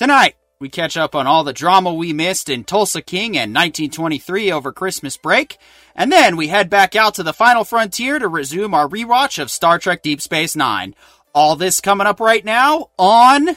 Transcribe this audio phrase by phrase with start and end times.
[0.00, 4.50] Tonight, we catch up on all the drama we missed in Tulsa King and 1923
[4.50, 5.58] over Christmas break,
[5.94, 9.50] and then we head back out to the final frontier to resume our rewatch of
[9.50, 10.94] Star Trek Deep Space Nine.
[11.34, 13.50] All this coming up right now on.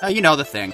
[0.00, 0.72] Uh, you know the thing.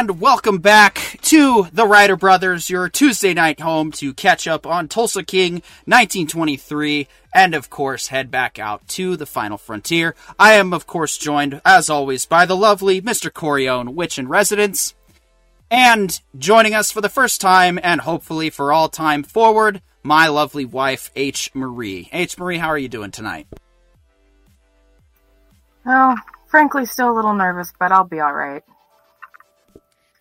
[0.00, 4.88] And welcome back to the Ryder Brothers, your Tuesday night home to catch up on
[4.88, 10.14] Tulsa King 1923, and of course head back out to the final frontier.
[10.38, 13.30] I am, of course, joined, as always, by the lovely Mr.
[13.30, 14.94] Corione, Witch in Residence.
[15.70, 20.64] And joining us for the first time, and hopefully for all time forward, my lovely
[20.64, 21.50] wife, H.
[21.52, 22.08] Marie.
[22.10, 22.38] H.
[22.38, 23.48] Marie, how are you doing tonight?
[25.84, 28.64] Oh, frankly, still a little nervous, but I'll be alright.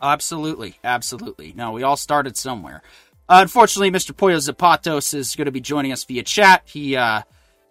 [0.02, 1.54] Absolutely, absolutely.
[1.56, 2.82] No, we all started somewhere.
[3.28, 4.16] Unfortunately, Mr.
[4.16, 6.64] Pollo Zapatos is going to be joining us via chat.
[6.66, 7.22] He uh,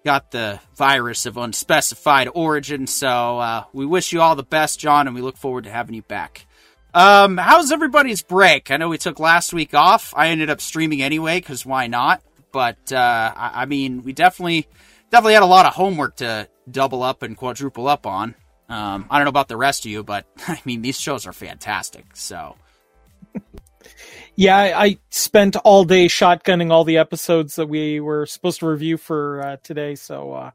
[0.05, 5.06] got the virus of unspecified origin, so uh, we wish you all the best, John,
[5.06, 6.47] and we look forward to having you back.
[6.95, 8.71] Um, how's everybody's break?
[8.71, 10.15] I know we took last week off.
[10.17, 12.23] I ended up streaming anyway because why not?
[12.53, 14.69] But uh, I, I mean, we definitely
[15.11, 18.34] definitely had a lot of homework to double up and quadruple up on.
[18.69, 21.33] Um, I don't know about the rest of you, but I mean, these shows are
[21.33, 22.05] fantastic.
[22.14, 22.56] So,
[24.34, 28.69] yeah, I, I spent all day shotgunning all the episodes that we were supposed to
[28.69, 29.94] review for uh, today.
[29.94, 30.50] So, uh,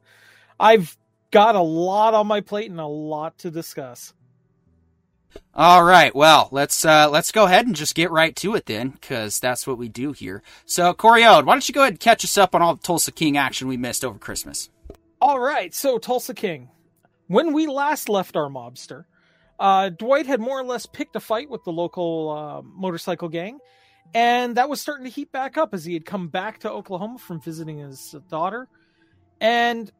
[0.58, 0.96] I've
[1.30, 4.14] got a lot on my plate and a lot to discuss.
[5.52, 8.90] All right, well, let's uh, let's go ahead and just get right to it then,
[8.90, 10.42] because that's what we do here.
[10.64, 13.10] So, Corione, why don't you go ahead and catch us up on all the Tulsa
[13.10, 14.70] King action we missed over Christmas?
[15.20, 16.70] All right, so Tulsa King.
[17.26, 19.04] When we last left our mobster,
[19.58, 23.58] uh, Dwight had more or less picked a fight with the local uh, motorcycle gang,
[24.12, 27.18] and that was starting to heat back up as he had come back to Oklahoma
[27.18, 28.68] from visiting his daughter.
[29.40, 29.90] And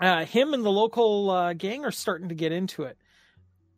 [0.00, 2.98] uh, him and the local uh, gang are starting to get into it.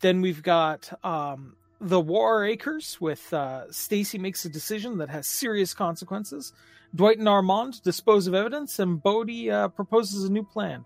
[0.00, 5.26] Then we've got um, the Warr Acres with uh, Stacy makes a decision that has
[5.26, 6.52] serious consequences.
[6.94, 10.84] Dwight and Armand dispose of evidence, and Bodie uh, proposes a new plan.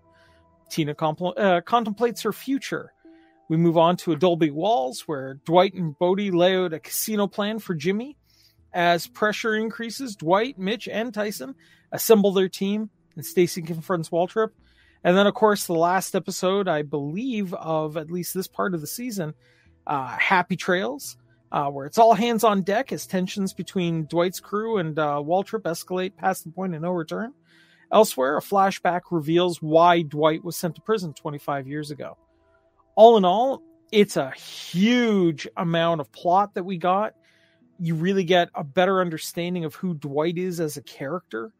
[0.71, 2.93] Tina compl- uh, contemplates her future.
[3.49, 7.59] We move on to Dolby Walls, where Dwight and Bodie lay out a casino plan
[7.59, 8.17] for Jimmy.
[8.73, 11.55] As pressure increases, Dwight, Mitch, and Tyson
[11.91, 14.51] assemble their team, and Stacy confronts Waltrip.
[15.03, 18.79] And then, of course, the last episode, I believe, of at least this part of
[18.79, 19.33] the season,
[19.85, 21.17] uh, Happy Trails,
[21.51, 25.63] uh, where it's all hands on deck as tensions between Dwight's crew and uh, Waltrip
[25.63, 27.33] escalate past the point of no return.
[27.91, 32.17] Elsewhere, a flashback reveals why Dwight was sent to prison 25 years ago.
[32.95, 37.13] All in all, it's a huge amount of plot that we got.
[37.79, 41.51] You really get a better understanding of who Dwight is as a character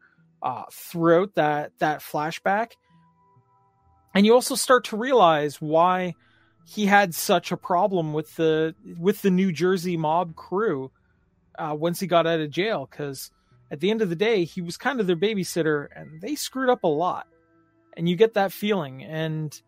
[0.42, 2.72] uh, throughout that that flashback,
[4.14, 6.14] and you also start to realize why
[6.64, 10.90] he had such a problem with the with the New Jersey mob crew
[11.58, 13.30] uh, once he got out of jail because
[13.72, 16.68] at the end of the day, he was kind of their babysitter and they screwed
[16.68, 17.26] up a lot.
[17.96, 19.02] And you get that feeling.
[19.02, 19.58] And,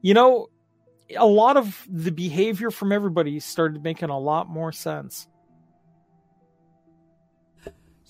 [0.00, 0.48] you know,
[1.16, 5.26] a lot of the behavior from everybody started making a lot more sense.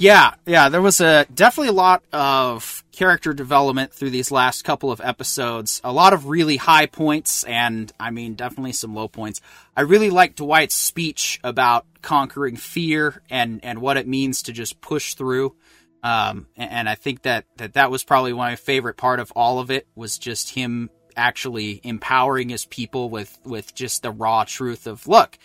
[0.01, 4.93] Yeah, yeah, there was a definitely a lot of character development through these last couple
[4.93, 5.81] of episodes.
[5.83, 9.41] A lot of really high points and I mean definitely some low points.
[9.77, 14.81] I really liked Dwight's speech about conquering fear and and what it means to just
[14.81, 15.57] push through.
[16.05, 19.59] Um, and, and I think that, that that was probably my favorite part of all
[19.59, 24.87] of it was just him actually empowering his people with with just the raw truth
[24.87, 25.37] of look,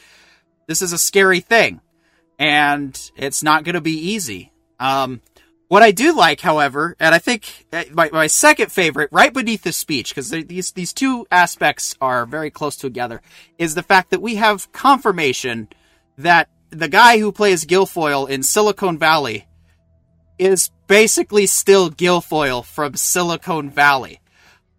[0.67, 1.81] this is a scary thing
[2.39, 4.52] and it's not going to be easy.
[4.83, 5.21] Um,
[5.69, 9.71] what I do like, however, and I think my, my second favorite, right beneath the
[9.71, 13.21] speech, because these these two aspects are very close together,
[13.57, 15.69] is the fact that we have confirmation
[16.17, 19.47] that the guy who plays Gilfoyle in Silicon Valley
[20.37, 24.19] is basically still Gilfoyle from Silicon Valley.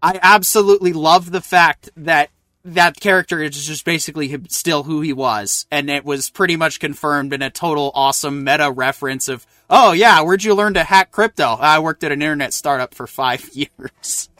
[0.02, 2.28] I absolutely love the fact that
[2.66, 7.32] that character is just basically still who he was, and it was pretty much confirmed
[7.32, 11.44] in a total awesome meta reference of, oh yeah, where'd you learn to hack crypto?
[11.44, 14.30] I worked at an internet startup for five years.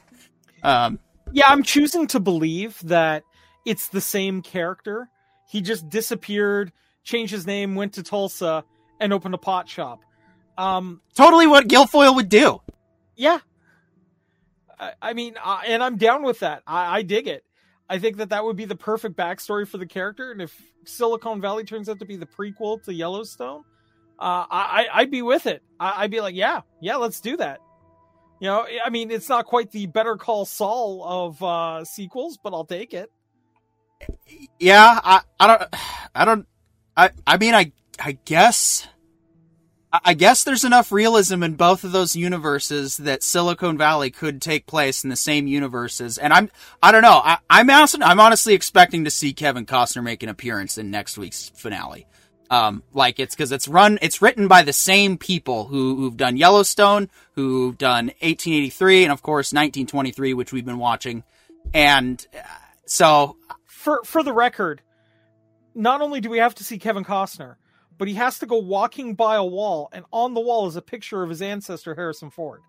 [0.63, 1.01] Um,
[1.33, 3.25] yeah, I'm choosing to believe that
[3.67, 5.09] it's the same character.
[5.49, 6.73] He just disappeared,
[7.03, 8.65] changed his name, went to Tulsa,
[9.01, 10.01] and opened a pot shop.
[10.57, 12.61] Um, Totally what Gilfoyle would do.
[13.17, 13.39] yeah.
[14.79, 16.63] I, I mean, uh, and I'm down with that.
[16.67, 17.45] I, I dig it.
[17.89, 20.33] I think that that would be the perfect backstory for the character.
[20.33, 23.65] And if Silicon Valley turns out to be the prequel to Yellowstone,
[24.19, 25.63] uh, I, I'd be with it.
[25.79, 27.61] I, I'd be like, yeah, yeah, let's do that.
[28.41, 32.53] You know, I mean, it's not quite the Better Call Saul of uh, sequels, but
[32.53, 33.11] I'll take it.
[34.59, 35.77] Yeah, I, I don't,
[36.15, 36.47] I don't,
[36.97, 38.87] I, I mean, I, I guess,
[39.93, 44.43] I I guess there's enough realism in both of those universes that Silicon Valley could
[44.43, 46.19] take place in the same universes.
[46.19, 46.51] And I'm,
[46.83, 50.29] I don't know, I, I'm honestly, I'm honestly expecting to see Kevin Costner make an
[50.29, 52.07] appearance in next week's finale.
[52.51, 56.37] Um, like it's because it's run, it's written by the same people who, who've done
[56.37, 61.25] Yellowstone, who've done 1883, and of course 1923, which we've been watching.
[61.73, 62.43] And uh,
[62.85, 63.37] so
[63.67, 64.83] For for the record,
[65.75, 67.57] not only do we have to see Kevin Costner,
[67.99, 70.83] but he has to go walking by a wall, and on the wall is a
[70.83, 72.61] picture of his ancestor Harrison Ford.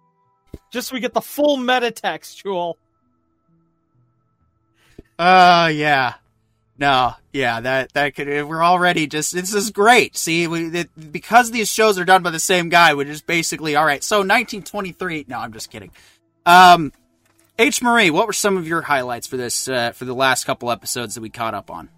[0.72, 2.78] Just so we get the full meta textual.
[5.18, 6.16] Uh, yeah.
[6.78, 8.28] No, yeah, that that could.
[8.28, 9.34] We're already just.
[9.34, 10.18] This is great.
[10.18, 12.94] See, we it, because these shows are done by the same guy.
[12.94, 14.04] We're just basically all right.
[14.04, 15.26] So 1923.
[15.30, 15.92] No, I'm just kidding.
[16.46, 16.92] Um,
[17.58, 17.82] H.
[17.82, 21.16] Marie, what were some of your highlights for this uh, for the last couple episodes
[21.16, 21.90] that we caught up on?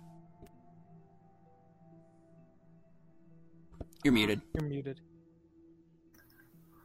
[4.04, 4.42] You're muted.
[4.54, 5.02] You're muted.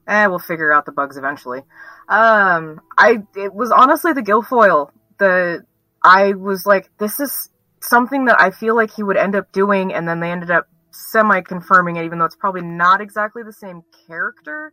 [0.08, 1.60] Eh, we'll figure out the bugs eventually.
[2.08, 4.90] Um, I it was honestly the Gilfoyle.
[5.18, 5.64] The
[6.02, 7.50] I was like, this is
[7.82, 10.68] something that I feel like he would end up doing, and then they ended up
[10.90, 14.72] semi confirming it, even though it's probably not exactly the same character.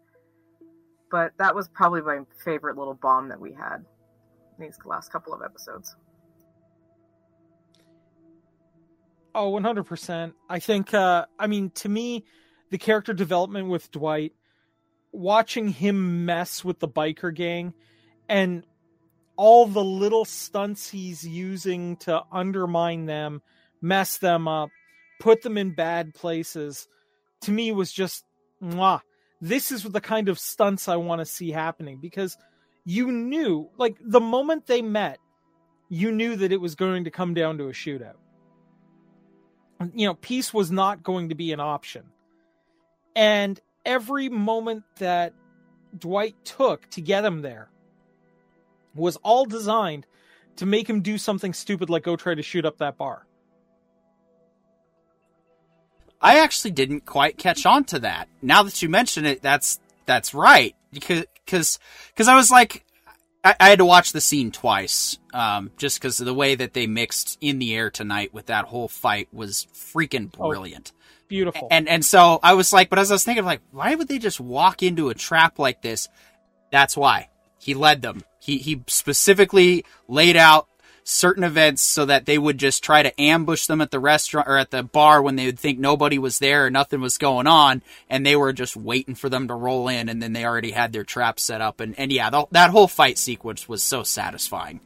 [1.12, 3.78] But that was probably my favorite little bomb that we had
[4.58, 5.96] in these last couple of episodes.
[9.34, 10.34] Oh, 100%.
[10.50, 12.26] I think, uh, I mean, to me,
[12.72, 14.34] the character development with Dwight,
[15.12, 17.74] watching him mess with the biker gang
[18.28, 18.64] and
[19.40, 23.42] all the little stunts he's using to undermine them,
[23.82, 24.70] mess them up,
[25.22, 26.88] put them in bad places,
[27.42, 28.26] to me was just,
[28.62, 29.02] mwah.
[29.42, 32.38] This is the kind of stunts I want to see happening because
[32.84, 35.20] you knew, like, the moment they met,
[35.88, 38.18] you knew that it was going to come down to a shootout
[39.94, 42.04] you know, peace was not going to be an option.
[43.16, 45.34] And every moment that
[45.98, 47.70] Dwight took to get him there
[48.96, 50.06] was all designed
[50.58, 53.26] to make him do something stupid like go try to shoot up that bar.
[56.22, 58.28] I actually didn't quite catch on to that.
[58.42, 62.86] Now that you mention it, that's that's right because because because I was like,
[63.44, 66.74] I, I, had to watch the scene twice, um, just because of the way that
[66.74, 70.92] they mixed in the air tonight with that whole fight was freaking brilliant.
[70.94, 71.00] Oh,
[71.30, 71.68] beautiful.
[71.72, 74.20] And and so I was like, but as I was thinking, like, why would they
[74.20, 76.10] just walk into a trap like this?
[76.70, 78.24] That's why he led them.
[78.40, 80.68] He he specifically laid out
[81.10, 84.58] certain events so that they would just try to ambush them at the restaurant or
[84.58, 87.82] at the bar when they would think nobody was there or nothing was going on
[88.10, 90.94] and they were just waiting for them to roll in and then they already had
[90.94, 91.80] their trap set up.
[91.80, 94.82] And and yeah the, that whole fight sequence was so satisfying.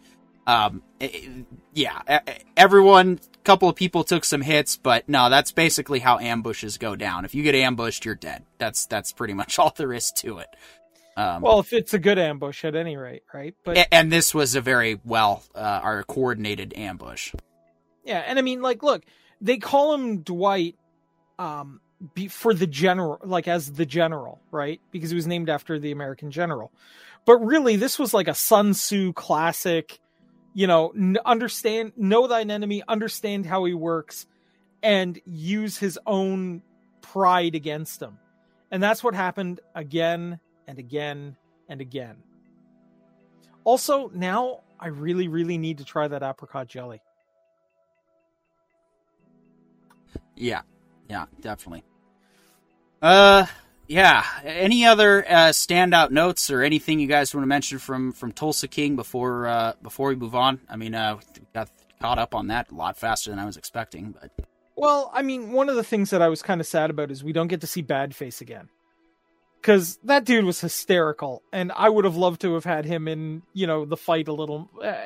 [0.47, 2.19] Um it, yeah eh,
[2.55, 7.25] everyone couple of people took some hits but no that's basically how ambushes go down.
[7.25, 8.45] If you get ambushed you're dead.
[8.57, 10.47] That's that's pretty much all there is to it
[11.15, 13.55] um, well, if it's a good ambush, at any rate, right?
[13.63, 17.33] But and, this was a very well, uh, our coordinated ambush.
[18.03, 19.03] Yeah, and I mean, like, look,
[19.39, 20.75] they call him Dwight,
[21.37, 21.81] um,
[22.15, 24.81] be, for the general, like as the general, right?
[24.91, 26.71] Because he was named after the American general.
[27.25, 29.99] But really, this was like a Sun Tzu classic.
[30.55, 34.27] You know, n- understand, know thine enemy, understand how he works,
[34.81, 36.61] and use his own
[37.01, 38.17] pride against him.
[38.71, 41.35] And that's what happened again and again
[41.69, 42.17] and again.
[43.63, 47.01] Also, now I really, really need to try that apricot jelly.
[50.35, 50.61] Yeah,
[51.09, 51.83] yeah, definitely.
[53.01, 53.45] Uh,
[53.87, 54.25] yeah.
[54.43, 58.67] Any other uh, standout notes or anything you guys want to mention from from Tulsa
[58.67, 60.59] King before uh, before we move on?
[60.69, 61.69] I mean, uh, we got
[62.01, 64.31] caught up on that a lot faster than I was expecting, but.
[64.75, 67.23] Well, I mean, one of the things that I was kind of sad about is
[67.23, 68.69] we don't get to see Bad Face again
[69.63, 73.43] because that dude was hysterical, and I would have loved to have had him in
[73.53, 75.05] you know the fight a little uh,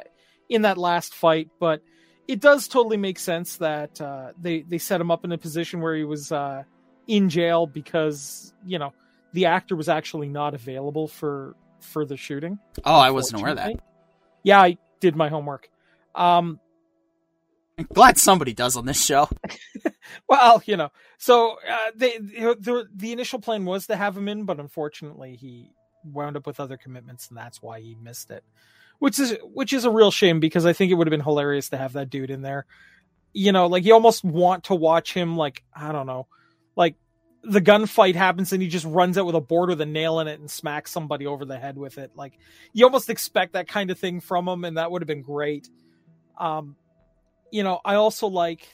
[0.49, 1.83] in that last fight, but
[2.27, 5.79] it does totally make sense that uh, they they set him up in a position
[5.79, 6.63] where he was uh,
[7.05, 8.93] in jail because you know
[9.33, 12.57] the actor was actually not available for for the shooting.
[12.83, 13.79] Oh, I wasn't aware of that.
[14.41, 15.69] Yeah, I did my homework.
[16.15, 16.59] Um,
[17.77, 19.29] I'm glad somebody does on this show.
[20.29, 24.45] well, you know, so uh, they, the the initial plan was to have him in,
[24.45, 25.71] but unfortunately, he
[26.03, 28.43] wound up with other commitments, and that's why he missed it.
[28.99, 31.69] Which is which is a real shame because I think it would have been hilarious
[31.69, 32.65] to have that dude in there.
[33.33, 36.27] You know, like you almost want to watch him, like I don't know,
[36.75, 36.95] like
[37.43, 40.27] the gunfight happens and he just runs out with a board with a nail in
[40.27, 42.11] it and smacks somebody over the head with it.
[42.15, 42.33] Like
[42.73, 45.69] you almost expect that kind of thing from him, and that would have been great.
[46.39, 46.75] Um,
[47.51, 48.67] you know, I also like,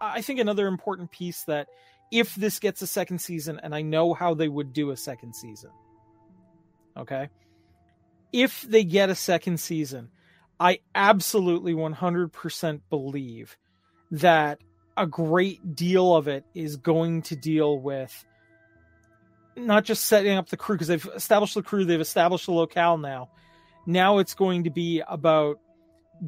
[0.00, 1.68] I think another important piece that
[2.10, 5.34] if this gets a second season, and I know how they would do a second
[5.34, 5.70] season,
[6.96, 7.28] okay?
[8.32, 10.10] If they get a second season,
[10.58, 13.56] I absolutely 100% believe
[14.10, 14.58] that
[14.96, 18.26] a great deal of it is going to deal with
[19.56, 22.98] not just setting up the crew because they've established the crew, they've established the locale
[22.98, 23.30] now.
[23.86, 25.58] Now it's going to be about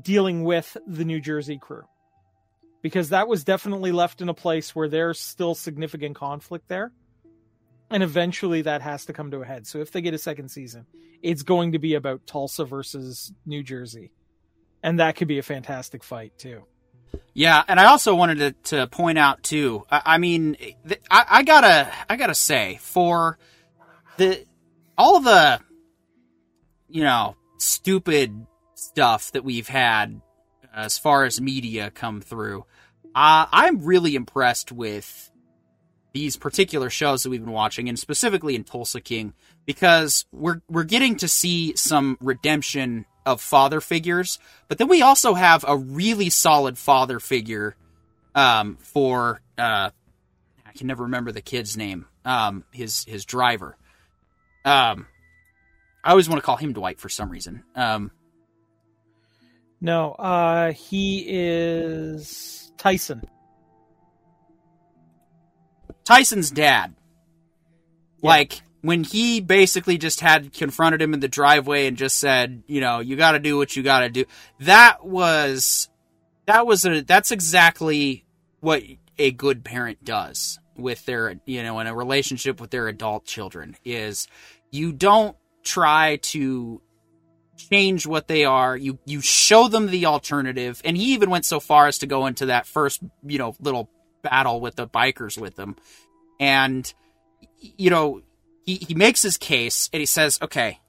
[0.00, 1.84] dealing with the New Jersey crew
[2.82, 6.92] because that was definitely left in a place where there's still significant conflict there.
[7.90, 9.66] And eventually that has to come to a head.
[9.66, 10.86] So if they get a second season,
[11.22, 14.10] it's going to be about Tulsa versus New Jersey.
[14.82, 16.64] And that could be a fantastic fight too.
[17.34, 19.84] Yeah, and I also wanted to, to point out too.
[19.90, 20.56] I, I mean,
[21.10, 23.38] I, I, gotta, I gotta say, for
[24.16, 24.44] the
[24.96, 25.60] all the,
[26.88, 28.46] you know, stupid
[28.82, 30.20] stuff that we've had
[30.74, 32.64] as far as media come through,
[33.14, 35.30] uh, I'm really impressed with
[36.12, 39.32] these particular shows that we've been watching, and specifically in Tulsa King,
[39.64, 45.34] because we're we're getting to see some redemption of father figures, but then we also
[45.34, 47.76] have a really solid father figure
[48.34, 49.90] um, for uh,
[50.66, 53.76] I can never remember the kid's name, um, his his driver.
[54.64, 55.06] Um,
[56.04, 57.64] I always want to call him Dwight for some reason.
[57.74, 58.10] Um,
[59.82, 63.24] no, uh, he is Tyson.
[66.04, 66.94] Tyson's dad.
[68.22, 68.28] Yeah.
[68.28, 72.80] Like when he basically just had confronted him in the driveway and just said, you
[72.80, 74.24] know, you got to do what you got to do.
[74.60, 75.88] That was
[76.46, 78.24] that was a that's exactly
[78.60, 78.84] what
[79.18, 83.76] a good parent does with their, you know, in a relationship with their adult children
[83.84, 84.28] is
[84.70, 86.80] you don't try to
[87.68, 88.76] change what they are.
[88.76, 92.26] You you show them the alternative, and he even went so far as to go
[92.26, 93.90] into that first you know little
[94.22, 95.76] battle with the bikers with them,
[96.40, 96.92] and
[97.60, 98.22] you know
[98.64, 100.80] he he makes his case and he says, okay,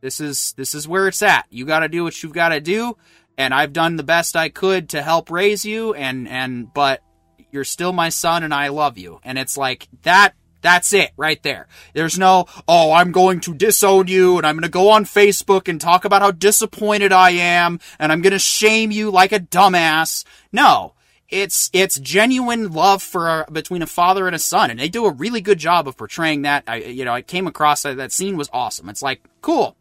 [0.00, 1.46] this is this is where it's at.
[1.50, 2.96] You got to do what you've got to do,
[3.38, 7.02] and I've done the best I could to help raise you, and and but
[7.50, 10.34] you're still my son, and I love you, and it's like that
[10.66, 11.68] that's it right there.
[11.94, 15.68] There's no, oh, I'm going to disown you and I'm going to go on Facebook
[15.68, 19.40] and talk about how disappointed I am and I'm going to shame you like a
[19.40, 20.24] dumbass.
[20.52, 20.94] No.
[21.28, 25.10] It's it's genuine love for between a father and a son, and they do a
[25.10, 26.62] really good job of portraying that.
[26.68, 28.88] I you know I came across that, that scene was awesome.
[28.88, 29.76] It's like cool.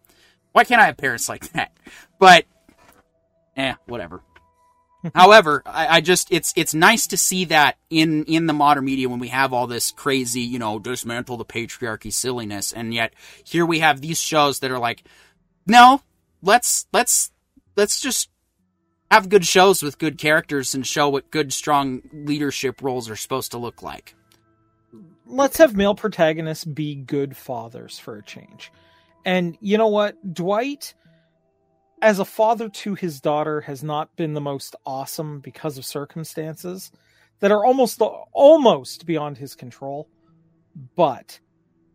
[0.54, 1.72] Why can't I have parents like that?
[2.18, 2.46] But,
[3.58, 4.22] eh, whatever.
[5.16, 9.10] However, I, I, just it's it's nice to see that in in the modern media
[9.10, 13.66] when we have all this crazy, you know, dismantle the patriarchy silliness, and yet here
[13.66, 15.04] we have these shows that are like,
[15.68, 16.02] no,
[16.42, 17.32] let's let's
[17.76, 18.30] let's just
[19.12, 23.52] have good shows with good characters and show what good strong leadership roles are supposed
[23.52, 24.16] to look like.
[25.28, 28.72] Let's have male protagonists be good fathers for a change.
[29.24, 30.34] And you know what?
[30.34, 30.94] Dwight
[32.02, 36.92] as a father to his daughter has not been the most awesome because of circumstances
[37.40, 38.02] that are almost
[38.34, 40.10] almost beyond his control
[40.96, 41.40] but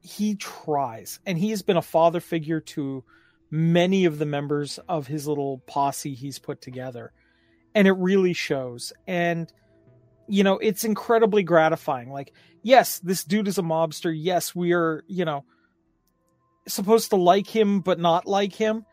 [0.01, 3.05] he tries and he has been a father figure to
[3.51, 7.13] many of the members of his little posse he's put together
[7.75, 8.93] and it really shows.
[9.07, 9.53] And
[10.29, 12.11] you know it's incredibly gratifying.
[12.11, 14.15] Like yes this dude is a mobster.
[14.17, 15.45] Yes we are you know
[16.69, 18.85] supposed to like him but not like him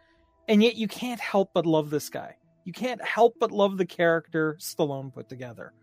[0.47, 2.35] and yet you can't help but love this guy.
[2.63, 5.73] You can't help but love the character Stallone put together.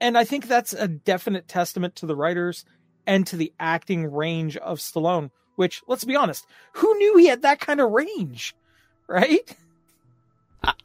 [0.00, 2.64] And I think that's a definite testament to the writers
[3.06, 7.42] and to the acting range of Stallone, which, let's be honest, who knew he had
[7.42, 8.54] that kind of range?
[9.08, 9.54] Right?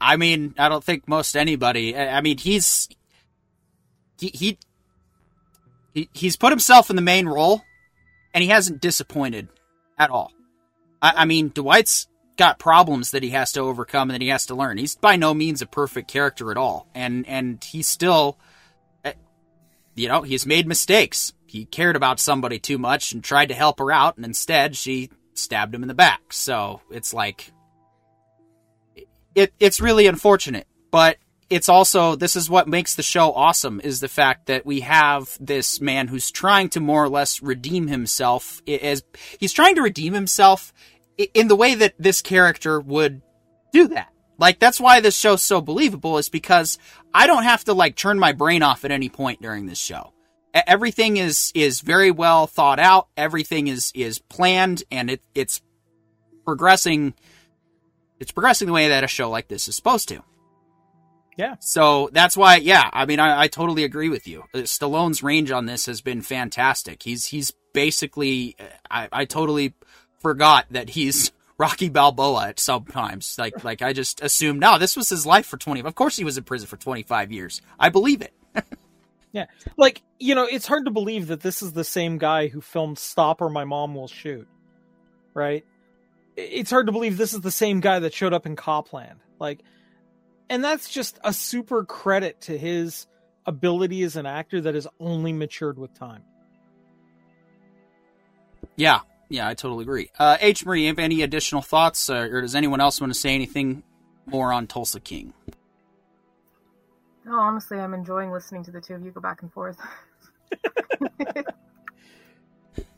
[0.00, 1.96] I mean, I don't think most anybody.
[1.96, 2.88] I mean, he's
[4.18, 4.58] he, he,
[5.94, 7.62] he he's put himself in the main role,
[8.34, 9.48] and he hasn't disappointed
[9.96, 10.32] at all.
[11.00, 14.46] I, I mean, Dwight's got problems that he has to overcome and that he has
[14.46, 14.78] to learn.
[14.78, 18.38] He's by no means a perfect character at all, and and he's still,
[19.04, 19.12] eh,
[19.94, 21.34] you know, he's made mistakes.
[21.46, 25.10] He cared about somebody too much and tried to help her out, and instead she
[25.34, 26.32] stabbed him in the back.
[26.32, 27.52] So it's like,
[29.34, 31.18] it it's really unfortunate, but
[31.50, 35.36] it's also this is what makes the show awesome is the fact that we have
[35.40, 39.02] this man who's trying to more or less redeem himself as
[39.38, 40.72] he's trying to redeem himself
[41.18, 43.22] in the way that this character would
[43.72, 44.12] do that.
[44.38, 46.78] Like that's why this show's so believable is because
[47.12, 50.12] I don't have to like turn my brain off at any point during this show.
[50.54, 53.08] Everything is is very well thought out.
[53.16, 55.60] Everything is is planned and it it's
[56.44, 57.14] progressing
[58.20, 60.22] it's progressing the way that a show like this is supposed to.
[61.36, 61.54] Yeah.
[61.60, 64.42] So that's why, yeah, I mean, I, I totally agree with you.
[64.52, 67.04] Uh, Stallone's range on this has been fantastic.
[67.04, 68.56] He's, he's basically,
[68.90, 69.74] I, I totally
[70.20, 73.36] forgot that he's Rocky Balboa at sometimes.
[73.38, 75.80] Like, like I just assumed, no, this was his life for 20.
[75.80, 77.60] Of course he was in prison for 25 years.
[77.78, 78.32] I believe it.
[79.32, 79.46] yeah.
[79.76, 82.98] Like, you know, it's hard to believe that this is the same guy who filmed
[82.98, 84.46] Stop or My Mom Will Shoot.
[85.34, 85.64] Right?
[86.36, 89.18] It's hard to believe this is the same guy that showed up in Copland.
[89.40, 89.60] Like,
[90.48, 93.06] and that's just a super credit to his
[93.46, 96.22] ability as an actor that has only matured with time.
[98.76, 100.10] Yeah, yeah, I totally agree.
[100.18, 100.64] Uh, H.
[100.64, 103.82] Marie, have any additional thoughts, uh, or does anyone else want to say anything
[104.26, 105.32] more on Tulsa King?
[107.24, 109.76] No, honestly, I'm enjoying listening to the two of you go back and forth.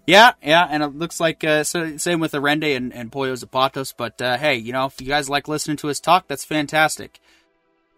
[0.07, 3.93] yeah, yeah, and it looks like uh, so, same with Arende and, and Pollo Zapatos.
[3.97, 7.19] But uh, hey, you know, if you guys like listening to us talk, that's fantastic.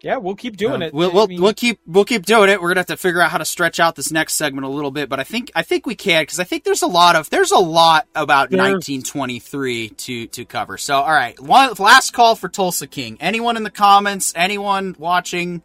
[0.03, 0.93] Yeah, we'll keep doing uh, it.
[0.93, 1.41] We'll we'll, mean...
[1.41, 2.61] we'll keep we'll keep doing it.
[2.61, 4.91] We're gonna have to figure out how to stretch out this next segment a little
[4.91, 7.29] bit, but I think I think we can because I think there's a lot of
[7.29, 8.59] there's a lot about there's...
[8.59, 10.77] 1923 to to cover.
[10.77, 13.17] So all right, one last call for Tulsa King.
[13.21, 14.33] Anyone in the comments?
[14.35, 15.63] Anyone watching?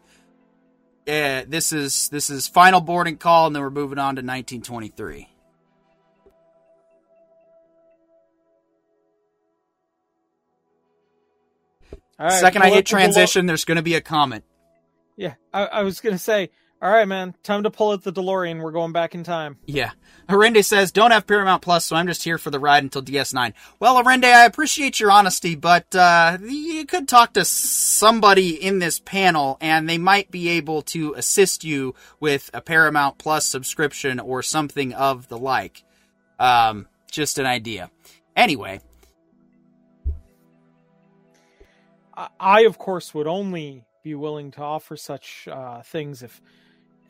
[1.08, 5.28] Uh, this is this is final boarding call, and then we're moving on to 1923.
[12.18, 14.44] Right, Second I hit transition, the there's going to be a comment.
[15.16, 16.50] Yeah, I, I was going to say,
[16.80, 18.62] all right, man, time to pull out the DeLorean.
[18.62, 19.58] We're going back in time.
[19.66, 19.90] Yeah.
[20.28, 23.52] Arende says, don't have Paramount Plus, so I'm just here for the ride until DS9.
[23.80, 29.00] Well, Arende, I appreciate your honesty, but uh, you could talk to somebody in this
[29.00, 34.42] panel, and they might be able to assist you with a Paramount Plus subscription or
[34.42, 35.82] something of the like.
[36.38, 37.90] Um, just an idea.
[38.36, 38.80] Anyway,
[42.40, 46.40] I, of course, would only be willing to offer such uh, things if,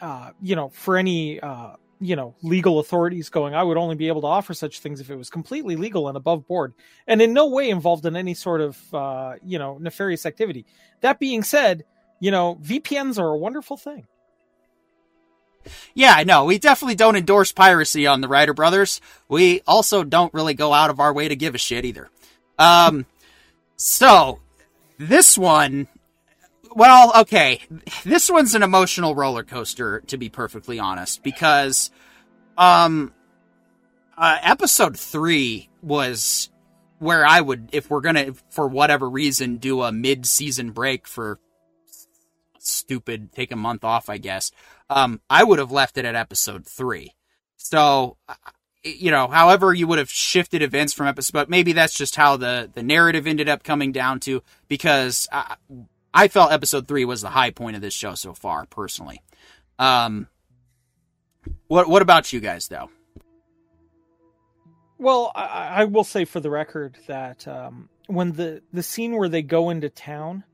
[0.01, 4.09] uh, you know, for any, uh, you know, legal authorities going, I would only be
[4.09, 6.75] able to offer such things if it was completely legal and above board
[7.07, 10.67] and in no way involved in any sort of, uh, you know, nefarious activity.
[11.01, 11.85] That being said,
[12.21, 14.07] you know, VPNs are a wonderful thing.
[15.95, 16.45] Yeah, I know.
[16.45, 19.01] We definitely don't endorse piracy on the Writer Brothers.
[19.29, 22.11] We also don't really go out of our way to give a shit either.
[22.59, 23.07] Um,
[23.77, 24.41] so
[24.99, 25.89] this one,
[26.75, 27.63] well, okay,
[28.05, 31.91] this one's an emotional roller coaster, to be perfectly honest, because,
[32.57, 33.13] um,
[34.17, 36.51] uh, episode three was
[36.99, 41.39] where I would, if we're gonna, for whatever reason, do a mid-season break for
[42.59, 44.51] stupid, take a month off, I guess.
[44.91, 47.15] Um, I would have left it at episode three.
[47.57, 48.17] So,
[48.97, 52.37] you know, however you would have shifted events from episode, but maybe that's just how
[52.37, 55.57] the the narrative ended up coming down to because I,
[56.13, 59.23] I felt episode three was the high point of this show so far, personally.
[59.79, 60.29] Um,
[61.67, 62.91] what what about you guys though?
[64.99, 69.29] Well, I, I will say for the record that um, when the the scene where
[69.29, 70.45] they go into town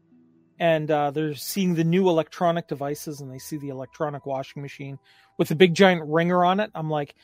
[0.59, 4.99] and uh, they're seeing the new electronic devices and they see the electronic washing machine
[5.38, 7.14] with a big giant wringer on it, I'm like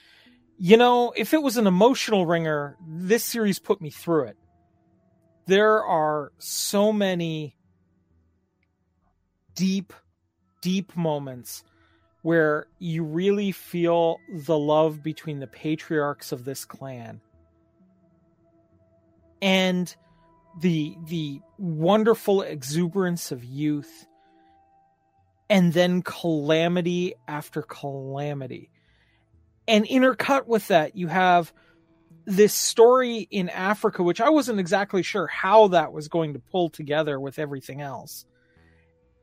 [0.62, 4.36] you know, if it was an emotional wringer, this series put me through it.
[5.46, 7.56] There are so many
[9.54, 9.94] deep,
[10.60, 11.64] deep moments
[12.20, 17.22] where you really feel the love between the patriarchs of this clan
[19.40, 19.96] and
[20.60, 24.06] the the wonderful exuberance of youth
[25.48, 28.69] and then calamity after calamity
[29.70, 31.52] and intercut with that, you have
[32.26, 36.70] this story in Africa, which I wasn't exactly sure how that was going to pull
[36.70, 38.26] together with everything else.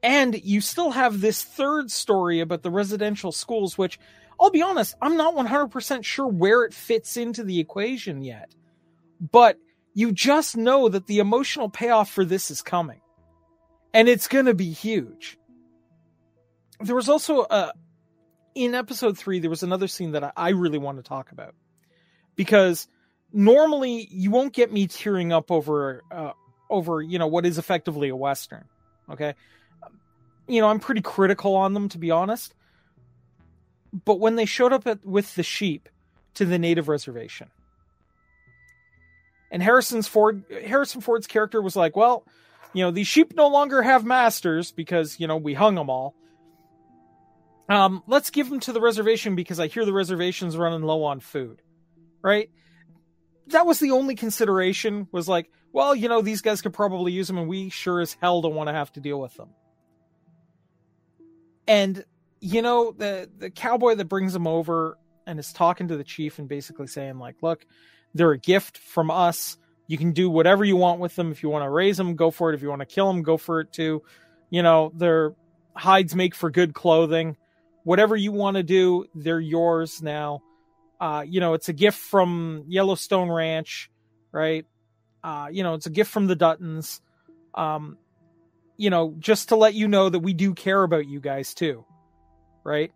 [0.02, 4.00] And you still have this third story about the residential schools, which
[4.40, 8.56] I'll be honest, I'm not 100% sure where it fits into the equation yet.
[9.20, 9.58] But
[9.94, 13.02] you just know that the emotional payoff for this is coming.
[13.94, 15.38] And it's going to be huge.
[16.80, 17.74] There was also a,
[18.58, 21.54] in episode three, there was another scene that I really want to talk about
[22.36, 22.88] because
[23.32, 26.32] normally you won't get me tearing up over uh,
[26.70, 28.66] over you know what is effectively a western.
[29.10, 29.36] Okay,
[30.48, 32.54] you know, I'm pretty critical on them to be honest.
[34.06, 35.88] But when they showed up at, with the sheep
[36.34, 37.50] to the native reservation,
[39.52, 42.26] and Harrison's Ford Harrison Ford's character was like, "Well,
[42.74, 46.16] you know, these sheep no longer have masters because you know we hung them all.
[47.70, 51.20] Um, let's give them to the reservation because I hear the reservation's running low on
[51.20, 51.62] food,
[52.22, 52.50] right?"
[53.48, 55.08] That was the only consideration.
[55.12, 58.18] Was like, well, you know, these guys could probably use them, and we sure as
[58.22, 59.50] hell don't want to have to deal with them.
[61.68, 62.04] And
[62.40, 66.40] you know, the the cowboy that brings them over and is talking to the chief
[66.40, 67.66] and basically saying like, look,
[68.14, 69.58] they're a gift from us.
[69.88, 71.32] You can do whatever you want with them.
[71.32, 72.56] If you want to raise them, go for it.
[72.56, 74.04] If you want to kill them, go for it too.
[74.50, 75.34] You know, their
[75.76, 77.38] hides make for good clothing.
[77.88, 80.42] Whatever you want to do, they're yours now.
[81.00, 83.90] Uh, you know, it's a gift from Yellowstone Ranch,
[84.34, 84.66] right?
[85.24, 87.00] Uh, you know, it's a gift from the Duttons.
[87.56, 87.98] Um,
[88.76, 91.86] you know, just to let you know that we do care about you guys too,
[92.66, 92.92] right?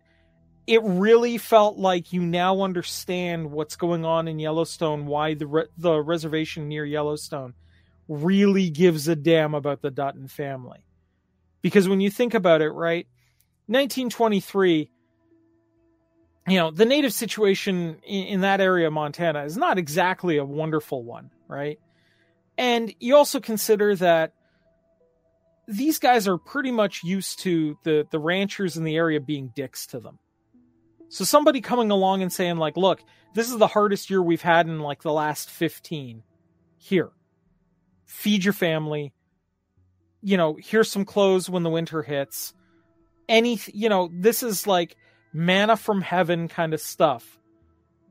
[0.66, 5.68] It really felt like you now understand what's going on in Yellowstone, why the re-
[5.78, 7.54] the reservation near Yellowstone
[8.08, 10.84] really gives a damn about the Dutton family.
[11.62, 13.06] Because when you think about it, right,
[13.66, 14.90] 1923,
[16.48, 20.44] you know, the native situation in, in that area of Montana is not exactly a
[20.44, 21.78] wonderful one, right?
[22.58, 24.34] And you also consider that
[25.68, 29.86] these guys are pretty much used to the the ranchers in the area being dicks
[29.88, 30.18] to them.
[31.08, 33.02] So somebody coming along and saying like, "Look,
[33.34, 36.22] this is the hardest year we've had in like the last 15.
[36.76, 37.10] Here.
[38.06, 39.12] Feed your family.
[40.20, 42.54] You know, here's some clothes when the winter hits.
[43.28, 44.96] Any, you know, this is like
[45.32, 47.38] manna from heaven kind of stuff.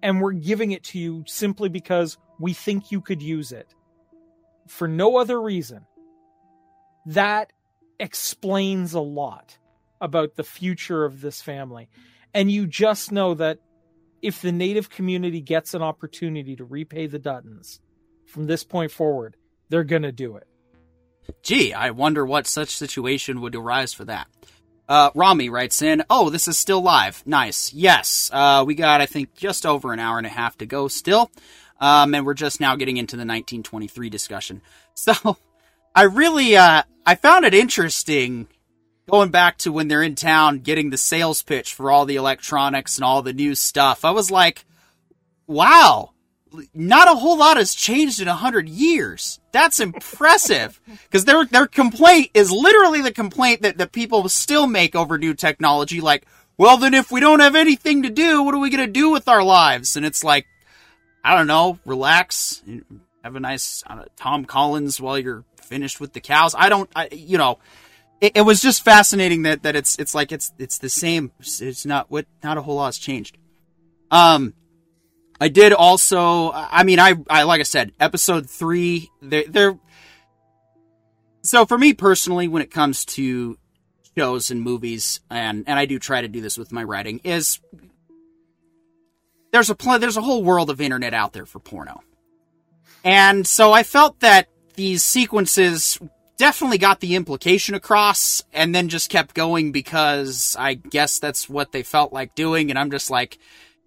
[0.01, 3.73] And we're giving it to you simply because we think you could use it.
[4.67, 5.85] For no other reason
[7.05, 7.51] that
[7.99, 9.57] explains a lot
[9.99, 11.89] about the future of this family.
[12.33, 13.59] And you just know that
[14.21, 17.79] if the native community gets an opportunity to repay the Duttons
[18.25, 19.35] from this point forward,
[19.69, 20.47] they're going to do it.
[21.43, 24.27] Gee, I wonder what such situation would arise for that.
[24.91, 27.23] Uh, Rami writes in, Oh, this is still live.
[27.25, 27.73] Nice.
[27.73, 28.29] Yes.
[28.33, 31.31] Uh, we got, I think, just over an hour and a half to go still.
[31.79, 34.61] Um, and we're just now getting into the 1923 discussion.
[34.93, 35.37] So,
[35.95, 38.49] I really, uh, I found it interesting
[39.09, 42.97] going back to when they're in town getting the sales pitch for all the electronics
[42.97, 44.03] and all the new stuff.
[44.03, 44.65] I was like,
[45.47, 46.10] wow,
[46.73, 49.39] not a whole lot has changed in a hundred years.
[49.51, 50.79] That's impressive.
[51.03, 55.33] Because their their complaint is literally the complaint that, that people still make over new
[55.33, 55.99] technology.
[55.99, 56.25] Like,
[56.57, 59.27] well, then if we don't have anything to do, what are we gonna do with
[59.27, 59.95] our lives?
[59.97, 60.47] And it's like,
[61.23, 62.63] I don't know, relax,
[63.23, 66.55] have a nice uh, Tom Collins while you're finished with the cows.
[66.57, 67.59] I don't, I, you know,
[68.19, 71.31] it, it, was just fascinating that, that it's, it's like, it's, it's the same.
[71.39, 73.37] It's not what, not a whole lot has changed.
[74.09, 74.53] Um,
[75.41, 79.79] I did also, I mean, I, I, like I said, episode three, they're, they're,
[81.41, 83.57] so for me personally, when it comes to
[84.15, 87.59] shows and movies, and, and I do try to do this with my writing, is
[89.51, 92.03] there's a pl- there's a whole world of internet out there for porno.
[93.03, 95.97] And so I felt that these sequences
[96.37, 101.71] definitely got the implication across and then just kept going because I guess that's what
[101.71, 102.69] they felt like doing.
[102.69, 103.39] And I'm just like,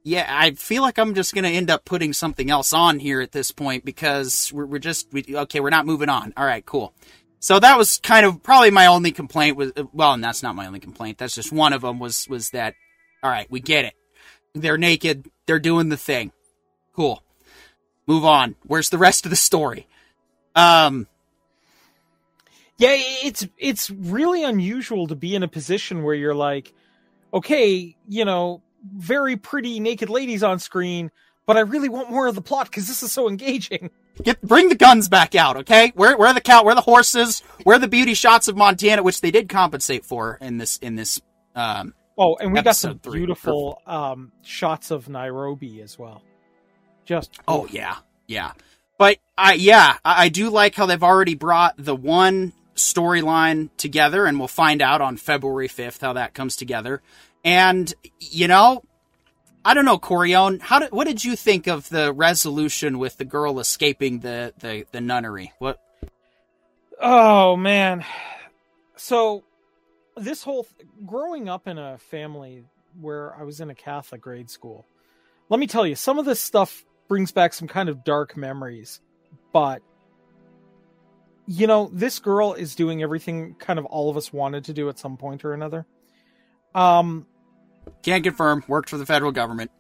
[0.05, 3.23] yeah, I feel like I'm just going to end up putting something else on here
[3.23, 6.35] at this point because we're, we're just, we, okay, we're not moving on.
[6.37, 6.93] All right, cool.
[7.41, 10.67] So that was kind of probably my only complaint was, well, and that's not my
[10.67, 11.19] only complaint.
[11.19, 12.75] That's just one of them was, was that,
[13.23, 13.95] all right, we get it.
[14.55, 15.31] They're naked.
[15.47, 16.33] They're doing the thing.
[16.95, 17.23] Cool.
[18.07, 18.57] Move on.
[18.67, 19.87] Where's the rest of the story?
[20.55, 21.07] Um,
[22.77, 26.73] yeah, it's it's really unusual to be in a position where you're like,
[27.33, 31.11] okay, you know, very pretty naked ladies on screen,
[31.47, 33.91] but I really want more of the plot because this is so engaging.
[34.23, 35.93] Get bring the guns back out, okay?
[35.95, 36.63] Where where are the cow?
[36.63, 37.41] Where are the horses?
[37.65, 40.95] Where are the beauty shots of Montana, which they did compensate for in this in
[40.95, 41.21] this.
[41.55, 46.23] Um, oh, and we got some beautiful um, shots of Nairobi as well.
[47.05, 48.53] Just oh yeah, yeah.
[48.99, 54.27] But I yeah, I, I do like how they've already brought the one storyline together,
[54.27, 57.03] and we'll find out on February fifth how that comes together.
[57.45, 58.83] And you know,
[59.65, 63.25] I don't know, Corione, how did what did you think of the resolution with the
[63.25, 65.53] girl escaping the the, the nunnery?
[65.59, 65.81] What?
[67.01, 68.05] Oh man,
[68.97, 69.45] so
[70.17, 72.65] this whole th- growing up in a family
[73.01, 74.87] where I was in a Catholic grade school.
[75.49, 79.01] Let me tell you, some of this stuff brings back some kind of dark memories,
[79.53, 79.83] but
[81.47, 84.89] you know, this girl is doing everything kind of all of us wanted to do
[84.89, 85.87] at some point or another.
[86.75, 87.27] Um,
[88.03, 88.65] can't confirm.
[88.69, 89.71] Worked for the federal government.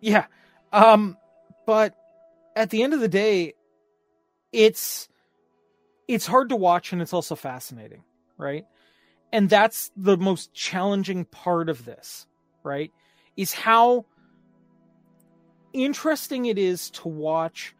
[0.00, 0.26] Yeah.
[0.72, 1.16] Um,
[1.66, 1.94] but
[2.56, 3.54] at the end of the day,
[4.52, 5.08] it's
[6.08, 8.02] it's hard to watch and it's also fascinating,
[8.36, 8.64] right?
[9.32, 12.26] And that's the most challenging part of this,
[12.62, 12.90] right?
[13.36, 14.04] Is how
[15.72, 17.74] interesting it is to watch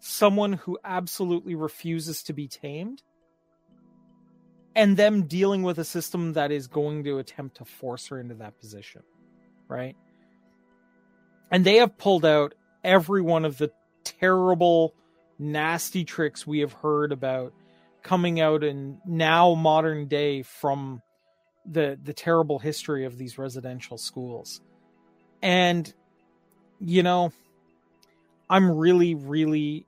[0.00, 3.02] someone who absolutely refuses to be tamed
[4.76, 8.34] and them dealing with a system that is going to attempt to force her into
[8.34, 9.02] that position,
[9.68, 9.96] right?
[11.50, 13.72] And they have pulled out every one of the
[14.04, 14.94] terrible,
[15.38, 17.54] nasty tricks we have heard about
[18.02, 21.00] coming out in now modern day from
[21.64, 24.60] the the terrible history of these residential schools.
[25.42, 25.92] And
[26.80, 27.32] you know,
[28.50, 29.86] I'm really really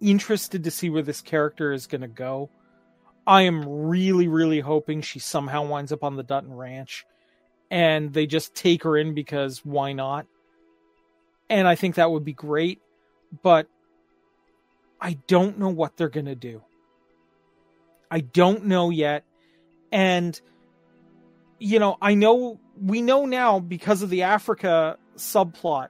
[0.00, 2.50] interested to see where this character is going to go.
[3.26, 7.04] I am really really hoping she somehow winds up on the Dutton Ranch
[7.70, 10.26] and they just take her in because why not?
[11.48, 12.80] And I think that would be great,
[13.42, 13.68] but
[15.00, 16.62] I don't know what they're going to do.
[18.10, 19.24] I don't know yet.
[19.92, 20.40] And,
[21.58, 25.88] you know, I know, we know now because of the Africa subplot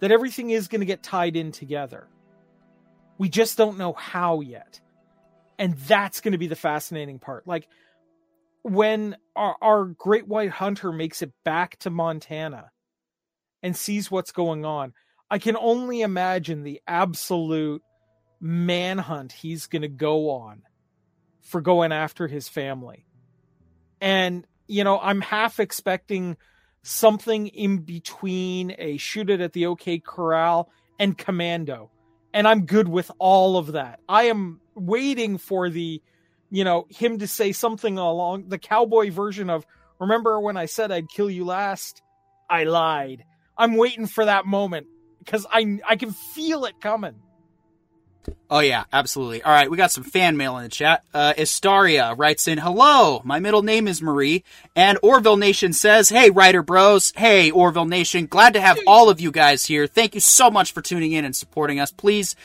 [0.00, 2.06] that everything is going to get tied in together.
[3.18, 4.80] We just don't know how yet.
[5.58, 7.46] And that's going to be the fascinating part.
[7.46, 7.68] Like,
[8.62, 12.70] when our, our great white hunter makes it back to Montana
[13.62, 14.92] and sees what's going on,
[15.30, 17.82] I can only imagine the absolute
[18.40, 20.62] manhunt he's going to go on
[21.42, 23.06] for going after his family.
[24.00, 26.36] And, you know, I'm half expecting
[26.82, 31.90] something in between a shoot it at the OK Corral and Commando.
[32.32, 34.00] And I'm good with all of that.
[34.08, 36.02] I am waiting for the,
[36.50, 39.66] you know, him to say something along the cowboy version of,
[39.98, 42.02] remember when I said I'd kill you last?
[42.48, 43.24] I lied.
[43.56, 44.86] I'm waiting for that moment
[45.18, 47.16] because I I can feel it coming.
[48.50, 49.42] Oh yeah, absolutely.
[49.42, 51.02] All right, we got some fan mail in the chat.
[51.14, 54.44] Uh, Estaria writes in, "Hello, my middle name is Marie,
[54.76, 59.20] and Orville Nation says, "Hey, writer bros, hey Orville Nation, glad to have all of
[59.20, 59.86] you guys here.
[59.86, 61.90] Thank you so much for tuning in and supporting us.
[61.90, 62.36] Please,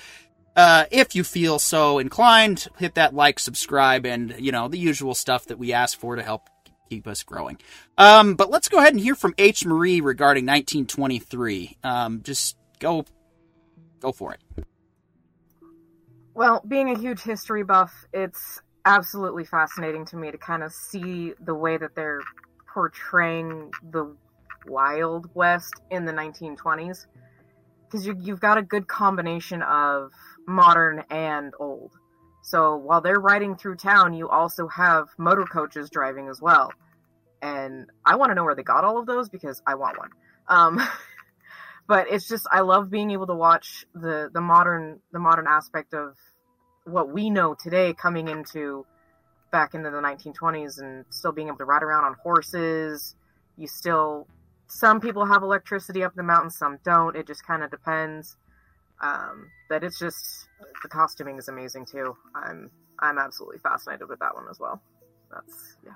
[0.56, 5.16] uh, if you feel so inclined, hit that like, subscribe, and you know the usual
[5.16, 6.50] stuff that we ask for to help
[6.90, 7.58] keep us growing.
[7.98, 9.66] Um, but let's go ahead and hear from H.
[9.66, 11.78] Marie regarding 1923.
[11.84, 13.06] Um, just go,
[14.00, 14.66] go for it."
[16.36, 21.34] Well, being a huge history buff, it's absolutely fascinating to me to kind of see
[21.40, 22.22] the way that they're
[22.74, 24.16] portraying the
[24.68, 27.06] Wild West in the 1920s.
[27.86, 30.12] Because you, you've got a good combination of
[30.48, 31.92] modern and old.
[32.42, 36.72] So while they're riding through town, you also have motor coaches driving as well.
[37.42, 40.10] And I want to know where they got all of those because I want one.
[40.48, 40.82] Um,
[41.88, 45.94] but it's just I love being able to watch the the modern the modern aspect
[45.94, 46.16] of
[46.86, 48.86] what we know today coming into
[49.52, 53.16] back into the 1920s and still being able to ride around on horses.
[53.58, 54.28] You still
[54.68, 57.16] some people have electricity up the mountain, some don't.
[57.16, 58.38] It just kind of depends.
[59.04, 60.48] Um, but it's just
[60.82, 62.16] the costuming is amazing too.
[62.34, 64.82] I'm I'm absolutely fascinated with that one as well.
[65.30, 65.92] That's yeah.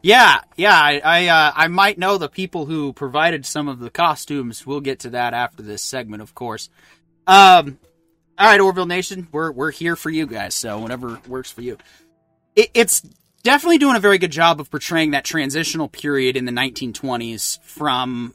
[0.00, 3.90] Yeah, yeah, I I, uh, I might know the people who provided some of the
[3.90, 4.64] costumes.
[4.64, 6.70] We'll get to that after this segment, of course.
[7.26, 7.78] Um,
[8.38, 10.54] all right, Orville Nation, we're we're here for you guys.
[10.54, 11.78] So whatever works for you.
[12.54, 13.00] It, it's
[13.42, 18.34] definitely doing a very good job of portraying that transitional period in the 1920s from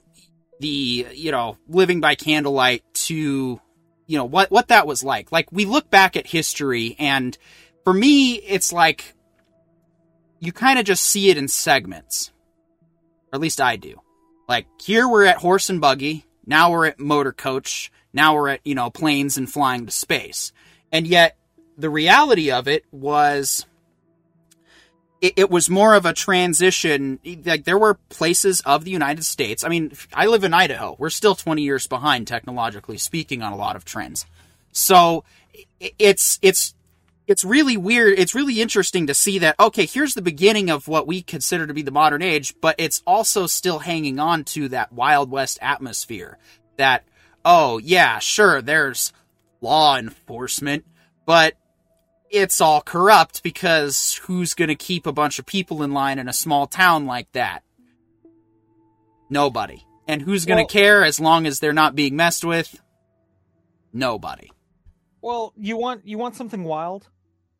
[0.64, 3.60] the you know living by candlelight to
[4.08, 5.32] you know what what that was like.
[5.32, 7.38] Like we look back at history, and
[7.84, 9.14] for me, it's like
[10.40, 12.32] you kind of just see it in segments.
[13.32, 14.02] Or at least I do.
[14.48, 16.26] Like here we're at horse and buggy.
[16.46, 17.92] Now we're at motor coach.
[18.14, 20.54] Now we're at, you know, planes and flying to space.
[20.92, 21.38] And yet
[21.78, 23.66] the reality of it was
[25.24, 27.18] it, it, was more of a transition.
[27.46, 29.64] Like there were places of the United States.
[29.64, 30.98] I mean, I live in Idaho.
[31.00, 34.26] We're still 20 years behind technologically speaking on a lot of trends.
[34.74, 35.24] So
[35.80, 36.76] it's, it's,
[37.26, 38.20] it's really weird.
[38.20, 41.74] It's really interesting to see that, okay, here's the beginning of what we consider to
[41.74, 46.38] be the modern age, but it's also still hanging on to that Wild West atmosphere.
[46.76, 47.06] That,
[47.46, 49.14] oh, yeah, sure, there's
[49.62, 50.84] law enforcement,
[51.26, 51.54] but
[52.34, 56.28] it's all corrupt because who's going to keep a bunch of people in line in
[56.28, 57.64] a small town like that?
[59.30, 59.86] Nobody.
[60.08, 62.82] And who's going to well, care as long as they're not being messed with?
[63.94, 64.52] Nobody.
[65.22, 67.08] Well, you want you want something wild,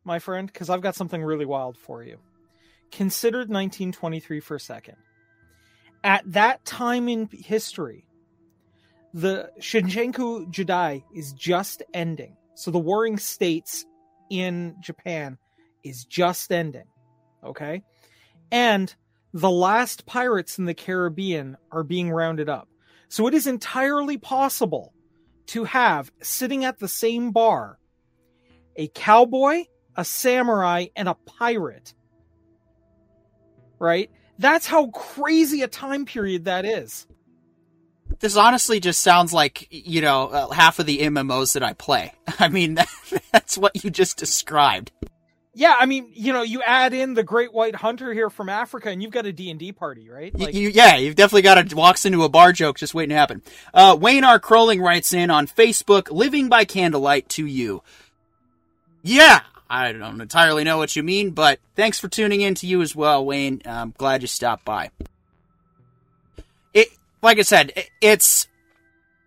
[0.04, 2.18] my friend, because I've got something really wild for you.
[2.90, 4.96] Consider 1923 for a second.
[6.02, 8.06] At that time in history,
[9.14, 12.36] the Shinsenku Jidai is just ending.
[12.56, 13.86] So the warring states
[14.30, 15.38] in Japan
[15.82, 16.86] is just ending.
[17.44, 17.82] Okay?
[18.50, 18.94] And
[19.32, 22.68] the last pirates in the Caribbean are being rounded up.
[23.08, 24.92] So it is entirely possible
[25.46, 27.78] to have sitting at the same bar
[28.76, 29.64] a cowboy,
[29.96, 31.94] a samurai, and a pirate.
[33.78, 34.10] Right?
[34.38, 37.06] That's how crazy a time period that is.
[38.20, 42.12] This honestly just sounds like, you know, uh, half of the MMOs that I play.
[42.38, 42.74] I mean,
[43.32, 44.92] that's what you just described.
[45.56, 48.88] Yeah, I mean, you know, you add in the Great White Hunter here from Africa,
[48.88, 50.36] and you've got a D and D party, right?
[50.36, 53.16] Like, you, yeah, you've definitely got a walks into a bar joke just waiting to
[53.16, 53.40] happen.
[53.72, 54.40] Uh, Wayne R.
[54.40, 57.84] Crowling writes in on Facebook, "Living by candlelight to you."
[59.02, 62.82] Yeah, I don't entirely know what you mean, but thanks for tuning in to you
[62.82, 63.62] as well, Wayne.
[63.64, 64.90] I'm glad you stopped by.
[67.24, 68.48] Like I said, it's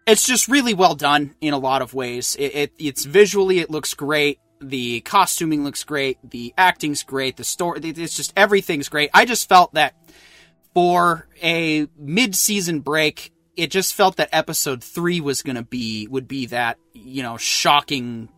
[0.05, 2.35] it's just really well done in a lot of ways.
[2.37, 4.39] It, it, it's visually, it looks great.
[4.61, 6.19] The costuming looks great.
[6.23, 7.37] The acting's great.
[7.37, 9.09] The story, it's just everything's great.
[9.15, 9.95] I just felt that
[10.75, 16.27] for a mid-season break, it just felt that episode three was going to be would
[16.27, 18.29] be that you know shocking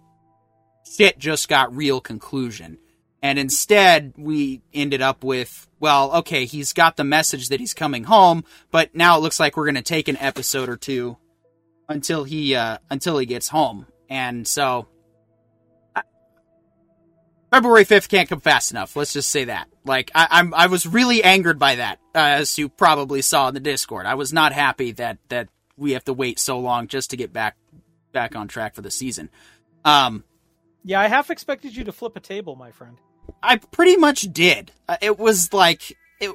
[0.90, 2.78] shit just got real conclusion.
[3.22, 8.06] And instead, we ended up with, well, okay, he's got the message that he's coming
[8.06, 11.18] home, but now it looks like we're going to take an episode or two
[11.90, 13.88] until he, uh, until he gets home.
[14.10, 14.88] And so,
[17.52, 18.96] February 5th can't come fast enough.
[18.96, 19.68] Let's just say that.
[19.84, 23.54] Like, I, am I was really angered by that, uh, as you probably saw in
[23.54, 24.06] the Discord.
[24.06, 27.34] I was not happy that, that we have to wait so long just to get
[27.34, 27.58] back,
[28.12, 29.30] back on track for the season.
[29.84, 30.24] Um,
[30.84, 32.98] yeah, I half expected you to flip a table, my friend.
[33.42, 34.72] I pretty much did.
[34.88, 36.32] Uh, it was like, it,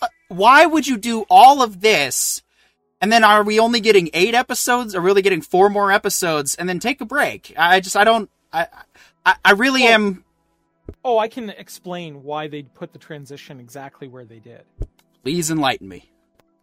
[0.00, 2.42] uh, why would you do all of this?
[3.00, 4.94] And then are we only getting eight episodes?
[4.94, 6.54] Are we really getting four more episodes?
[6.54, 7.52] And then take a break?
[7.56, 8.68] I just, I don't, I,
[9.26, 9.90] I, I really oh.
[9.90, 10.24] am
[11.04, 14.62] Oh, I can explain why they put the transition exactly where they did.
[15.24, 16.10] Please enlighten me.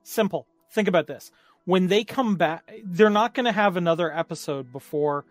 [0.03, 0.47] Simple.
[0.71, 1.31] Think about this.
[1.65, 5.25] When they come back, they're not going to have another episode before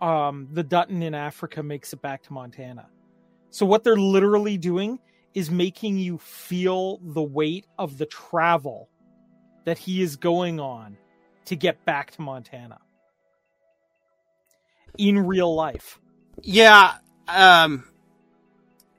[0.00, 2.88] um, the Dutton in Africa makes it back to Montana.
[3.50, 4.98] So what they're literally doing
[5.34, 8.88] is making you feel the weight of the travel
[9.64, 10.96] that he is going on
[11.46, 12.78] to get back to Montana
[14.96, 16.00] in real life.
[16.42, 16.94] Yeah,
[17.26, 17.84] um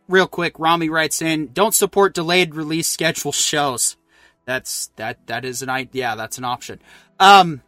[0.08, 3.98] real quick, Rami writes in, don't support delayed release schedule shows.
[4.46, 6.10] That's that that is an idea.
[6.10, 6.80] Yeah, that's an option.
[7.20, 7.62] Um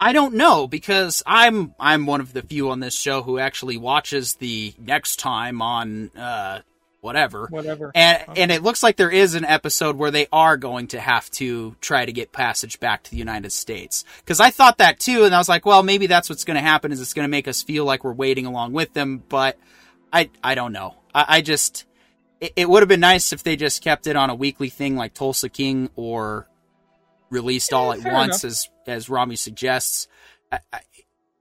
[0.00, 3.76] I don't know because I'm I'm one of the few on this show who actually
[3.76, 6.60] watches the next time on uh
[7.00, 7.46] whatever.
[7.50, 7.92] Whatever.
[7.94, 11.30] And and it looks like there is an episode where they are going to have
[11.32, 14.04] to try to get passage back to the United States.
[14.26, 16.62] Cuz I thought that too and I was like, well, maybe that's what's going to
[16.62, 19.58] happen is it's going to make us feel like we're waiting along with them, but
[20.12, 20.96] I I don't know.
[21.14, 21.84] I, I just
[22.40, 24.96] it, it would have been nice if they just kept it on a weekly thing
[24.96, 26.48] like Tulsa King or
[27.30, 28.52] released yeah, all at once enough.
[28.52, 30.08] as as Rami suggests.
[30.52, 30.80] I, I,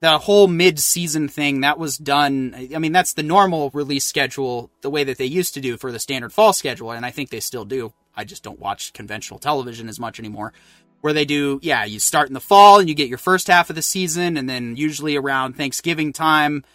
[0.04, 2.54] the whole mid-season thing that was done.
[2.76, 5.94] I mean, that's the normal release schedule, the way that they used to do for
[5.94, 7.94] the standard fall schedule, and I think they still do.
[8.14, 10.52] I just don't watch conventional television as much anymore.
[11.00, 13.70] Where they do, yeah, you start in the fall and you get your first half
[13.70, 16.66] of the season, and then usually around Thanksgiving time,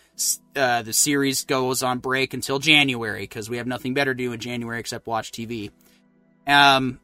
[0.57, 4.33] uh, the series goes on break until January because we have nothing better to do
[4.33, 5.71] in January except watch TV.
[6.47, 6.99] Um,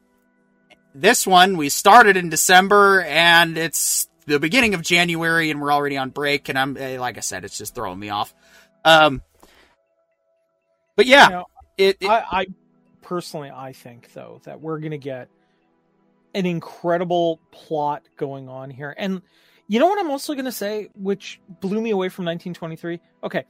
[0.95, 5.97] this one we started in December and it's the beginning of January and we're already
[5.97, 8.33] on break and I'm eh, like I said, it's just throwing me off.
[8.83, 9.21] Um,
[10.95, 11.45] but yeah, you know,
[11.77, 12.47] it, it, I, I
[13.01, 15.27] personally I think though that we're gonna get
[16.33, 19.21] an incredible plot going on here and
[19.67, 22.99] you know what I'm also going to say, which blew me away from 1923?
[23.23, 23.45] Okay.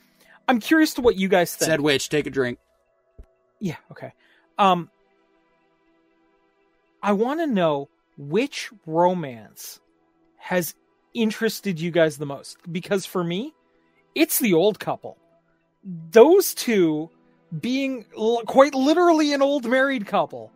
[0.48, 1.68] I'm curious to what you guys think.
[1.68, 2.58] Said which, take a drink.
[3.60, 4.14] Yeah, okay.
[4.58, 4.90] Um,
[7.06, 7.88] I want to know
[8.18, 9.80] which romance
[10.38, 10.74] has
[11.14, 12.58] interested you guys the most.
[12.72, 13.54] Because for me,
[14.16, 15.16] it's the old couple.
[15.84, 17.12] Those two
[17.62, 20.52] being l- quite literally an old married couple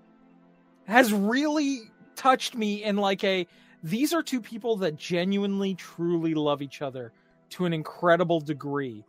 [0.85, 1.81] has really
[2.15, 3.45] touched me in like a
[3.83, 7.13] these are two people that genuinely, truly love each other
[7.51, 9.05] to an incredible degree.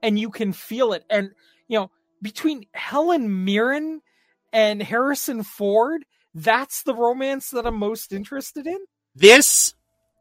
[0.00, 1.04] And you can feel it.
[1.10, 1.32] And,
[1.66, 1.90] you know,
[2.22, 4.00] between Helen Mirren
[4.52, 6.04] and Harrison Ford,
[6.34, 8.78] that's the romance that I'm most interested in.
[9.14, 9.74] This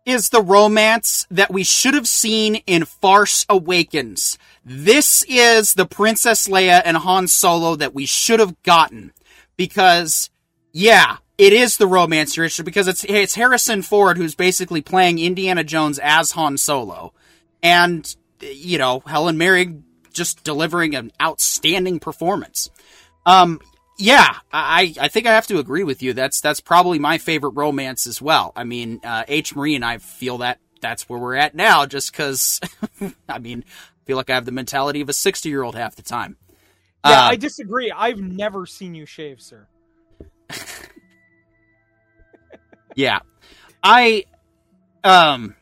[0.05, 4.37] is the romance that we should have seen in Farce Awakens.
[4.65, 9.13] This is the Princess Leia and Han Solo that we should have gotten.
[9.55, 10.29] Because,
[10.71, 15.19] yeah, it is the romance you're interested because it's it's Harrison Ford who's basically playing
[15.19, 17.13] Indiana Jones as Han Solo.
[17.61, 22.69] And, you know, Helen Mirren just delivering an outstanding performance.
[23.25, 23.61] Um,
[24.03, 26.11] yeah, I, I think I have to agree with you.
[26.11, 28.51] That's that's probably my favorite romance as well.
[28.53, 29.55] I mean, uh, H.
[29.55, 32.59] Marie and I feel that that's where we're at now, just because.
[33.29, 36.35] I mean, I feel like I have the mentality of a sixty-year-old half the time.
[37.05, 37.91] Yeah, uh, I disagree.
[37.91, 39.67] I've never seen you shave, sir.
[42.95, 43.19] yeah,
[43.81, 44.25] I
[45.05, 45.55] um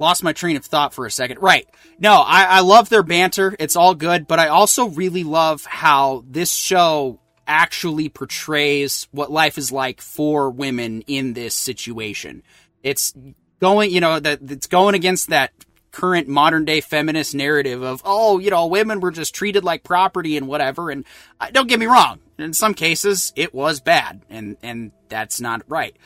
[0.00, 1.40] lost my train of thought for a second.
[1.40, 1.68] Right.
[1.98, 3.54] No, I, I love their banter.
[3.58, 9.58] It's all good, but I also really love how this show actually portrays what life
[9.58, 12.42] is like for women in this situation.
[12.82, 13.12] It's
[13.60, 15.52] going, you know, that it's going against that
[15.90, 20.36] current modern day feminist narrative of, oh, you know, women were just treated like property
[20.36, 20.90] and whatever.
[20.90, 21.04] And
[21.40, 22.20] uh, don't get me wrong.
[22.38, 25.96] In some cases, it was bad and, and that's not right.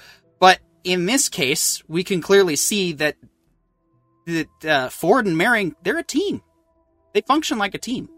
[0.41, 3.17] But in this case, we can clearly see that
[4.27, 6.43] that uh, Ford and Mirren, they're a team.
[7.13, 8.09] They function like a team.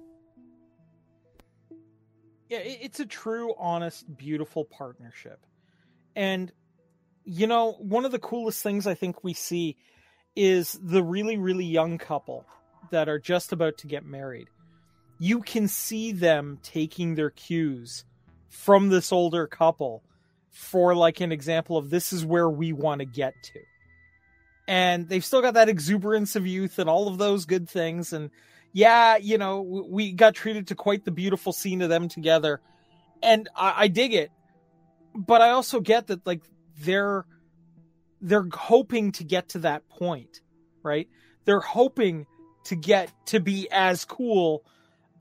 [2.49, 5.45] Yeah, it's a true, honest, beautiful partnership.
[6.15, 6.53] And,
[7.25, 9.77] you know, one of the coolest things I think we see
[10.37, 12.47] is the really, really young couple
[12.91, 14.49] that are just about to get married.
[15.19, 18.05] You can see them taking their cues
[18.49, 20.05] from this older couple
[20.53, 23.61] for, like, an example of this is where we want to get to
[24.69, 28.13] and they've still got that exuberance of youth and all of those good things.
[28.13, 28.31] And
[28.73, 32.61] yeah, you know, we got treated to quite the beautiful scene of them together,
[33.23, 34.31] and I, I dig it.
[35.15, 36.43] But I also get that like
[36.81, 37.25] they're
[38.21, 40.41] they're hoping to get to that point,
[40.83, 41.09] right?
[41.45, 42.27] They're hoping
[42.65, 44.65] to get to be as cool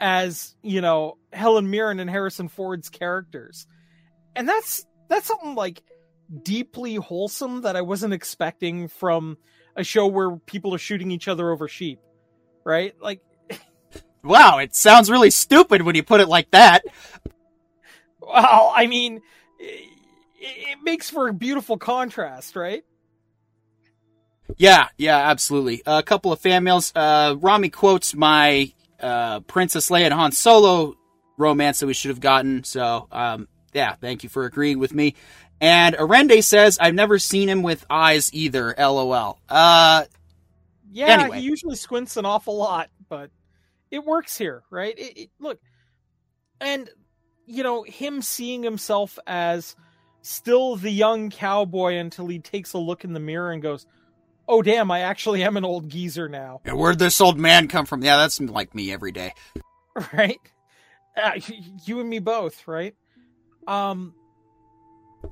[0.01, 3.67] as you know Helen Mirren and Harrison Ford's characters,
[4.35, 5.81] and that's that's something like
[6.43, 9.37] deeply wholesome that I wasn't expecting from
[9.75, 11.99] a show where people are shooting each other over sheep,
[12.63, 12.95] right?
[13.01, 13.21] Like,
[14.23, 16.83] wow, it sounds really stupid when you put it like that.
[18.19, 19.21] Well, I mean,
[19.59, 19.89] it,
[20.39, 22.83] it makes for a beautiful contrast, right?
[24.57, 25.81] Yeah, yeah, absolutely.
[25.85, 26.91] a couple of fan mails.
[26.95, 30.95] Uh, Rami quotes my uh, Princess Leia and Han Solo
[31.37, 32.63] romance that we should have gotten.
[32.63, 35.15] So, um, yeah, thank you for agreeing with me.
[35.61, 38.75] And Arende says, I've never seen him with eyes either.
[38.77, 39.39] LOL.
[39.47, 40.05] Uh,
[40.91, 41.39] yeah, anyway.
[41.39, 43.29] he usually squints an awful lot, but
[43.91, 44.97] it works here, right?
[44.97, 45.59] It, it, look,
[46.59, 46.89] and,
[47.45, 49.75] you know, him seeing himself as
[50.21, 53.85] still the young cowboy until he takes a look in the mirror and goes,
[54.47, 56.61] oh, damn, I actually am an old geezer now.
[56.65, 58.03] Yeah, where'd this old man come from?
[58.03, 59.33] Yeah, that's like me every day.
[60.11, 60.41] Right?
[61.15, 61.39] Uh,
[61.85, 62.93] you and me both, right?
[63.65, 64.13] Um,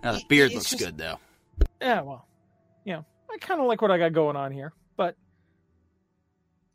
[0.01, 1.19] now, the beard looks just, good though.
[1.81, 2.25] Yeah, well,
[2.85, 5.15] you know, I kind of like what I got going on here, but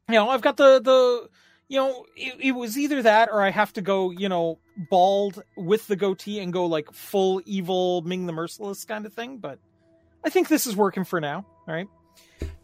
[0.09, 1.29] you know, I've got the the
[1.69, 4.59] you know, it, it, was either that or I have to go, you know,
[4.91, 9.37] bald with the goatee and go like full evil Ming the Merciless kind of thing.
[9.37, 9.59] But
[10.25, 11.45] I think this is working for now.
[11.67, 11.87] All right.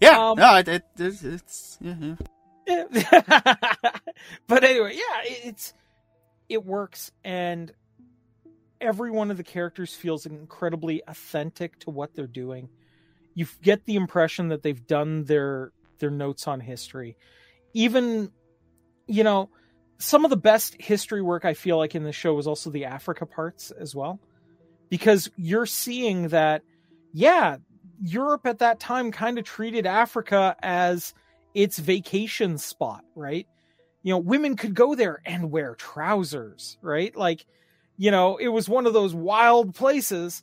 [0.01, 0.31] Yeah.
[0.31, 1.79] Um, no, it, it, it's.
[1.81, 2.15] Yeah,
[2.67, 2.85] yeah.
[4.47, 5.75] but anyway, yeah, it's
[6.49, 7.73] it works, and
[8.85, 12.69] every one of the characters feels incredibly authentic to what they're doing.
[13.35, 17.17] You get the impression that they've done their their notes on history.
[17.73, 18.31] Even
[19.07, 19.51] you know,
[19.99, 22.85] some of the best history work I feel like in the show was also the
[22.85, 24.21] Africa parts as well.
[24.91, 26.63] Because you're seeing that
[27.13, 27.57] yeah,
[28.03, 31.15] Europe at that time kind of treated Africa as
[31.55, 33.47] its vacation spot, right?
[34.03, 37.15] You know, women could go there and wear trousers, right?
[37.17, 37.47] Like
[37.97, 40.43] you know, it was one of those wild places.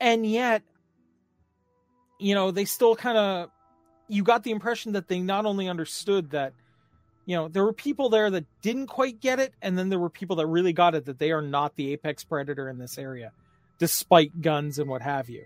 [0.00, 0.62] And yet,
[2.18, 3.50] you know, they still kind of,
[4.08, 6.52] you got the impression that they not only understood that,
[7.24, 9.54] you know, there were people there that didn't quite get it.
[9.62, 12.24] And then there were people that really got it that they are not the apex
[12.24, 13.32] predator in this area,
[13.78, 15.44] despite guns and what have you.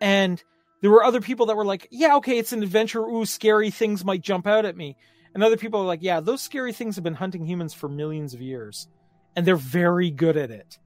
[0.00, 0.42] And
[0.80, 3.04] there were other people that were like, yeah, okay, it's an adventure.
[3.04, 4.96] Ooh, scary things might jump out at me.
[5.34, 8.34] And other people are like, yeah, those scary things have been hunting humans for millions
[8.34, 8.86] of years
[9.36, 10.78] and they're very good at it.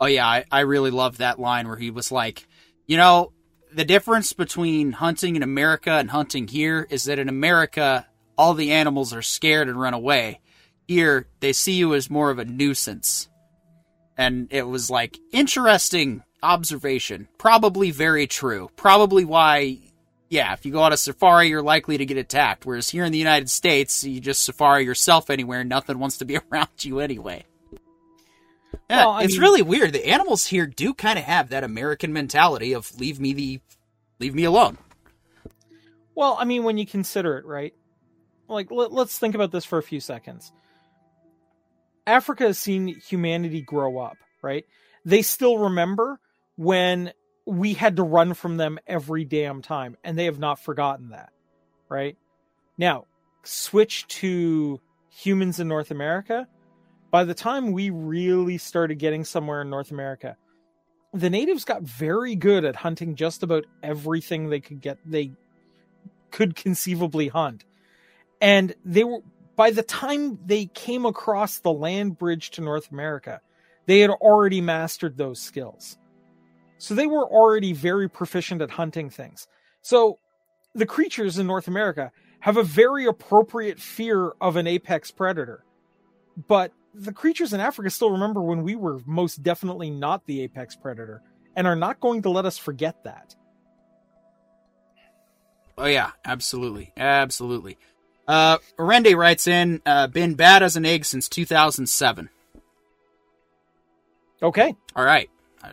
[0.00, 2.46] Oh yeah, I, I really love that line where he was like,
[2.86, 3.32] you know,
[3.72, 8.72] the difference between hunting in America and hunting here is that in America all the
[8.72, 10.40] animals are scared and run away.
[10.86, 13.28] Here they see you as more of a nuisance.
[14.16, 17.28] And it was like interesting observation.
[17.38, 18.70] Probably very true.
[18.76, 19.78] Probably why,
[20.28, 22.66] yeah, if you go on a safari, you're likely to get attacked.
[22.66, 26.38] Whereas here in the United States, you just safari yourself anywhere, nothing wants to be
[26.52, 27.44] around you anyway.
[28.90, 29.92] Yeah, Well, it's mean- really weird.
[29.92, 33.60] The animals here do kind of have that American mentality of leave me the,
[34.20, 34.78] leave me alone.
[36.14, 37.74] Well, I mean, when you consider it, right?
[38.48, 40.52] Like, let, let's think about this for a few seconds.
[42.06, 44.64] Africa has seen humanity grow up, right?
[45.04, 46.20] They still remember
[46.56, 47.12] when
[47.46, 51.30] we had to run from them every damn time, and they have not forgotten that,
[51.88, 52.16] right?
[52.78, 53.06] Now,
[53.42, 56.46] switch to humans in North America.
[57.14, 60.36] By the time we really started getting somewhere in North America,
[61.12, 65.30] the natives got very good at hunting just about everything they could get they
[66.32, 67.64] could conceivably hunt.
[68.40, 69.20] And they were
[69.54, 73.40] by the time they came across the land bridge to North America,
[73.86, 75.96] they had already mastered those skills.
[76.78, 79.46] So they were already very proficient at hunting things.
[79.82, 80.18] So
[80.74, 82.10] the creatures in North America
[82.40, 85.64] have a very appropriate fear of an apex predator.
[86.48, 90.76] But the creatures in Africa still remember when we were most definitely not the apex
[90.76, 91.22] predator
[91.56, 93.34] and are not going to let us forget that.
[95.76, 97.78] Oh yeah, absolutely, absolutely.
[98.28, 102.30] Uh, Orende writes in, uh, been bad as an egg since 2007.
[104.42, 104.74] Okay.
[104.94, 105.28] All right.
[105.62, 105.68] Uh,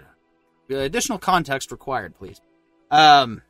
[0.75, 2.41] additional context required, please.
[2.89, 3.41] Um,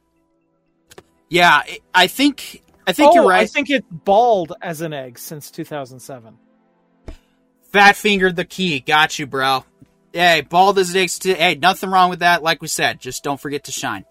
[1.29, 3.41] yeah, I- I think I think oh, you're right.
[3.43, 6.37] I think it's bald as an egg since 2007.
[7.71, 8.79] Fat fingered the key.
[8.79, 9.63] Got you, bro.
[10.13, 11.19] Hey, bald as it is.
[11.19, 12.43] To, hey, nothing wrong with that.
[12.43, 14.05] Like we said, just don't forget to shine.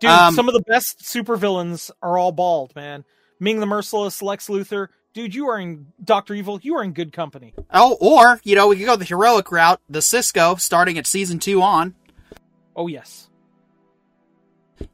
[0.00, 3.04] Dude, Um, some of the best supervillains are all bald, man.
[3.40, 4.88] Ming the Merciless, Lex Luthor.
[5.12, 6.60] Dude, you are in Doctor Evil.
[6.62, 7.52] You are in good company.
[7.72, 11.40] Oh, or you know, we could go the heroic route, the Sisko, starting at season
[11.40, 11.96] two on.
[12.76, 13.28] Oh yes.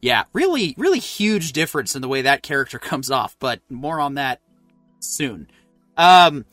[0.00, 4.14] Yeah, really, really huge difference in the way that character comes off, but more on
[4.14, 4.40] that
[5.00, 5.48] soon.
[5.98, 6.46] Um,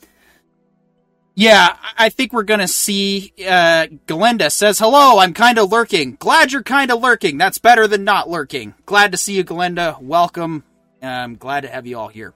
[1.35, 6.15] yeah, I think we're gonna see, uh, Galenda says, hello, I'm kinda lurking.
[6.19, 7.37] Glad you're kinda lurking.
[7.37, 8.73] That's better than not lurking.
[8.85, 10.01] Glad to see you, Glenda.
[10.01, 10.63] Welcome.
[11.01, 12.33] I'm glad to have you all here.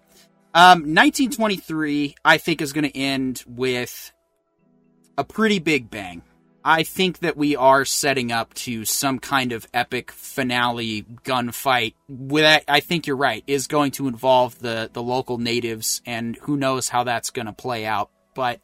[0.54, 4.12] Um, 1923, I think is gonna end with
[5.18, 6.22] a pretty big bang.
[6.70, 11.94] I think that we are setting up to some kind of epic finale gunfight.
[12.10, 16.58] With I think you're right, is going to involve the the local natives, and who
[16.58, 18.10] knows how that's going to play out.
[18.36, 18.60] But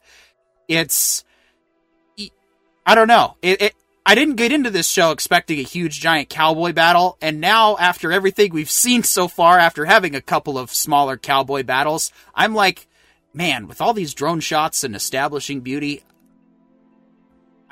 [0.68, 1.24] it's,
[2.86, 3.38] I don't know.
[3.42, 3.74] It, it
[4.06, 8.12] I didn't get into this show expecting a huge giant cowboy battle, and now after
[8.12, 12.88] everything we've seen so far, after having a couple of smaller cowboy battles, I'm like,
[13.34, 16.04] man, with all these drone shots and establishing beauty,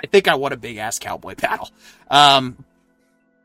[0.01, 1.69] I think I want a big ass cowboy battle.
[2.09, 2.63] Um,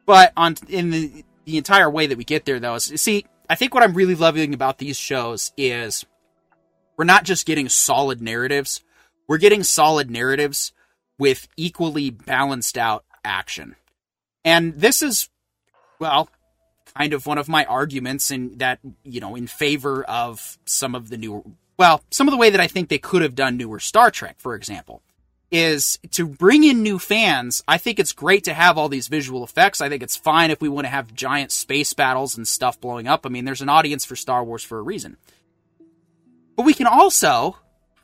[0.06, 3.56] but on in the the entire way that we get there, though, is see, I
[3.56, 6.04] think what I'm really loving about these shows is
[6.96, 8.82] we're not just getting solid narratives;
[9.28, 10.72] we're getting solid narratives
[11.18, 13.76] with equally balanced out action.
[14.44, 15.28] And this is,
[15.98, 16.28] well,
[16.96, 21.10] kind of one of my arguments in that you know in favor of some of
[21.10, 21.42] the newer,
[21.78, 24.36] well, some of the way that I think they could have done newer Star Trek,
[24.38, 25.02] for example
[25.50, 27.62] is to bring in new fans.
[27.68, 29.80] I think it's great to have all these visual effects.
[29.80, 33.06] I think it's fine if we want to have giant space battles and stuff blowing
[33.06, 33.24] up.
[33.24, 35.16] I mean, there's an audience for Star Wars for a reason.
[36.56, 37.56] But we can also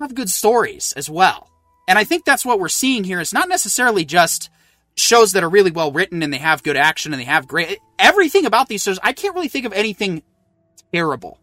[0.02, 1.48] have good stories as well.
[1.88, 3.20] And I think that's what we're seeing here.
[3.20, 4.50] It's not necessarily just
[4.94, 7.78] shows that are really well written and they have good action and they have great
[7.98, 8.98] everything about these shows.
[9.02, 10.22] I can't really think of anything
[10.92, 11.38] terrible.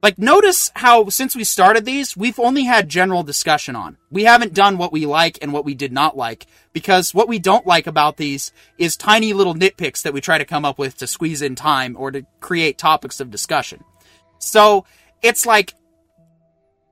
[0.00, 3.98] Like, notice how since we started these, we've only had general discussion on.
[4.12, 7.40] We haven't done what we like and what we did not like, because what we
[7.40, 10.96] don't like about these is tiny little nitpicks that we try to come up with
[10.98, 13.82] to squeeze in time or to create topics of discussion.
[14.38, 14.84] So,
[15.20, 15.74] it's like,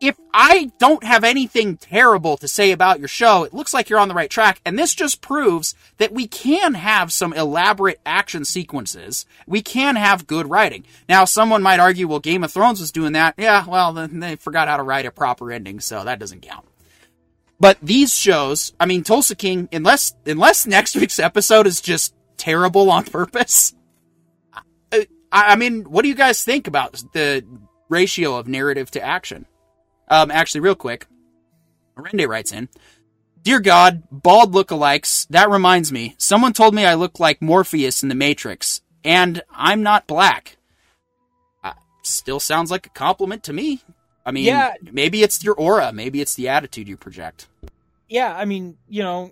[0.01, 3.99] if I don't have anything terrible to say about your show, it looks like you're
[3.99, 4.61] on the right track.
[4.65, 9.25] And this just proves that we can have some elaborate action sequences.
[9.47, 10.85] We can have good writing.
[11.09, 13.35] Now, someone might argue, well, Game of Thrones was doing that.
[13.39, 16.67] Yeah, well, then they forgot how to write a proper ending, so that doesn't count.
[17.59, 22.91] But these shows, I mean, Tulsa King, unless unless next week's episode is just terrible
[22.91, 23.75] on purpose,
[24.93, 27.45] I, I mean, what do you guys think about the
[27.89, 29.47] ratio of narrative to action?
[30.09, 31.07] Um, actually, real quick,
[31.97, 32.69] Rende writes in,
[33.43, 36.15] Dear God, bald lookalikes, that reminds me.
[36.19, 40.57] Someone told me I look like Morpheus in The Matrix, and I'm not black.
[41.63, 43.83] Uh, still sounds like a compliment to me.
[44.25, 44.75] I mean, Yeah.
[44.83, 47.47] maybe it's your aura, maybe it's the attitude you project.
[48.09, 49.31] Yeah, I mean, you know,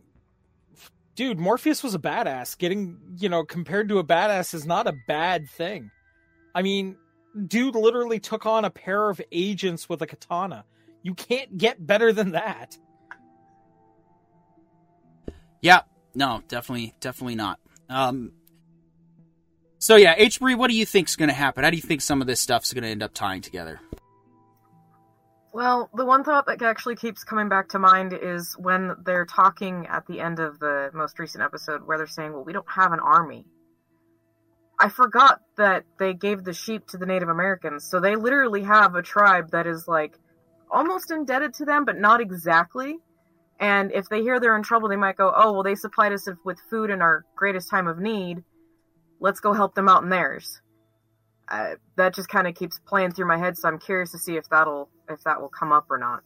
[1.17, 2.57] dude, Morpheus was a badass.
[2.57, 5.91] Getting, you know, compared to a badass is not a bad thing.
[6.55, 6.97] I mean,
[7.47, 10.65] dude literally took on a pair of agents with a katana.
[11.03, 12.79] You can't get better than that.
[15.61, 15.83] Yeah,
[16.15, 17.59] no, definitely, definitely not.
[17.89, 18.33] Um,
[19.79, 20.41] so yeah, H.
[20.41, 21.65] Bree, what do you think's going to happen?
[21.65, 23.81] How do you think some of this stuff's going to end up tying together?
[25.53, 29.87] Well, the one thought that actually keeps coming back to mind is when they're talking
[29.87, 32.93] at the end of the most recent episode where they're saying, well, we don't have
[32.93, 33.47] an army.
[34.79, 38.95] I forgot that they gave the sheep to the Native Americans, so they literally have
[38.95, 40.19] a tribe that is like
[40.71, 42.97] almost indebted to them, but not exactly.
[43.61, 46.29] And if they hear they're in trouble, they might go, oh, well, they supplied us
[46.45, 48.43] with food in our greatest time of need.
[49.21, 50.61] Let's go help them out in theirs.
[51.49, 54.37] Uh, that just kind of keeps playing through my head, so I'm curious to see
[54.37, 56.23] if that'll if that will come up or not.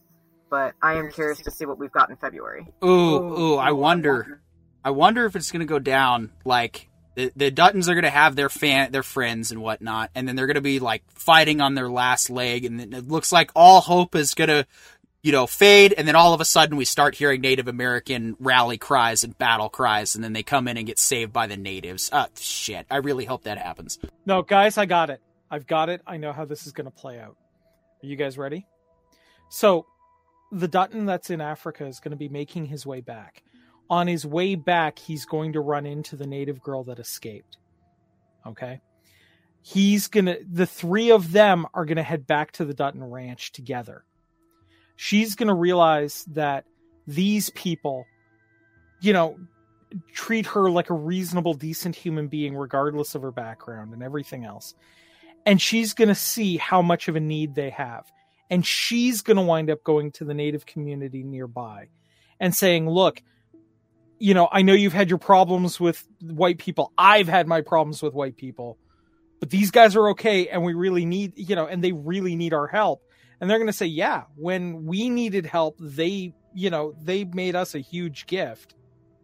[0.49, 2.67] But I am curious to see what we've got in February.
[2.83, 4.41] Ooh, ooh, I wonder.
[4.83, 6.88] I wonder if it's going to go down like
[7.19, 10.35] the, the Duttons are going to have their fan, their friends and whatnot, and then
[10.37, 13.81] they're going to be like fighting on their last leg, and it looks like all
[13.81, 14.65] hope is going to,
[15.21, 18.77] you know, fade, and then all of a sudden we start hearing Native American rally
[18.77, 22.09] cries and battle cries, and then they come in and get saved by the natives.
[22.13, 23.99] Uh, shit, I really hope that happens.
[24.25, 25.21] No, guys, I got it.
[25.51, 26.01] I've got it.
[26.07, 27.35] I know how this is going to play out.
[28.01, 28.65] Are you guys ready?
[29.49, 29.85] So,
[30.53, 33.43] the Dutton that's in Africa is going to be making his way back.
[33.89, 37.57] On his way back, he's going to run into the native girl that escaped.
[38.45, 38.81] Okay?
[39.61, 43.03] He's going to, the three of them are going to head back to the Dutton
[43.03, 44.05] ranch together.
[44.95, 46.65] She's going to realize that
[47.07, 48.05] these people,
[49.01, 49.37] you know,
[50.13, 54.75] treat her like a reasonable, decent human being, regardless of her background and everything else
[55.45, 58.11] and she's going to see how much of a need they have.
[58.49, 61.87] And she's going to wind up going to the native community nearby
[62.39, 63.21] and saying, look,
[64.19, 66.91] you know, I know you've had your problems with white people.
[66.97, 68.77] I've had my problems with white people,
[69.39, 70.47] but these guys are okay.
[70.49, 73.01] And we really need, you know, and they really need our help.
[73.39, 77.55] And they're going to say, yeah, when we needed help, they, you know, they made
[77.55, 78.75] us a huge gift.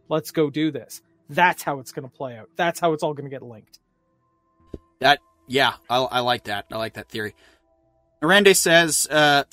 [0.08, 1.02] Let's go do this.
[1.30, 2.50] That's how it's going to play out.
[2.56, 3.80] That's how it's all going to get linked.
[5.02, 6.66] That yeah, I, I like that.
[6.72, 7.36] I like that theory.
[8.22, 9.44] Arende says, uh,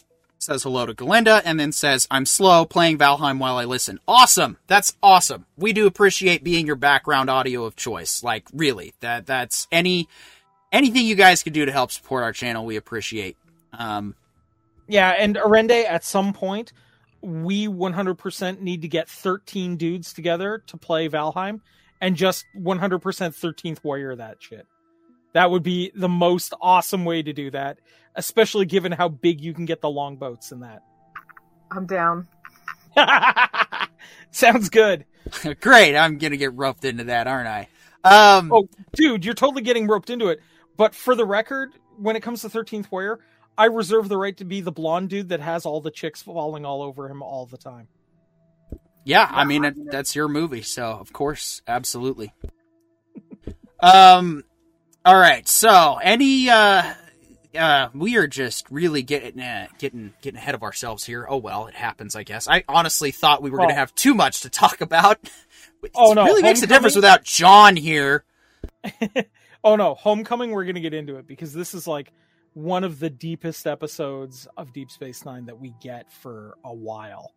[0.43, 4.01] says hello to Galinda and then says, I'm slow playing Valheim while I listen.
[4.09, 4.59] Awesome.
[4.67, 5.47] That's awesome.
[5.57, 8.23] We do appreciate being your background audio of choice.
[8.23, 10.09] Like, really, that, that's any,
[10.73, 13.37] anything you guys can do to help support our channel, we appreciate.
[13.73, 14.17] Um,
[14.89, 16.73] yeah, and Arende, at some point,
[17.21, 21.61] we 100% need to get 13 dudes together to play Valheim
[22.01, 24.67] and just 100% 13th warrior that shit.
[25.35, 27.79] That would be the most awesome way to do that,
[28.15, 30.83] especially given how big you can get the longboats in that.
[31.71, 32.29] I'm down.
[34.31, 35.05] Sounds good.
[35.61, 35.97] Great.
[35.97, 37.69] I'm going to get roped into that, aren't I?
[38.05, 40.41] Um, oh, dude, you're totally getting roped into it.
[40.77, 43.21] But for the record, when it comes to 13th Warrior,
[43.57, 46.65] I reserve the right to be the blonde dude that has all the chicks falling
[46.65, 47.89] all over him all the time.
[49.05, 52.33] Yeah, I mean, it, that's your movie, so of course, absolutely.
[53.81, 54.45] um,
[55.05, 55.47] all right.
[55.49, 56.95] So, any uh
[57.59, 61.27] uh we are just really getting uh, getting getting ahead of ourselves here.
[61.29, 62.49] Oh well, it happens, I guess.
[62.49, 65.19] I honestly thought we were going to have too much to talk about.
[65.85, 68.25] It oh no, really makes a difference without John here.
[69.65, 72.13] oh no, Homecoming we're going to get into it because this is like
[72.55, 77.33] one of the deepest episodes of Deep Space 9 that we get for a while.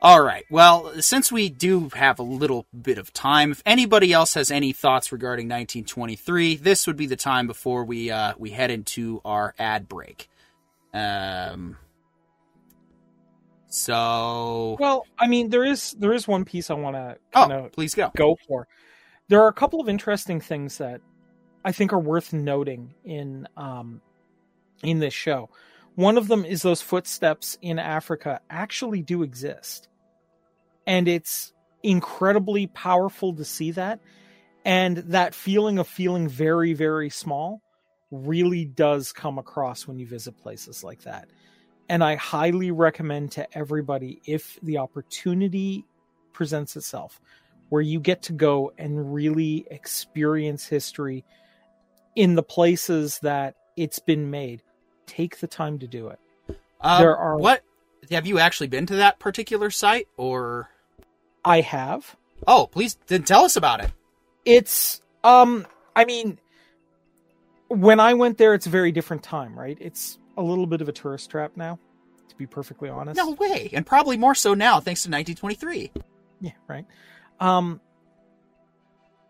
[0.00, 0.44] All right.
[0.50, 4.72] Well, since we do have a little bit of time, if anybody else has any
[4.72, 9.54] thoughts regarding 1923, this would be the time before we uh, we head into our
[9.58, 10.28] ad break.
[10.92, 11.78] Um.
[13.68, 14.76] So.
[14.78, 18.10] Well, I mean, there is there is one piece I want to oh, please go
[18.14, 18.68] go for.
[19.28, 21.00] There are a couple of interesting things that
[21.64, 24.00] I think are worth noting in um
[24.82, 25.48] in this show.
[25.96, 29.88] One of them is those footsteps in Africa actually do exist.
[30.86, 34.00] And it's incredibly powerful to see that.
[34.64, 37.62] And that feeling of feeling very, very small
[38.10, 41.28] really does come across when you visit places like that.
[41.88, 45.86] And I highly recommend to everybody if the opportunity
[46.34, 47.20] presents itself
[47.70, 51.24] where you get to go and really experience history
[52.14, 54.62] in the places that it's been made
[55.06, 56.18] take the time to do it.
[56.80, 57.62] Um, there are what
[58.10, 60.68] have you actually been to that particular site or
[61.44, 62.16] I have.
[62.46, 63.90] Oh, please then tell us about it.
[64.44, 66.38] It's um I mean
[67.68, 69.78] when I went there it's a very different time, right?
[69.80, 71.78] It's a little bit of a tourist trap now,
[72.28, 73.16] to be perfectly honest.
[73.16, 73.70] No way.
[73.72, 75.92] And probably more so now thanks to 1923.
[76.40, 76.84] Yeah, right.
[77.40, 77.80] Um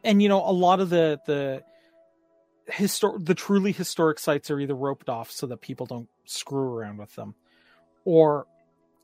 [0.05, 1.63] and you know a lot of the the
[2.71, 6.97] histor- the truly historic sites are either roped off so that people don't screw around
[6.97, 7.35] with them
[8.05, 8.47] or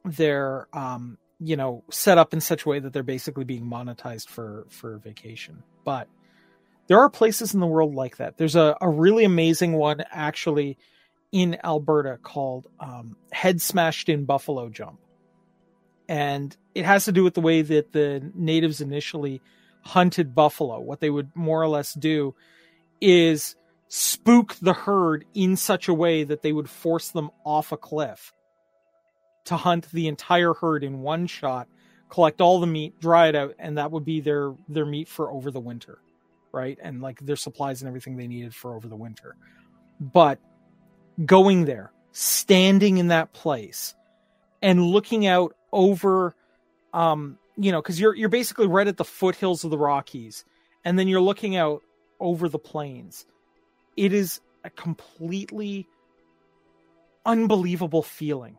[0.04, 4.28] they're um you know set up in such a way that they're basically being monetized
[4.28, 5.62] for for vacation.
[5.84, 6.08] But
[6.86, 8.36] there are places in the world like that.
[8.36, 10.78] There's a, a really amazing one actually
[11.30, 14.98] in alberta called um, head smashed in buffalo jump.
[16.08, 19.40] And it has to do with the way that the natives initially
[19.82, 20.80] hunted buffalo.
[20.80, 22.34] What they would more or less do
[23.02, 23.56] is
[23.88, 28.32] spook the herd in such a way that they would force them off a cliff
[29.44, 31.68] to hunt the entire herd in one shot,
[32.08, 35.30] collect all the meat, dry it out, and that would be their their meat for
[35.32, 35.98] over the winter,
[36.52, 36.78] right?
[36.80, 39.36] And like their supplies and everything they needed for over the winter.
[40.00, 40.38] But
[41.26, 43.94] going there, standing in that place,
[44.62, 46.36] and looking out over,
[46.94, 50.44] um, you know, because you're you're basically right at the foothills of the Rockies,
[50.84, 51.82] and then you're looking out
[52.22, 53.26] over the plains.
[53.96, 55.86] It is a completely
[57.26, 58.56] unbelievable feeling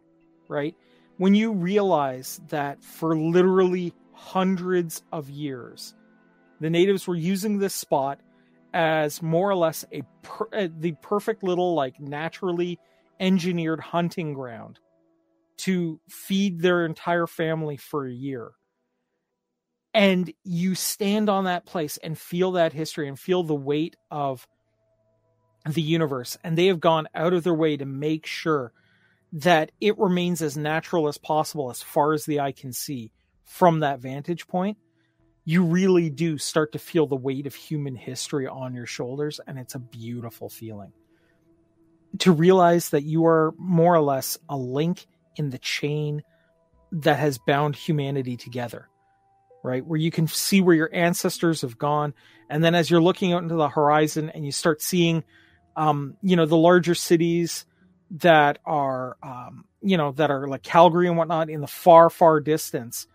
[0.48, 0.76] right?
[1.18, 5.94] When you realize that for literally hundreds of years,
[6.60, 8.20] the natives were using this spot
[8.74, 12.80] as more or less a per, uh, the perfect little like naturally
[13.20, 14.80] engineered hunting ground
[15.58, 18.52] to feed their entire family for a year
[19.94, 24.48] and you stand on that place and feel that history and feel the weight of
[25.70, 26.38] the universe.
[26.44, 28.74] And they have gone out of their way to make sure
[29.34, 33.12] that it remains as natural as possible as far as the eye can see
[33.44, 34.78] from that vantage point,
[35.46, 39.60] you really do start to feel the weight of human history on your shoulders, and
[39.60, 40.94] it's a beautiful feeling.
[42.20, 46.24] To realize that you are more or less a link in the chain
[46.92, 48.88] that has bound humanity together,
[49.64, 49.86] right?
[49.86, 52.14] Where you can see where your ancestors have gone.
[52.50, 55.24] And then as you're looking out into the horizon and you start seeing,
[55.76, 57.66] um, you know, the larger cities,
[58.14, 62.40] that are um, you know that are like Calgary and whatnot in the far far
[62.40, 63.08] distance,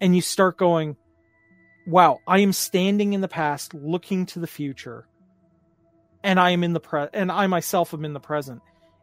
[0.00, 0.96] and you start going,
[1.86, 5.06] "Wow, I am standing in the past, looking to the future,
[6.22, 8.60] and I am in the pre and I myself am in the present."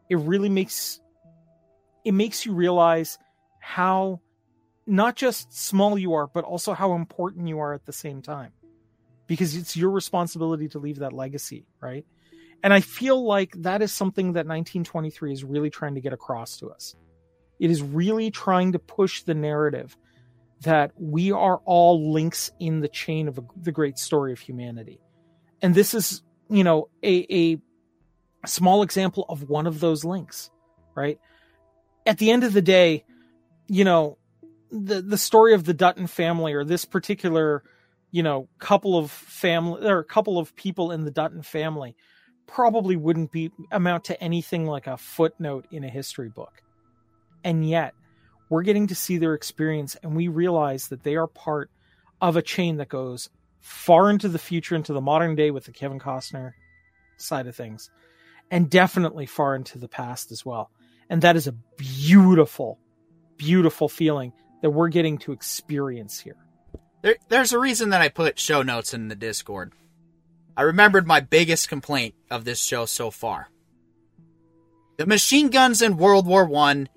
[0.09, 0.99] It really makes
[2.05, 3.17] it makes you realize
[3.59, 4.21] how
[4.91, 8.51] not just small you are, but also how important you are at the same time,
[9.25, 12.05] because it's your responsibility to leave that legacy, right?
[12.61, 16.57] And I feel like that is something that 1923 is really trying to get across
[16.57, 16.93] to us.
[17.57, 19.95] It is really trying to push the narrative
[20.63, 24.99] that we are all links in the chain of a, the great story of humanity.
[25.61, 27.57] And this is, you know, a, a
[28.45, 30.51] small example of one of those links,
[30.95, 31.17] right?
[32.05, 33.05] At the end of the day,
[33.67, 34.17] you know,
[34.71, 37.63] the the story of the Dutton family or this particular,
[38.11, 41.95] you know, couple of family or a couple of people in the Dutton family
[42.47, 46.61] probably wouldn't be amount to anything like a footnote in a history book.
[47.43, 47.93] And yet,
[48.49, 51.69] we're getting to see their experience and we realize that they are part
[52.21, 53.29] of a chain that goes
[53.61, 56.53] far into the future into the modern day with the Kevin Costner
[57.17, 57.89] side of things
[58.49, 60.71] and definitely far into the past as well.
[61.09, 62.79] And that is a beautiful
[63.37, 64.31] beautiful feeling
[64.61, 66.37] that we're getting to experience here.
[67.01, 69.73] There, there's a reason that I put show notes in the Discord.
[70.55, 73.49] I remembered my biggest complaint of this show so far.
[74.97, 76.89] The machine guns in World War One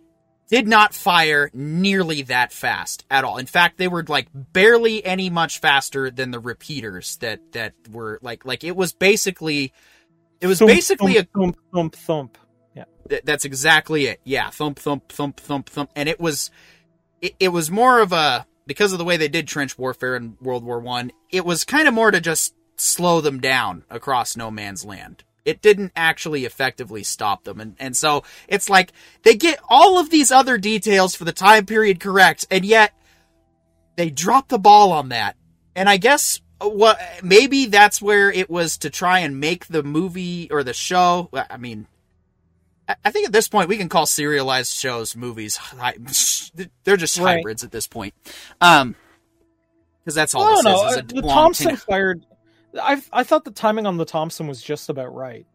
[0.50, 3.38] did not fire nearly that fast at all.
[3.38, 8.18] In fact, they were like barely any much faster than the repeaters that that were
[8.20, 9.72] like like it was basically
[10.40, 12.38] it was Thump, basically thump, a thump thump thump.
[12.76, 12.84] Yeah.
[13.08, 14.20] Th- that's exactly it.
[14.24, 16.50] Yeah, thump, thump, thump, thump, thump, and it was,
[17.24, 20.36] it, it was more of a because of the way they did trench warfare in
[20.40, 21.10] World War One.
[21.30, 25.24] It was kind of more to just slow them down across no man's land.
[25.44, 30.10] It didn't actually effectively stop them, and and so it's like they get all of
[30.10, 32.92] these other details for the time period correct, and yet
[33.96, 35.36] they drop the ball on that.
[35.74, 39.82] And I guess uh, what maybe that's where it was to try and make the
[39.82, 41.30] movie or the show.
[41.32, 41.86] I mean,
[43.04, 45.58] I think at this point we can call serialized shows movies.
[46.84, 47.36] They're just Right.
[47.38, 48.14] hybrids at this point.
[48.60, 48.94] Um,
[50.04, 50.76] because that's all I this don't know.
[50.76, 50.82] is.
[50.84, 51.76] uh, is a The Thompson thing.
[51.76, 52.26] fired.
[52.80, 55.46] I I thought the timing on the Thompson was just about right.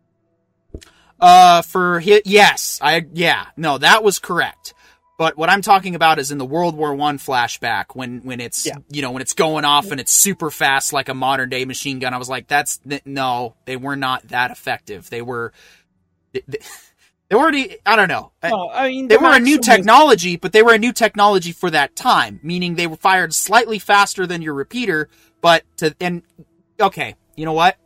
[1.20, 4.74] Uh, for hit, yes, I yeah, no, that was correct.
[5.18, 8.66] But what I'm talking about is in the World War One flashback when when it's
[8.66, 8.78] Yeah.
[8.90, 12.00] you know when it's going off and it's super fast like a modern day machine
[12.00, 12.14] gun.
[12.14, 15.10] I was like, that's th- no, they were not that effective.
[15.10, 15.52] They were.
[16.32, 16.60] They, they,
[17.30, 17.56] they weren't.
[17.56, 18.32] e- I don't know.
[18.44, 21.52] No, I mean they the were a new technology, but they were a new technology
[21.52, 25.10] for that time, meaning they were fired slightly faster than your repeater,
[25.42, 26.24] but to and
[26.80, 27.78] okay, you know what?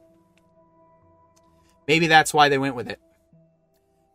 [1.88, 3.00] Maybe that's why they went with it.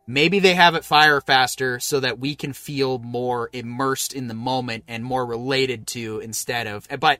[0.07, 4.33] Maybe they have it fire faster so that we can feel more immersed in the
[4.33, 6.87] moment and more related to instead of.
[6.89, 7.19] Eh, but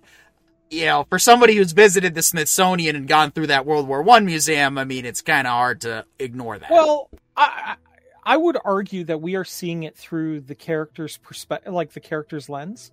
[0.72, 4.26] you know, for somebody who's visited the Smithsonian and gone through that World War One
[4.26, 6.72] museum, I mean, it's kind of hard to ignore that.
[6.72, 7.76] Well, I
[8.30, 12.48] I would argue that we are seeing it through the character's perspective, like the character's
[12.48, 12.92] lens,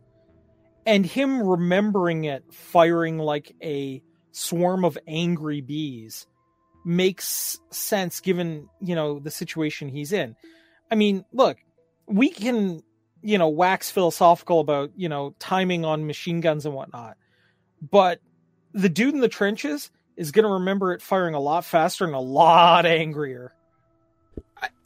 [0.87, 6.27] and him remembering it firing like a swarm of angry bees
[6.87, 10.37] makes sense given you know the situation he's in.
[10.91, 11.59] I mean, look,
[12.07, 12.81] we can
[13.21, 17.19] you know wax philosophical about you know timing on machine guns and whatnot,
[17.91, 18.21] but
[18.73, 22.15] the dude in the trenches is going to remember it firing a lot faster and
[22.15, 23.53] a lot angrier.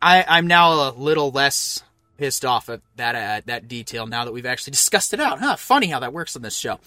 [0.03, 1.83] I, I'm now a little less
[2.17, 5.41] pissed off at that uh, that detail now that we've actually discussed it out.
[5.41, 5.57] Huh?
[5.57, 6.79] Funny how that works on this show.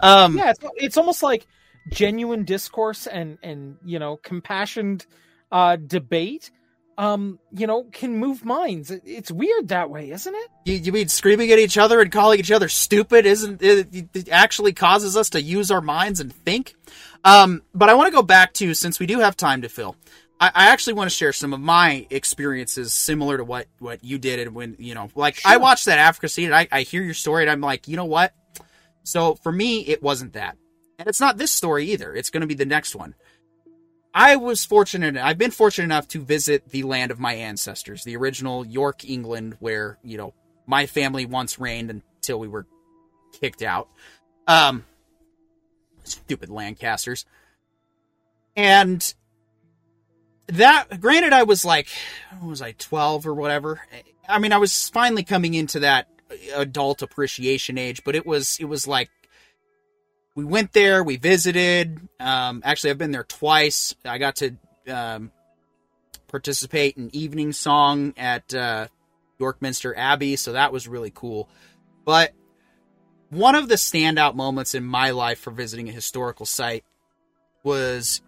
[0.00, 1.46] Um, yeah, it's, it's almost like
[1.90, 5.06] genuine discourse and and you know compassioned
[5.50, 6.50] uh, debate
[6.98, 11.08] um you know can move minds it's weird that way isn't it you, you mean
[11.08, 15.30] screaming at each other and calling each other stupid isn't it, it actually causes us
[15.30, 16.74] to use our minds and think
[17.24, 19.96] um but i want to go back to since we do have time to fill
[20.42, 24.18] I, I actually want to share some of my experiences similar to what what you
[24.18, 25.50] did and when you know like sure.
[25.50, 27.96] i watched that africa scene and I, I hear your story and i'm like you
[27.96, 28.34] know what
[29.04, 30.56] so for me it wasn't that
[31.02, 32.14] and it's not this story either.
[32.14, 33.16] It's going to be the next one.
[34.14, 38.16] I was fortunate, I've been fortunate enough to visit the land of my ancestors, the
[38.16, 40.32] original York, England, where, you know,
[40.64, 42.68] my family once reigned until we were
[43.32, 43.88] kicked out.
[44.46, 44.84] Um,
[46.04, 47.26] stupid Lancasters.
[48.54, 49.12] And
[50.52, 51.88] that, granted, I was like,
[52.42, 53.80] was I, 12 or whatever?
[54.28, 56.08] I mean, I was finally coming into that
[56.54, 59.10] adult appreciation age, but it was, it was like
[60.34, 62.00] we went there, we visited.
[62.18, 63.94] Um, actually, I've been there twice.
[64.04, 64.56] I got to
[64.88, 65.30] um,
[66.28, 68.88] participate in evening song at uh,
[69.38, 69.58] York
[69.96, 71.48] Abbey, so that was really cool.
[72.04, 72.32] But
[73.30, 76.84] one of the standout moments in my life for visiting a historical site
[77.62, 78.22] was,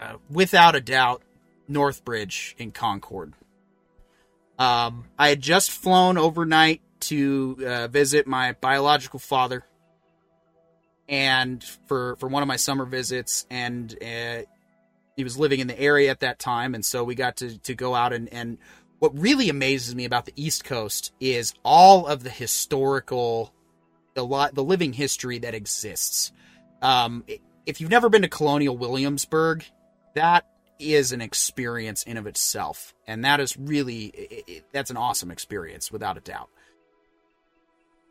[0.00, 1.22] uh, without a doubt,
[1.68, 3.34] North Bridge in Concord.
[4.58, 9.64] Um, I had just flown overnight to uh, visit my biological father,
[11.08, 14.42] and for for one of my summer visits, and uh,
[15.16, 17.74] he was living in the area at that time, and so we got to to
[17.74, 18.58] go out and and
[18.98, 23.52] what really amazes me about the East Coast is all of the historical,
[24.14, 26.32] the lot, the living history that exists.
[26.82, 27.24] Um,
[27.64, 29.64] if you've never been to Colonial Williamsburg,
[30.14, 30.46] that
[30.78, 35.90] is an experience in of itself, and that is really it, that's an awesome experience
[35.90, 36.48] without a doubt.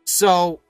[0.04, 0.60] So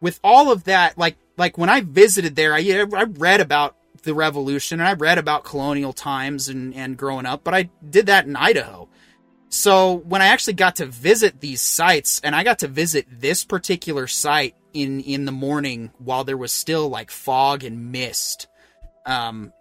[0.00, 4.14] with all of that, like like when I visited there, I I read about the
[4.14, 8.26] revolution and I read about colonial times and and growing up, but I did that
[8.26, 8.88] in Idaho.
[9.48, 13.44] So when I actually got to visit these sites, and I got to visit this
[13.44, 18.48] particular site in in the morning while there was still like fog and mist,
[19.06, 19.52] um,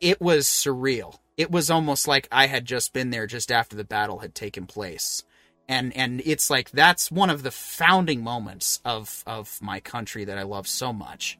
[0.00, 1.18] it was surreal.
[1.36, 4.66] It was almost like I had just been there just after the battle had taken
[4.66, 5.22] place
[5.68, 10.38] and and it's like that's one of the founding moments of of my country that
[10.38, 11.38] I love so much,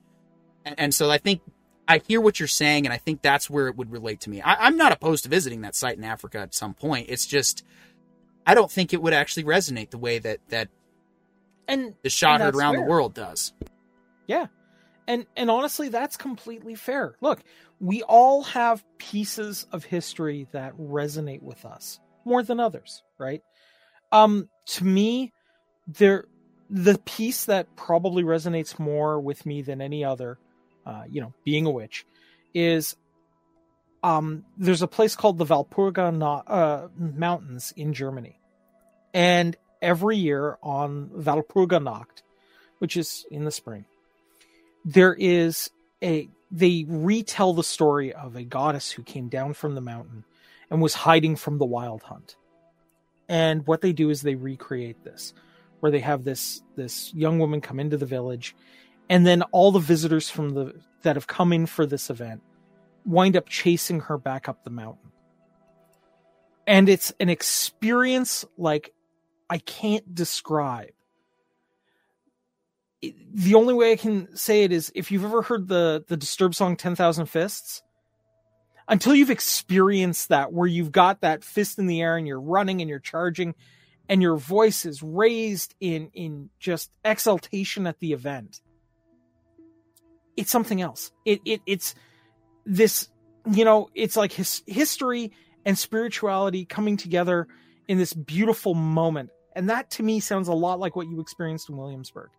[0.65, 1.43] and, and so I think
[1.87, 4.41] I hear what you're saying, and I think that's where it would relate to me.
[4.41, 7.07] I, am not opposed to visiting that site in Africa at some point.
[7.09, 7.65] It's just
[8.47, 10.69] I don't think it would actually resonate the way that that
[11.69, 13.53] and the shot heard around the world does.
[14.27, 14.47] Yeah,
[15.07, 17.17] and and honestly, that's completely fair.
[17.21, 17.43] Look,
[17.81, 23.43] we all have pieces of history that resonate with us more than others, right?
[24.13, 25.33] Um, to me,
[25.87, 26.25] there
[26.69, 30.39] the piece that probably resonates more with me than any other,
[30.85, 32.05] uh, you know, being a witch,
[32.55, 32.97] is
[34.03, 38.41] um, there's a place called the Walpurga uh, Mountains in Germany,
[39.15, 42.07] and every year on Walpurga
[42.79, 43.85] which is in the spring,
[44.87, 45.69] there is
[46.03, 50.25] a they retell the story of a goddess who came down from the mountain
[50.71, 52.37] and was hiding from the wild hunt.
[53.29, 55.35] And what they do is they recreate this
[55.81, 58.55] where they have this this young woman come into the village
[59.11, 62.41] and then all the visitors from the that have come in for this event
[63.05, 65.11] wind up chasing her back up the mountain.
[66.69, 68.93] And it's an experience like
[69.51, 70.91] i can't describe
[73.03, 76.55] the only way i can say it is if you've ever heard the the disturbed
[76.55, 77.83] song 10,000 fists
[78.89, 82.81] until you've experienced that where you've got that fist in the air and you're running
[82.81, 83.55] and you're charging
[84.09, 88.61] and your voice is raised in in just exultation at the event
[90.37, 91.13] it's something else.
[91.25, 91.95] It, it it's
[92.65, 93.09] this,
[93.51, 95.33] you know, it's like his history
[95.65, 97.49] and spirituality coming together
[97.89, 99.31] in this beautiful moment.
[99.55, 102.31] And that to me sounds a lot like what you experienced in Williamsburg.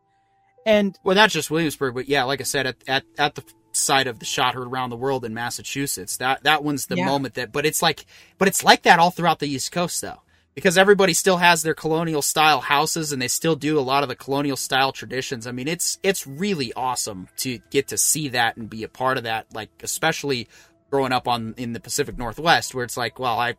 [0.67, 4.05] And well, not just Williamsburg, but yeah, like I said, at at, at the site
[4.05, 7.05] of the shot heard around the world in Massachusetts, that that one's the Yeah.
[7.05, 7.53] moment that.
[7.53, 8.05] But it's like,
[8.37, 10.23] but it's like that all throughout the East Coast, though,
[10.55, 14.09] because everybody still has their colonial style houses, and they still do a lot of
[14.09, 15.47] the colonial style traditions.
[15.47, 19.17] I mean, it's it's really awesome to get to see that and be a part
[19.17, 19.45] of that.
[19.53, 20.49] Like, especially
[20.91, 23.55] growing up on in the Pacific Northwest, where it's like, well, I've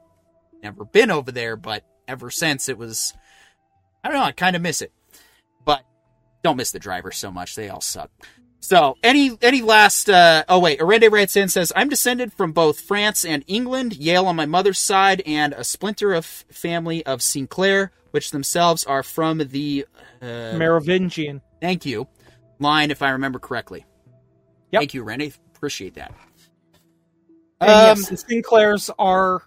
[0.63, 3.15] never been over there, but ever since it was,
[4.05, 4.93] I don't know, I kind of miss it.
[6.43, 8.11] Don't miss the drivers so much; they all suck.
[8.61, 10.11] So, any any last?
[10.11, 14.37] Uh, oh wait, Arende in says I'm descended from both France and England, Yale on
[14.37, 19.87] my mother's side, and a splinter of family of Sinclair, which themselves are from the.
[20.21, 21.41] Uh, Merovingian.
[21.61, 22.09] thank you,
[22.59, 23.87] line if I remember correctly.
[24.73, 24.81] Yep.
[24.81, 25.33] Thank you, Rene.
[25.55, 26.13] Appreciate that.
[27.61, 29.43] Um, yes, the Sinclairs are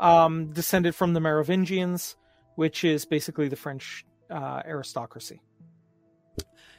[0.00, 2.16] um, descended from the Merovingians,
[2.56, 5.40] which is basically the French uh, aristocracy.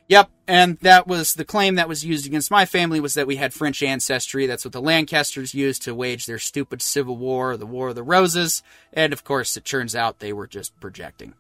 [0.09, 3.35] Yep, and that was the claim that was used against my family was that we
[3.35, 4.47] had French ancestry.
[4.47, 8.01] That's what the Lancasters used to wage their stupid civil war, the War of the
[8.01, 11.35] Roses, and of course it turns out they were just projecting.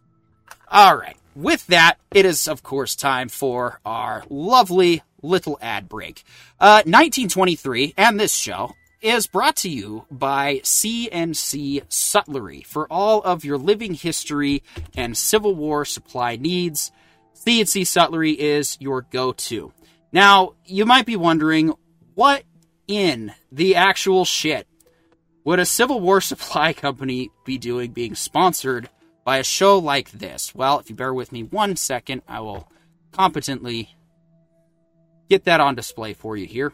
[0.71, 1.17] All right.
[1.35, 6.23] With that, it is of course time for our lovely little ad break.
[6.59, 13.43] Uh 1923 and this show is brought to you by CNC Sutlery for all of
[13.43, 14.61] your living history
[14.95, 16.91] and Civil War supply needs.
[17.45, 19.71] CNC Sutlery is your go-to.
[20.11, 21.73] Now, you might be wondering,
[22.13, 22.43] what
[22.87, 24.67] in the actual shit
[25.45, 28.89] would a Civil War supply company be doing being sponsored
[29.23, 30.53] by a show like this?
[30.53, 32.69] Well, if you bear with me one second, I will
[33.13, 33.89] competently
[35.29, 36.73] get that on display for you here.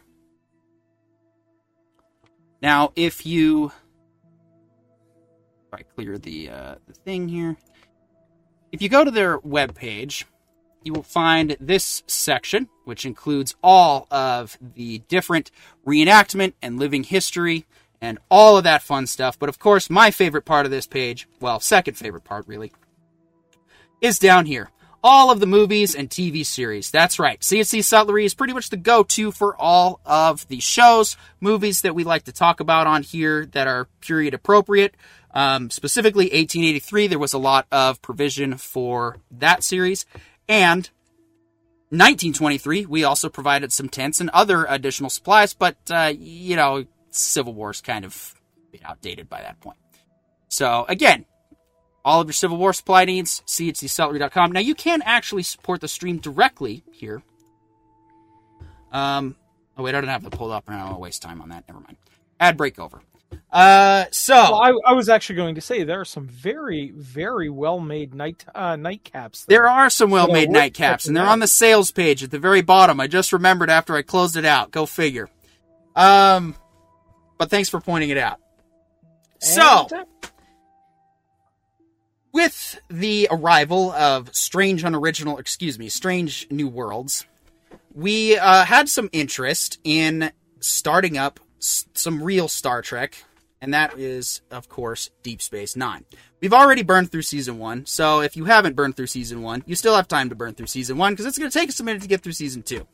[2.59, 3.71] Now, if you
[5.67, 7.55] if I clear the uh, the thing here,
[8.71, 10.23] if you go to their webpage,
[10.85, 15.51] you will find this section, which includes all of the different
[15.85, 17.65] reenactment and living history
[17.99, 19.37] and all of that fun stuff.
[19.37, 22.71] But of course, my favorite part of this page, well, second favorite part really,
[23.99, 24.69] is down here.
[25.03, 26.89] All of the movies and TV series.
[26.89, 27.39] That's right.
[27.39, 31.93] CNC Sutlery is pretty much the go to for all of the shows, movies that
[31.93, 34.95] we like to talk about on here that are period appropriate.
[35.31, 40.05] Um, specifically, 1883, there was a lot of provision for that series.
[40.47, 40.89] And
[41.89, 47.53] 1923, we also provided some tents and other additional supplies, but, uh, you know, Civil
[47.53, 48.35] War's kind of
[48.71, 49.77] been outdated by that point.
[50.47, 51.25] So, again,
[52.03, 54.51] all of your Civil War supply needs, cncsutlery.com.
[54.51, 57.23] Now, you can actually support the stream directly here.
[58.91, 59.35] Um,
[59.77, 61.41] oh, wait, I don't have it pulled up, and I don't want to waste time
[61.41, 61.65] on that.
[61.67, 61.97] Never mind.
[62.39, 63.01] Ad break over.
[63.51, 64.33] Uh, so.
[64.35, 68.13] Well, I, I was actually going to say there are some very, very well made
[68.13, 69.45] night uh, nightcaps.
[69.45, 71.31] There are some well made Yeah, nightcaps, and they're out.
[71.31, 72.99] on the sales page at the very bottom.
[72.99, 74.71] I just remembered after I closed it out.
[74.71, 75.29] Go figure.
[75.95, 76.55] Um,
[77.37, 78.39] but thanks for pointing it out.
[79.39, 80.05] So, And, uh,
[82.33, 87.25] with the arrival of Strange Unoriginal, excuse me, Strange New Worlds,
[87.93, 93.23] we uh, had some interest in starting up some real Star Trek,
[93.61, 96.05] and that is, of course, Deep Space Nine.
[96.41, 99.75] We've already burned through season one, so if you haven't burned through season one, you
[99.75, 101.83] still have time to burn through season one because it's going to take us a
[101.83, 102.87] minute to get through season two.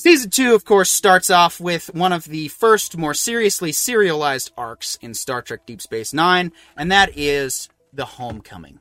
[0.00, 4.96] Season 2, of course, starts off with one of the first more seriously serialized arcs
[5.02, 8.80] in Star Trek Deep Space Nine, and that is The Homecoming.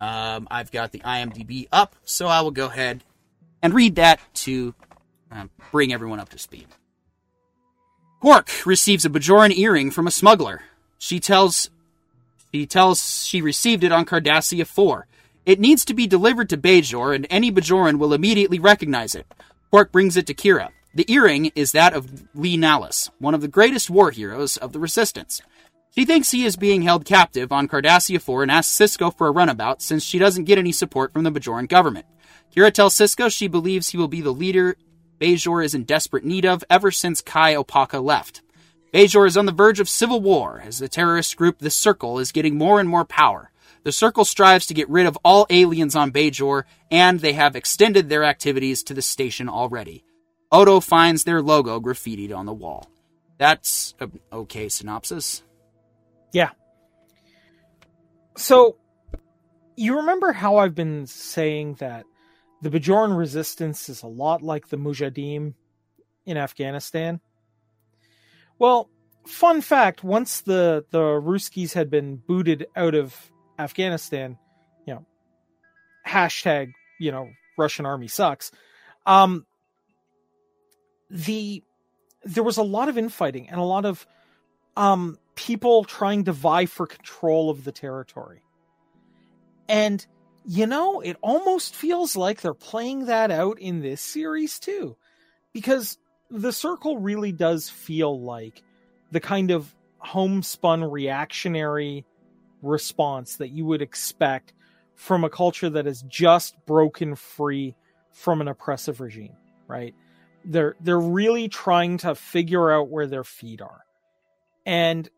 [0.00, 3.02] Um, I've got the IMDb up, so I will go ahead
[3.62, 4.76] and read that to
[5.32, 6.68] um, bring everyone up to speed.
[8.24, 10.62] Quark receives a Bajoran earring from a smuggler.
[10.96, 11.68] She tells
[12.54, 15.06] she tells she received it on Cardassia 4.
[15.44, 19.26] It needs to be delivered to Bajor, and any Bajoran will immediately recognize it.
[19.70, 20.70] Quark brings it to Kira.
[20.94, 24.78] The earring is that of Li Nalas, one of the greatest war heroes of the
[24.80, 25.42] Resistance.
[25.94, 29.32] She thinks he is being held captive on Cardassia 4 and asks Sisko for a
[29.32, 32.06] runabout since she doesn't get any support from the Bajoran government.
[32.56, 34.76] Kira tells Sisko she believes he will be the leader
[35.20, 38.42] Bajor is in desperate need of ever since Kai Opaka left.
[38.92, 42.32] Bajor is on the verge of civil war as the terrorist group The Circle is
[42.32, 43.50] getting more and more power.
[43.82, 48.08] The Circle strives to get rid of all aliens on Bajor, and they have extended
[48.08, 50.04] their activities to the station already.
[50.50, 52.88] Odo finds their logo graffitied on the wall.
[53.36, 55.42] That's an okay synopsis.
[56.32, 56.50] yeah.
[58.36, 58.76] So,
[59.76, 62.04] you remember how I've been saying that
[62.64, 65.52] the Bajoran resistance is a lot like the Mujahideen
[66.24, 67.20] in Afghanistan?
[68.58, 68.88] Well,
[69.26, 74.38] fun fact: once the the Ruskies had been booted out of Afghanistan,
[74.86, 75.06] you know,
[76.06, 78.50] hashtag you know Russian army sucks.
[79.04, 79.44] Um,
[81.10, 81.62] the
[82.24, 84.06] there was a lot of infighting and a lot of
[84.74, 88.40] um people trying to vie for control of the territory.
[89.68, 90.06] And
[90.44, 94.96] you know, it almost feels like they're playing that out in this series too.
[95.52, 95.98] Because
[96.30, 98.62] the circle really does feel like
[99.10, 102.04] the kind of homespun reactionary
[102.62, 104.52] response that you would expect
[104.94, 107.74] from a culture that has just broken free
[108.12, 109.36] from an oppressive regime,
[109.66, 109.94] right?
[110.44, 113.84] They're they're really trying to figure out where their feet are.
[114.66, 115.08] And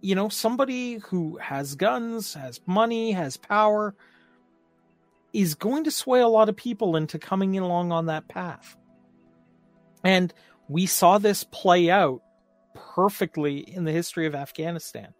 [0.00, 3.94] you know, somebody who has guns, has money, has power
[5.32, 8.76] is going to sway a lot of people into coming along on that path.
[10.04, 10.32] And
[10.68, 12.22] we saw this play out
[12.74, 15.14] perfectly in the history of Afghanistan.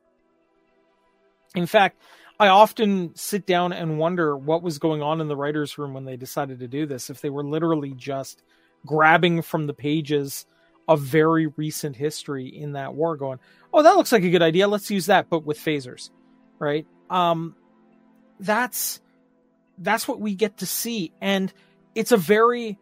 [1.55, 2.01] In fact,
[2.41, 6.05] I often sit down and wonder what was going on in the writers' room when
[6.05, 7.11] they decided to do this.
[7.11, 8.43] If they were literally just
[8.85, 10.47] grabbing from the pages
[10.89, 13.39] of very recent history in that war, going,
[13.73, 14.67] "Oh, that looks like a good idea.
[14.67, 16.11] Let's use that, but with phasers."
[16.59, 16.87] Right?
[17.11, 17.55] Um,
[18.41, 19.01] that's
[19.83, 21.53] that's what we get to see, and
[21.95, 22.79] it's a very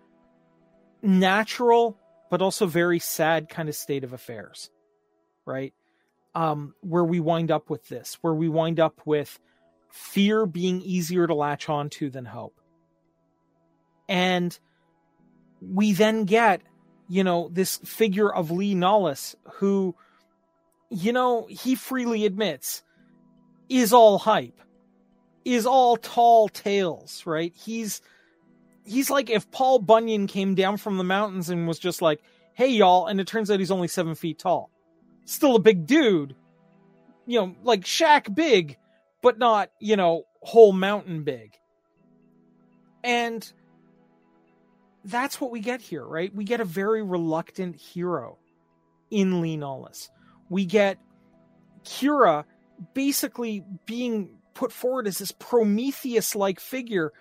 [1.03, 1.97] natural
[2.31, 4.71] but also very sad kind of state of affairs,
[5.45, 5.75] right?
[6.35, 9.39] um, where we wind up with this, where we wind up with
[9.91, 12.61] fear being easier to latch onto than hope.
[14.09, 14.57] And
[15.61, 16.63] we then get,
[17.09, 19.95] you know, this figure of Li Nalas who,
[20.89, 22.83] you know, he freely admits
[23.69, 24.61] is all hype,
[25.45, 27.53] is all tall tales, right?
[27.55, 28.01] He's
[28.85, 32.21] he's like if Paul Bunyan came down from the mountains and was just like,
[32.55, 34.71] hey y'all, and it turns out he's only seven feet tall
[35.31, 36.35] still a big dude.
[37.27, 38.77] You know, like Shaq big,
[39.23, 41.57] but not, you know, whole mountain big.
[43.05, 43.51] And
[45.05, 46.35] that's what we get here, right?
[46.35, 48.39] We get a very reluctant hero
[49.11, 50.09] in Li Nalas.
[50.49, 50.99] We get
[51.85, 52.45] Kira
[52.95, 57.13] basically being put forward as this Prometheus like figure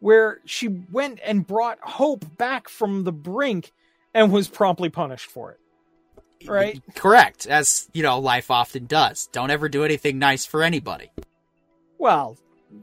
[0.00, 3.72] where she went and brought hope back from the brink
[4.12, 5.60] and was promptly punished for it
[6.46, 6.80] right?
[6.94, 7.46] Correct.
[7.46, 9.28] As, you know, life often does.
[9.32, 11.10] Don't ever do anything nice for anybody.
[11.98, 12.36] Well,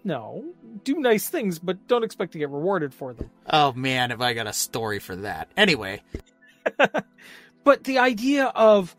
[0.04, 0.44] no.
[0.84, 3.30] Do nice things, but don't expect to get rewarded for them.
[3.50, 5.50] Oh man, have I got a story for that.
[5.56, 6.02] Anyway.
[7.64, 8.96] but the idea of,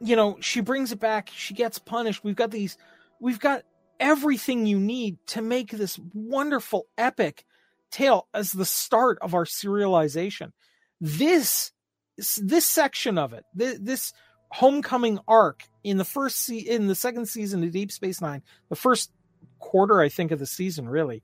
[0.00, 2.22] you know, she brings it back, she gets punished.
[2.22, 2.78] We've got these,
[3.20, 3.64] we've got
[4.02, 7.46] everything you need to make this wonderful, epic
[7.90, 10.52] tale as the start of our serialization.
[11.00, 11.72] This
[12.38, 14.12] this section of it, this,
[14.52, 18.76] homecoming arc in the first se- in the second season of Deep Space Nine, the
[18.76, 19.10] first
[19.58, 21.22] quarter, I think, of the season, really,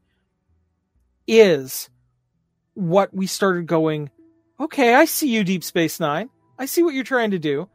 [1.26, 1.91] is
[2.72, 4.11] what we started going.
[4.59, 6.31] Okay, I see you, Deep Space Nine.
[6.59, 7.68] I see what you're trying to do.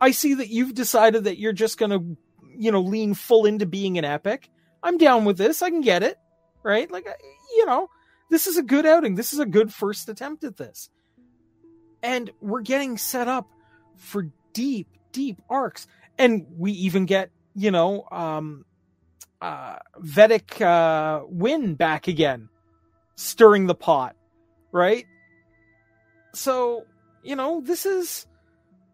[0.00, 2.16] I see that you've decided that you're just going to,
[2.56, 4.50] you know, lean full into being an epic.
[4.82, 5.62] I'm down with this.
[5.62, 6.16] I can get it.
[6.62, 6.90] Right?
[6.90, 7.06] Like,
[7.56, 7.88] you know,
[8.30, 9.16] this is a good outing.
[9.16, 10.88] This is a good first attempt at this
[12.04, 13.48] and we're getting set up
[13.96, 15.88] for deep, deep arcs.
[16.18, 18.66] And we even get, you know, um,
[19.40, 22.50] uh, Vedek uh, Winn back again,
[23.16, 24.14] stirring the pot,
[24.70, 25.06] right?
[26.34, 26.84] So,
[27.22, 28.26] you know, this is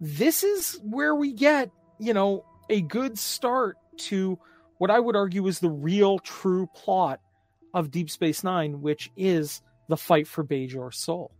[0.00, 4.38] this is where we get, you know, a good start to
[4.78, 7.20] what I would argue is the real true plot
[7.74, 11.32] of Deep Space Nine, which is the fight for Bajor's soul.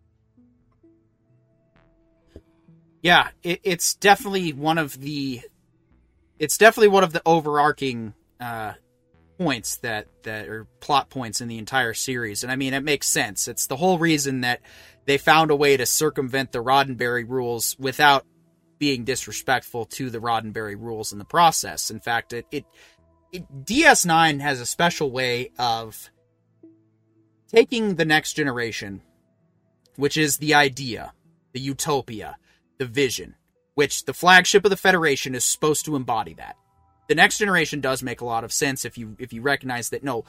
[3.03, 5.41] Yeah, it, it's definitely one of the
[6.39, 8.75] it's definitely one of the overarching uh,
[9.39, 13.07] points that that are plot points in the entire series, and I mean it makes
[13.07, 13.49] sense.
[13.49, 14.61] It's the whole reason that
[15.07, 18.27] they found a way to circumvent the Roddenberry rules without
[18.81, 21.91] being disrespectful to the Roddenberry rules in the process.
[21.91, 22.65] In fact, it, it,
[23.31, 26.11] it DS9 has a special way of
[27.47, 29.03] taking the next generation,
[29.97, 31.13] which is the idea,
[31.53, 32.39] the utopia,
[32.79, 33.37] the vision,
[33.75, 36.57] which the flagship of the Federation is supposed to embody that.
[37.07, 40.05] The next generation does make a lot of sense if you if you recognize that
[40.05, 40.25] no,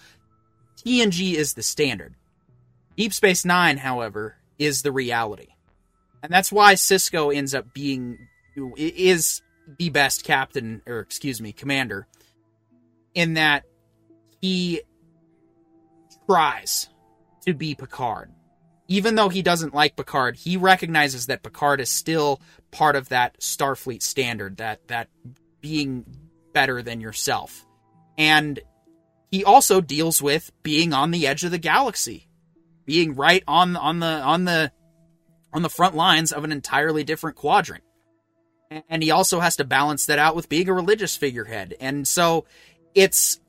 [0.78, 2.16] TNG is the standard.
[2.98, 5.48] Deep Space Nine, however, is the reality.
[6.24, 9.42] And that's why Sisko ends up being is
[9.78, 12.08] the best captain or excuse me, commander
[13.14, 13.64] in that
[14.42, 14.82] he
[16.28, 16.90] tries
[17.46, 18.32] to be Picard
[18.92, 22.42] even though he doesn't like Picard, he recognizes that Picard is still
[22.72, 25.08] part of that Starfleet standard, that that
[25.62, 26.04] being
[26.52, 27.66] better than yourself.
[28.18, 28.60] And
[29.32, 32.28] he also deals with being on the edge of the galaxy,
[32.84, 34.74] being right on on the on the
[35.54, 37.86] on the front lines of an entirely different quadrant.
[38.90, 41.76] And he also has to balance that out with being a religious figurehead.
[41.82, 42.46] And so
[42.96, 43.40] it's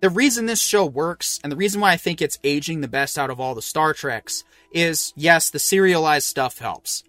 [0.00, 3.18] the reason this show works and the reason why I think it's aging the best
[3.18, 7.04] out of all the Star Treks is yes, the serialized stuff helps.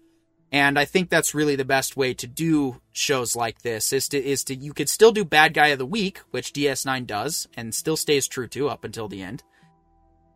[0.50, 4.22] And I think that's really the best way to do shows like this is to
[4.22, 7.74] is to you could still do bad guy of the week, which DS9 does and
[7.74, 9.42] still stays true to up until the end.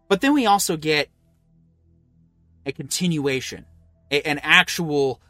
[0.09, 1.11] But then we also get
[2.65, 3.67] a continuation,
[4.11, 5.21] a, an actual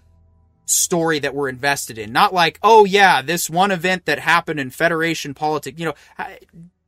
[0.67, 2.13] story that we're invested in.
[2.13, 5.81] Not like, oh yeah, this one event that happened in Federation politics.
[5.81, 6.27] You know,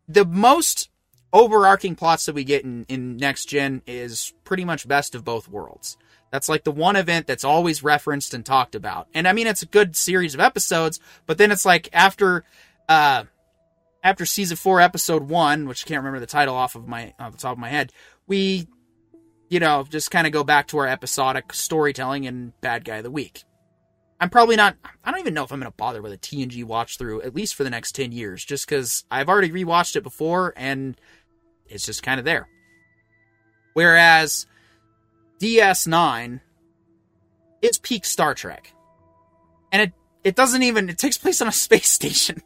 [0.06, 0.90] the most
[1.32, 5.48] overarching plots that we get in, in next gen is pretty much best of both
[5.48, 5.96] worlds.
[6.30, 9.08] That's like the one event that's always referenced and talked about.
[9.14, 12.44] And I mean, it's a good series of episodes, but then it's like after,
[12.88, 13.24] uh,
[14.02, 17.32] after season four, episode one, which I can't remember the title off of my, off
[17.32, 17.92] the top of my head,
[18.26, 18.68] we,
[19.48, 23.04] you know, just kind of go back to our episodic storytelling and bad guy of
[23.04, 23.44] the week.
[24.20, 24.76] I'm probably not.
[25.04, 27.34] I don't even know if I'm going to bother with a TNG watch through at
[27.34, 31.00] least for the next ten years, just because I've already rewatched it before and
[31.66, 32.48] it's just kind of there.
[33.74, 34.46] Whereas
[35.40, 36.40] DS9
[37.62, 38.72] is peak Star Trek,
[39.70, 39.92] and it
[40.24, 42.42] it doesn't even it takes place on a space station.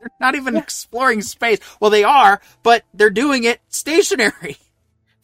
[0.00, 1.60] They're not even exploring space.
[1.78, 4.56] Well, they are, but they're doing it stationary.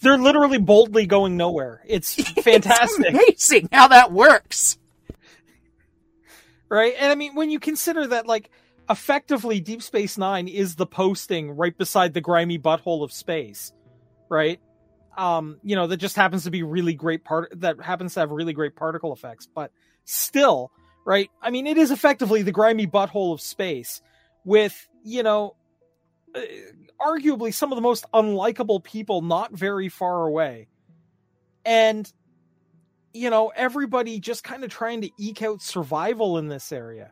[0.01, 1.83] They're literally boldly going nowhere.
[1.85, 3.07] It's fantastic.
[3.07, 4.79] it's amazing how that works
[6.69, 6.95] right?
[6.99, 8.51] And I mean, when you consider that, like,
[8.91, 13.73] effectively, Deep Space Nine is the posting right beside the grimy butthole of space,
[14.29, 14.61] right?
[15.17, 18.31] Um, you know, that just happens to be really great part that happens to have
[18.31, 19.73] really great particle effects, but
[20.05, 20.71] still,
[21.05, 21.31] right?
[21.43, 24.01] I mean, it is effectively the grimy butthole of space
[24.45, 25.57] with, you know,
[26.35, 26.41] uh,
[27.01, 30.69] arguably some of the most unlikable people not very far away.
[31.65, 32.11] And
[33.19, 37.11] you know, everybody just kind of trying to eke out survival in this area.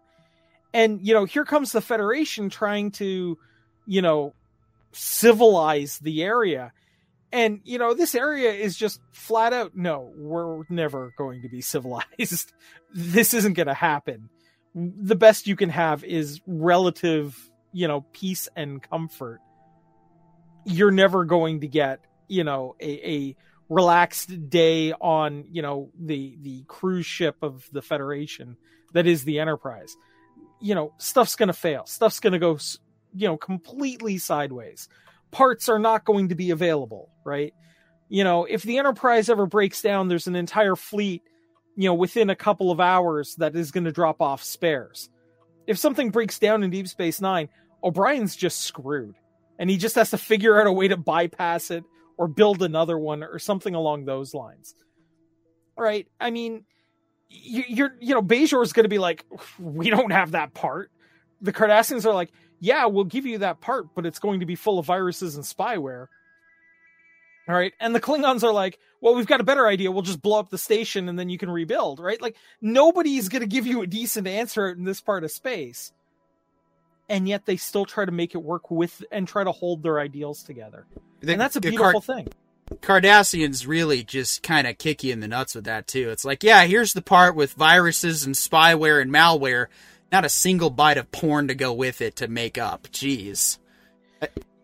[0.73, 3.37] And, you know, here comes the Federation trying to,
[3.87, 4.33] you know,
[4.93, 6.73] civilize the area.
[7.33, 11.61] And, you know, this area is just flat out no, we're never going to be
[11.75, 12.53] civilized.
[12.95, 14.29] this isn't going to happen.
[14.75, 17.37] The best you can have is relative,
[17.73, 19.41] you know, peace and comfort.
[20.65, 23.37] You're never going to get, you know, a, a
[23.69, 28.57] relaxed day on you know the the cruise ship of the federation
[28.93, 29.97] that is the enterprise.
[30.61, 31.85] You know stuff's going to fail.
[31.87, 32.59] Stuff's going to go
[33.15, 34.89] you know completely sideways.
[35.33, 37.53] Parts are not going to be available right?
[38.09, 41.23] You know if the enterprise ever breaks down there's an entire fleet
[41.77, 45.11] you know within a couple of hours that is going to drop off spares.
[45.67, 47.49] If something breaks down in deep space 9
[47.83, 49.17] o'brien's just screwed
[49.59, 51.85] and he just has to figure out a way to bypass it
[52.17, 54.75] or build another one or something along those lines.
[55.77, 56.07] Right?
[56.19, 56.65] I mean,
[57.29, 59.25] you're, you know, Bajor is going to be like,
[59.59, 60.91] we don't have that part.
[61.43, 62.31] The Cardassians are like,
[62.61, 65.45] yeah, we'll give you that part, but it's going to be full of viruses and
[65.45, 66.07] spyware.
[67.49, 67.73] All right.
[67.79, 69.93] And the Klingons are like, well, we've got a better idea.
[69.93, 72.21] We'll just blow up the station and then you can rebuild, right?
[72.21, 75.93] Like, nobody's going to give you a decent answer in this part of space.
[77.09, 80.01] And yet they still try to make it work with and try to hold their
[80.01, 80.87] ideals together
[81.21, 82.29] the, and that's a beautiful Car- thing.
[82.81, 86.11] Cardassians really just kind of kick you in the nuts with that too.
[86.11, 89.67] It's like, yeah, here's the part with viruses and spyware and malware,
[90.11, 92.89] not a single bite of porn to go with it to make up.
[92.89, 93.59] Jeez.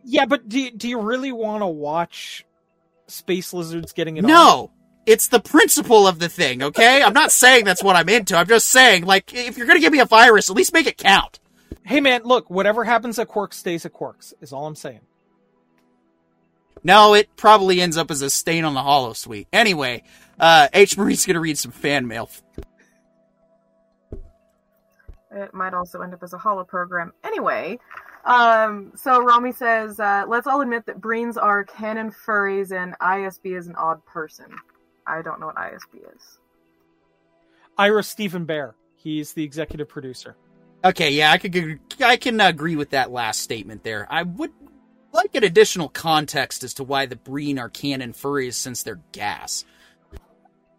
[0.02, 2.44] Yeah, but do do you really want to watch
[3.06, 4.24] space lizards getting it?
[4.24, 4.62] No.
[4.62, 4.68] On?
[5.04, 7.02] It's the principle of the thing, okay?
[7.02, 8.36] I'm not saying that's what I'm into.
[8.36, 10.96] I'm just saying, like, if you're gonna give me a virus, at least make it
[10.96, 11.40] count.
[11.84, 15.00] Hey man, look, whatever happens at Quarks stays at Quarks, is all I'm saying.
[16.84, 19.46] No, it probably ends up as a stain on the holosuite.
[19.52, 20.02] Anyway,
[20.40, 20.96] uh, H.
[20.96, 22.28] Marie's gonna read some fan mail.
[25.30, 27.10] It might also end up as a holoprogram.
[27.24, 27.78] Anyway,
[28.24, 33.56] um, so Rami says, uh, let's all admit that Breens are canon furries and ISB
[33.56, 34.46] is an odd person.
[35.06, 36.38] I don't know what ISB is.
[37.78, 38.74] Ira Steven Behr.
[38.96, 40.36] He's the executive producer.
[40.84, 44.06] Okay, yeah, I could I can agree with that last statement there.
[44.10, 44.50] I would
[45.12, 49.64] like an additional context as to why the Breen are canon furries since they're gas.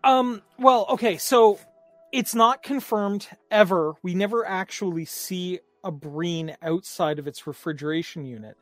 [0.03, 1.59] Um, well, okay, so
[2.11, 3.93] it's not confirmed ever.
[4.03, 8.57] We never actually see a Breen outside of its refrigeration unit,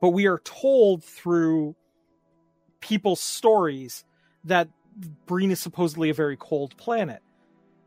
[0.00, 1.74] but we are told through
[2.80, 4.04] people's stories
[4.44, 4.68] that
[5.24, 7.22] Breen is supposedly a very cold planet.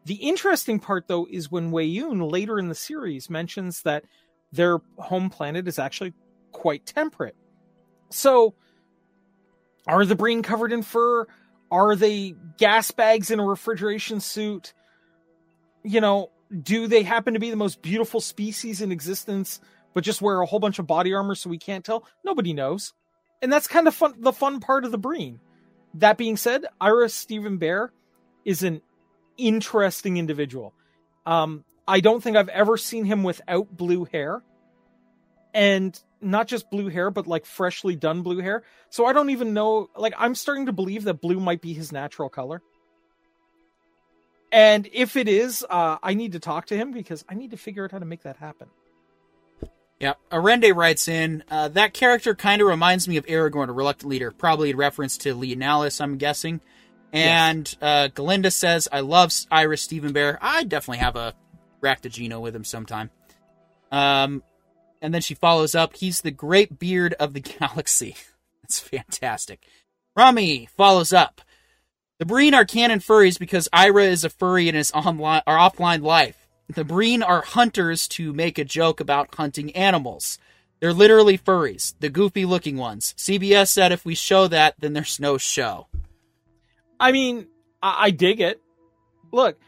[0.05, 4.05] The interesting part, though, is when Weyoun later in the series mentions that
[4.51, 6.13] their home planet is actually
[6.51, 7.35] quite temperate.
[8.11, 8.53] So,
[9.87, 11.25] are the Breen covered in fur?
[11.71, 14.73] Are they gas bags in a refrigeration suit?
[15.83, 19.59] You know, do they happen to be the most beautiful species in existence,
[19.93, 22.05] but just wear a whole bunch of body armor so we can't tell?
[22.23, 22.93] Nobody knows.
[23.41, 25.39] And that's kind of fun, the fun part of the Breen.
[25.95, 27.89] That being said, Ira Steven Behr
[28.43, 28.81] is an
[29.37, 30.73] interesting individual.
[31.25, 34.41] Um, I don't think I've ever seen him without blue hair.
[35.53, 38.63] And not just blue hair, but like freshly done blue hair.
[38.89, 39.89] So I don't even know.
[39.95, 42.61] Like, I'm starting to believe that blue might be his natural color.
[44.51, 47.57] And if it is, uh, I need to talk to him because I need to
[47.57, 48.67] figure out how to make that happen.
[49.99, 54.09] Yeah, Arende writes in uh, that character kind of reminds me of Aragorn, a reluctant
[54.09, 56.59] leader, probably in reference to Li Nalas, I'm guessing.
[57.15, 57.77] And yes.
[57.81, 60.37] uh, Galinda says, "I love Ira Steven Behr.
[60.41, 61.33] I definitely have a
[61.81, 63.09] Raktajino with him sometime."
[63.91, 64.43] Um,
[65.01, 68.15] and then she follows up, "He's the great beard of the galaxy."
[68.61, 69.65] That's fantastic.
[70.15, 71.41] Rami follows up.
[72.17, 76.01] The Breen are canon furries because Ira is a furry in his online or offline
[76.01, 76.47] life.
[76.67, 80.39] The Breen are hunters to make a joke about hunting animals.
[80.79, 83.13] They're literally furries, the goofy looking ones.
[83.17, 85.87] CBS said if we show that, then there's no show.
[86.99, 87.47] I mean,
[87.81, 88.61] I, I dig it.
[89.31, 89.59] Look,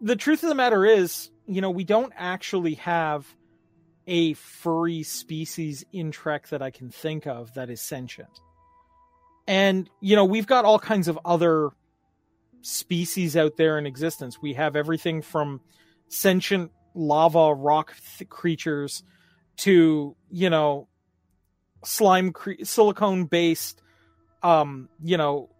[0.00, 3.26] the truth of the matter is, you know, we don't actually have
[4.06, 8.40] a furry species in Trek that I can think of that is sentient.
[9.48, 11.70] And, you know, we've got all kinds of other
[12.62, 14.40] species out there in existence.
[14.40, 15.60] We have everything from
[16.08, 19.02] sentient lava rock th- creatures
[19.56, 20.88] to you know
[21.84, 23.82] slime cre- silicone based
[24.42, 25.50] um you know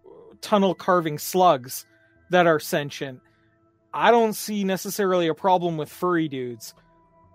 [0.40, 1.86] tunnel carving slugs
[2.30, 3.20] that are sentient
[3.92, 6.74] i don't see necessarily a problem with furry dudes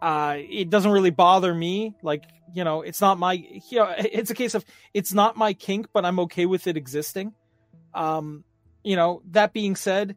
[0.02, 2.23] uh it doesn't really bother me like
[2.53, 5.88] you know it's not my you know, it's a case of it's not my kink
[5.94, 7.34] but i'm okay with it existing
[7.94, 8.44] um
[8.84, 10.15] you know that being said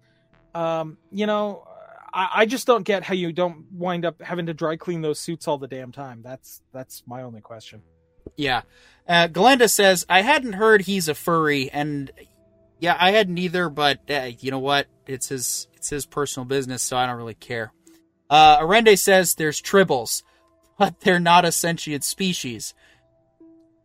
[0.54, 1.66] um you know
[2.14, 5.18] I, I just don't get how you don't wind up having to dry clean those
[5.18, 6.22] suits all the damn time.
[6.22, 7.82] That's that's my only question.
[8.36, 8.62] Yeah.
[9.06, 12.10] Uh, Glenda says, I hadn't heard he's a furry, and
[12.84, 14.88] yeah, I had neither, but uh, you know what?
[15.06, 17.72] It's his it's his personal business, so I don't really care.
[18.28, 20.22] Uh, Arende says there's tribbles,
[20.78, 22.74] but they're not a sentient species.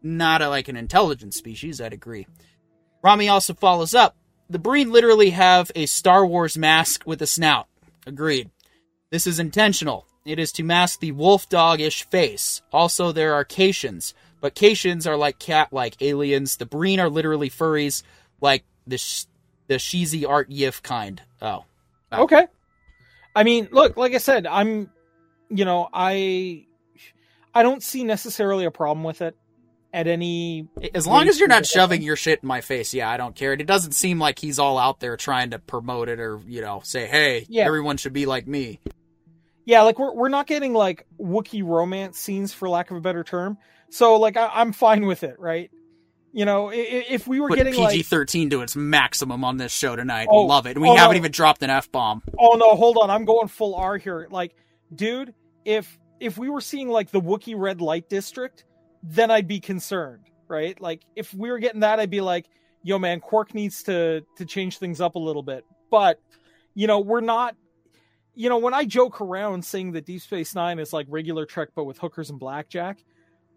[0.04, 2.28] Not a, like an intelligent species, I'd agree.
[3.02, 4.18] Rami also follows up.
[4.50, 7.68] The Breen literally have a Star Wars mask with a snout.
[8.06, 8.50] Agreed.
[9.12, 10.08] This is intentional.
[10.26, 12.62] It is to mask the wolf dog-ish face.
[12.74, 16.58] Also, there are Caitians, but Caitians are like cat-like aliens.
[16.58, 18.04] The Breen are literally furries,
[18.42, 19.26] like the sh-
[19.68, 21.22] the cheesy art yif kind.
[21.42, 21.66] Oh,
[22.12, 22.24] wow.
[22.24, 22.48] okay.
[23.36, 24.90] I mean, look, like I said, I'm,
[25.50, 26.66] you know, I,
[27.54, 29.38] I don't see necessarily a problem with it
[29.94, 33.18] at any as long as you're not shoving your shit in my face yeah i
[33.18, 36.40] don't care it doesn't seem like he's all out there trying to promote it or
[36.48, 37.66] you know say hey yeah.
[37.66, 38.80] everyone should be like me
[39.66, 43.24] yeah like we're, we're not getting like wookie romance scenes for lack of a better
[43.24, 43.58] term
[43.90, 45.72] so like I, am fine with it right
[46.32, 49.96] you know if, we were Put getting pg-13 like, to its maximum on this show
[49.96, 51.18] tonight oh, love it we oh, haven't no.
[51.18, 54.56] even dropped an f-bomb oh no hold on i'm going full r here like
[54.94, 55.34] dude
[55.66, 58.66] if if we were seeing like the wookie red light district
[59.04, 60.80] then I'd be concerned, right?
[60.80, 62.48] Like if we were getting that, I'd be like,
[62.84, 65.66] yo man, Quark needs to to change things up a little bit.
[65.90, 66.20] But
[66.74, 67.56] you know, we're not
[68.36, 71.70] you know, when I joke around saying that Deep Space Nine is like regular Trek
[71.76, 73.04] but with hookers and blackjack,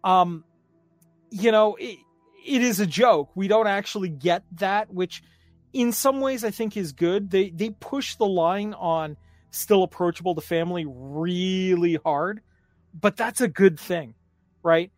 [0.03, 0.45] um,
[1.31, 1.99] you know, it,
[2.45, 3.31] it is a joke.
[3.35, 5.23] We don't actually get that, which
[5.73, 7.31] in some ways I think is good.
[7.31, 9.17] They they push the line on
[9.51, 12.41] still approachable to family really hard,
[12.99, 14.15] but that's a good thing,
[14.63, 14.91] right?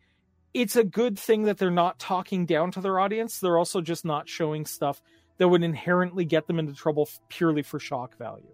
[0.55, 3.39] it's a good thing that they're not talking down to their audience.
[3.39, 5.01] They're also just not showing stuff
[5.37, 8.53] that would inherently get them into trouble purely for shock value.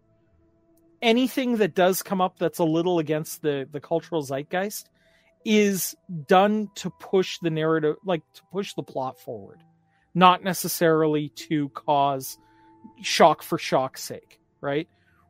[0.99, 4.89] Anything that does come up that's a little against the the cultural zeitgeist
[5.45, 5.95] is
[6.27, 9.59] done to push the narrative like to push the plot forward,
[10.13, 12.37] not necessarily to cause
[13.01, 14.87] shock for shock's sake, right?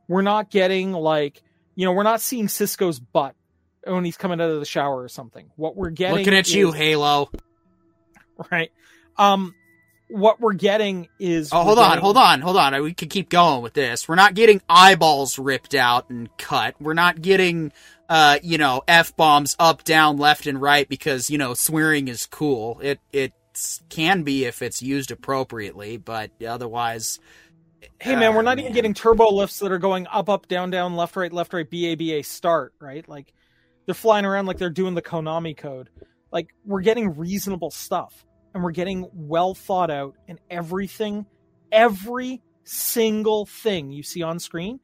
[0.08, 1.42] We're not getting like,
[1.74, 3.34] you know, we're not seeing Sisko's butt
[3.84, 5.50] when he's coming out of the shower or something.
[5.56, 7.30] What we're getting Looking at is, you, Halo.
[8.50, 8.72] Right.
[9.16, 9.54] Um
[10.12, 12.82] what we're getting is Oh, hold on, hold on, hold on.
[12.82, 14.08] We could keep going with this.
[14.08, 16.74] We're not getting eyeballs ripped out and cut.
[16.80, 17.72] We're not getting
[18.08, 22.26] uh, you know, F bombs up, down, left and right because, you know, swearing is
[22.26, 22.78] cool.
[22.82, 23.32] It it
[23.88, 27.20] can be if it's used appropriately, but otherwise.
[27.98, 30.70] Hey man, uh, we're not even getting turbo lifts that are going up, up, down,
[30.70, 33.08] down, left, right, left, right, B A B A start, right?
[33.08, 33.32] Like
[33.86, 35.88] they're flying around like they're doing the Konami code.
[36.30, 41.26] Like we're getting reasonable stuff and we're getting well thought out and everything,
[41.70, 44.80] every single thing you see on screen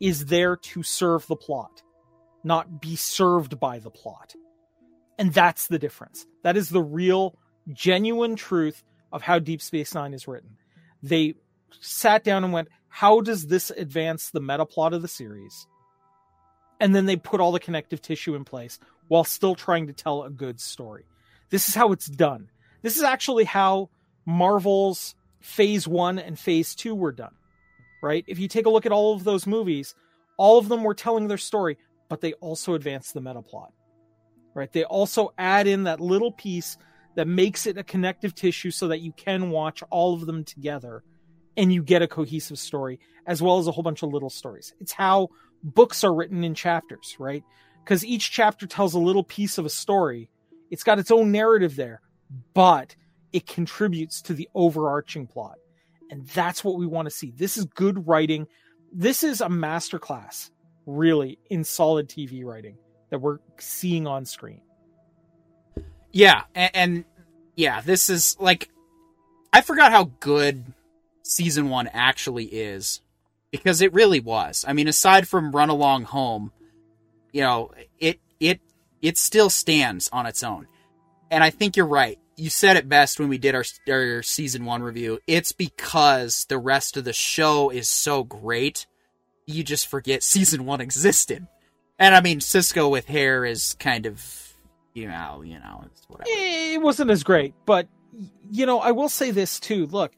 [0.00, 1.82] is there to serve the plot,
[2.42, 4.34] not be served by the plot.
[5.18, 6.26] And that's the difference.
[6.42, 7.36] That is the real,
[7.72, 8.82] genuine truth
[9.12, 10.56] of how Deep Space Nine is written.
[11.02, 11.34] They
[11.80, 15.66] sat down and went, how does this advance the meta plot of the series?
[16.80, 20.24] And then they put all the connective tissue in place while still trying to tell
[20.24, 21.04] a good story.
[21.50, 22.48] This is how it's done.
[22.82, 23.90] This is actually how
[24.26, 27.34] Marvel's phase one and phase two were done,
[28.02, 28.24] right?
[28.26, 29.94] If you take a look at all of those movies,
[30.36, 31.78] all of them were telling their story,
[32.08, 33.72] but they also advanced the meta plot,
[34.54, 34.72] right?
[34.72, 36.76] They also add in that little piece
[37.14, 41.02] that makes it a connective tissue so that you can watch all of them together
[41.56, 44.74] and you get a cohesive story as well as a whole bunch of little stories.
[44.80, 45.28] It's how
[45.62, 47.44] books are written in chapters, right?
[47.84, 50.30] Because each chapter tells a little piece of a story.
[50.70, 52.00] It's got its own narrative there,
[52.54, 52.94] but
[53.32, 55.58] it contributes to the overarching plot.
[56.10, 57.32] And that's what we want to see.
[57.34, 58.46] This is good writing.
[58.92, 60.50] This is a masterclass,
[60.86, 62.76] really, in solid TV writing
[63.10, 64.60] that we're seeing on screen.
[66.10, 67.04] Yeah, and, and
[67.56, 68.68] yeah, this is like
[69.52, 70.64] I forgot how good
[71.22, 73.00] season one actually is
[73.50, 74.64] because it really was.
[74.66, 76.52] I mean, aside from Run Along Home,
[77.32, 78.60] you know, it it
[79.00, 80.66] it still stands on its own.
[81.30, 82.18] And I think you're right.
[82.36, 85.18] You said it best when we did our, our season one review.
[85.26, 88.86] It's because the rest of the show is so great,
[89.46, 91.46] you just forget season one existed.
[91.98, 94.54] And I mean, Sisko with hair is kind of,
[94.94, 96.30] you know, you know, it's whatever.
[96.30, 97.86] Eh, it wasn't as great, but
[98.50, 99.86] you know, I will say this too.
[99.86, 100.12] Look,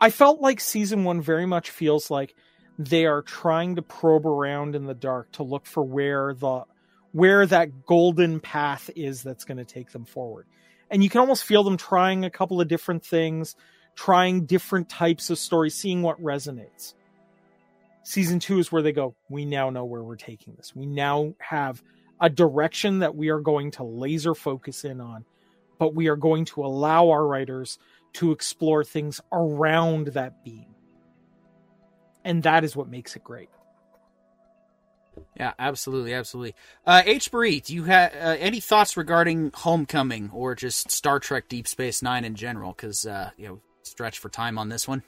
[0.00, 2.34] I felt like season one very much feels like
[2.78, 6.64] they are trying to probe around in the dark to look for where the
[7.12, 10.46] where that golden path is that's going to take them forward.
[10.94, 13.56] And you can almost feel them trying a couple of different things,
[13.96, 16.94] trying different types of stories, seeing what resonates.
[18.04, 20.72] Season two is where they go, we now know where we're taking this.
[20.72, 21.82] We now have
[22.20, 25.24] a direction that we are going to laser focus in on,
[25.80, 27.76] but we are going to allow our writers
[28.12, 30.76] to explore things around that beam.
[32.24, 33.50] And that is what makes it great.
[35.36, 36.54] Yeah, absolutely, absolutely.
[36.86, 37.32] Uh, H.
[37.32, 42.02] Marie, do you have uh, any thoughts regarding Homecoming or just Star Trek Deep Space
[42.02, 42.72] Nine in general?
[42.72, 45.02] Because uh, you know, stretch for time on this one.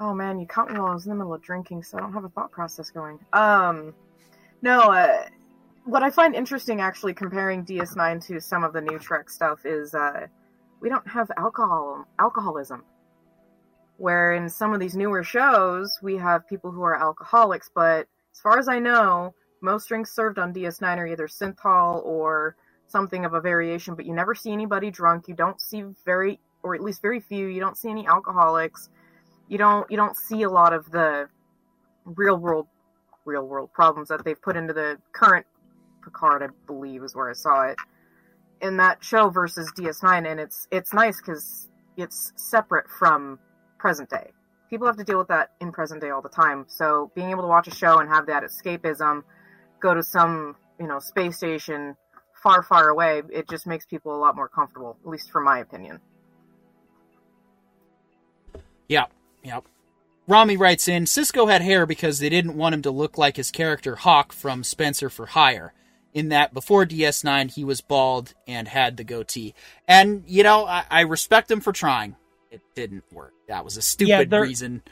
[0.00, 2.00] Oh man, you caught me while I was in the middle of drinking, so I
[2.00, 3.18] don't have a thought process going.
[3.32, 3.94] Um,
[4.62, 5.24] no, uh,
[5.84, 9.94] what I find interesting actually comparing DS9 to some of the new Trek stuff is
[9.94, 10.26] uh,
[10.80, 12.84] we don't have alcohol alcoholism.
[13.98, 18.40] Where in some of these newer shows we have people who are alcoholics, but as
[18.40, 22.56] far as I know, most drinks served on DS9 are either synthehol or
[22.86, 25.28] something of a variation, but you never see anybody drunk.
[25.28, 28.88] You don't see very or at least very few, you don't see any alcoholics.
[29.48, 31.28] You don't you don't see a lot of the
[32.04, 32.66] real world
[33.24, 35.46] real world problems that they've put into the current
[36.02, 37.76] Picard, I believe, is where I saw it
[38.60, 43.38] in that show versus DS9, and it's it's nice because it's separate from
[43.78, 44.30] present day.
[44.70, 46.66] People have to deal with that in present day all the time.
[46.68, 49.22] So being able to watch a show and have that escapism,
[49.80, 51.96] go to some you know space station
[52.42, 54.96] far far away, it just makes people a lot more comfortable.
[55.02, 56.00] At least from my opinion.
[58.88, 59.64] Yep, yep.
[60.26, 63.50] Rami writes in Sisko had hair because they didn't want him to look like his
[63.50, 65.72] character Hawk from Spenser for Hire
[66.12, 69.54] in that before DS9 he was bald and had the goatee.
[69.86, 72.16] And you know, I, I respect him for trying.
[72.50, 73.34] It didn't work.
[73.46, 74.82] That was a stupid Yeah, there- reason.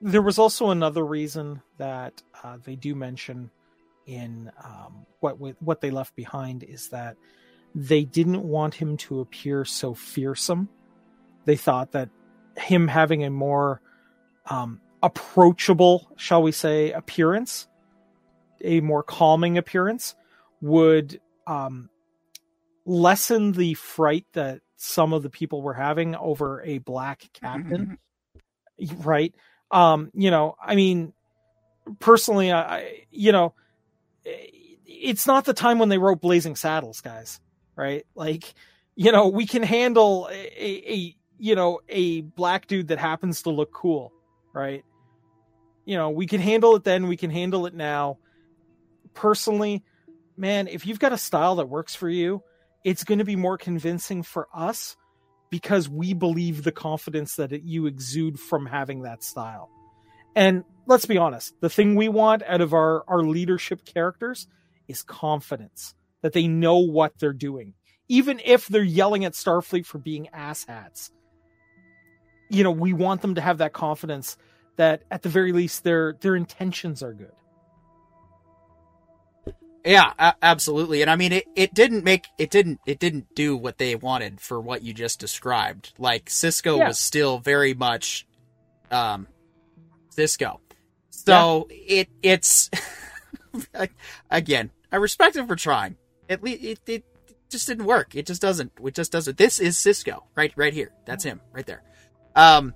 [0.00, 3.50] There was also another reason that uh, they do mention
[4.06, 7.16] in um, what what they left behind is that
[7.74, 10.68] they didn't want him to appear so fearsome.
[11.46, 12.10] They thought that
[12.56, 13.80] him having a more
[14.46, 17.66] um, approachable, shall we say, appearance,
[18.60, 20.14] a more calming appearance,
[20.60, 21.90] would um,
[22.84, 27.98] lessen the fright that some of the people were having over a black captain.
[28.96, 29.32] right?
[29.70, 31.12] Um, you know, I mean,
[32.00, 33.54] personally, I, you know,
[34.24, 37.40] it's not the time when they wrote Blazing Saddles, guys.
[37.76, 38.04] Right?
[38.14, 38.54] Like,
[38.96, 43.42] you know, we can handle a, a, a you know a black dude that happens
[43.42, 44.12] to look cool,
[44.52, 44.84] right?
[45.84, 47.08] You know, we can handle it then.
[47.08, 48.18] We can handle it now.
[49.14, 49.82] Personally,
[50.36, 52.42] man, if you've got a style that works for you,
[52.84, 54.96] it's going to be more convincing for us
[55.50, 59.68] because we believe the confidence that it, you exude from having that style.
[60.34, 64.46] And let's be honest, the thing we want out of our, our leadership characters
[64.88, 67.74] is confidence that they know what they're doing.
[68.08, 71.10] Even if they're yelling at Starfleet for being asshats,
[72.48, 74.36] you know, we want them to have that confidence
[74.76, 77.32] that at the very least their their intentions are good.
[79.84, 81.02] Yeah, a- absolutely.
[81.02, 84.40] And I mean, it, it didn't make, it didn't, it didn't do what they wanted
[84.40, 85.92] for what you just described.
[85.98, 86.88] Like Sisko Yeah.
[86.88, 88.26] was still very much,
[88.90, 89.26] um,
[90.16, 90.58] Sisko.
[91.10, 92.70] So it, it's,
[94.30, 95.96] again, I respect him for trying.
[96.28, 97.04] At least it, it
[97.50, 98.14] just didn't work.
[98.14, 99.36] It just doesn't, it just doesn't.
[99.36, 100.92] This is Sisko right, right here.
[101.06, 101.82] That's him right there.
[102.36, 102.74] Um,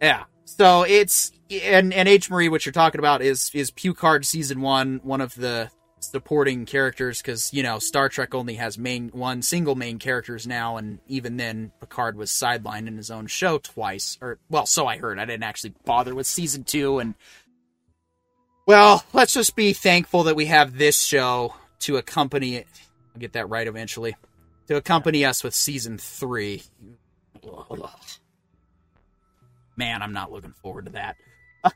[0.00, 0.24] yeah.
[0.44, 1.32] So it's
[1.62, 5.34] and and H Marie, what you're talking about is is Picard season one, one of
[5.34, 5.70] the
[6.00, 10.76] supporting characters because you know Star Trek only has main one single main characters now,
[10.76, 14.98] and even then Picard was sidelined in his own show twice, or well, so I
[14.98, 15.18] heard.
[15.18, 17.14] I didn't actually bother with season two, and
[18.66, 22.66] well, let's just be thankful that we have this show to accompany it.
[23.14, 24.16] I'll get that right eventually.
[24.68, 26.62] To accompany us with season three.
[29.76, 31.16] Man, I'm not looking forward to that.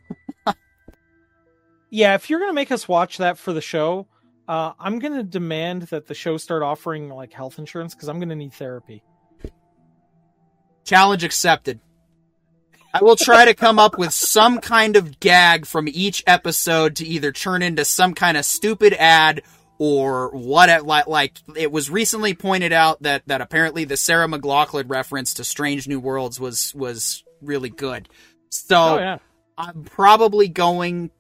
[1.91, 4.07] Yeah, if you're going to make us watch that for the show,
[4.49, 8.19] uh, I'm going to demand that the show start offering like health insurance because I'm
[8.19, 9.03] going to need therapy.
[10.85, 11.81] Challenge accepted.
[12.93, 17.07] I will try to come up with some kind of gag from each episode to
[17.07, 19.43] either turn into some kind of stupid ad
[19.79, 24.27] or what it, like like it was recently pointed out that that apparently the Sarah
[24.29, 28.09] McLachlan reference to Strange New Worlds was was really good.
[28.49, 29.19] So oh yeah,
[29.59, 31.11] I'm probably going.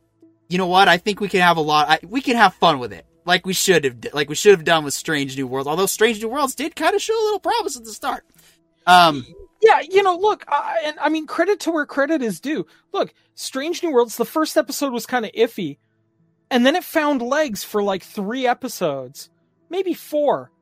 [0.48, 0.88] You know what?
[0.88, 1.88] I think we can have a lot.
[1.88, 4.64] I, we can have fun with it, like we should have, like we should have
[4.64, 5.66] done with Strange New Worlds.
[5.66, 8.24] Although Strange New Worlds did kind of show a little promise at the start.
[8.86, 9.26] Um,
[9.60, 9.80] yeah.
[9.80, 12.66] You know, look, uh, and I mean, credit to where credit is due.
[12.92, 14.16] Look, Strange New Worlds.
[14.16, 15.78] The first episode was kind of iffy,
[16.50, 19.30] and then it found legs for like three episodes,
[19.68, 20.52] maybe four,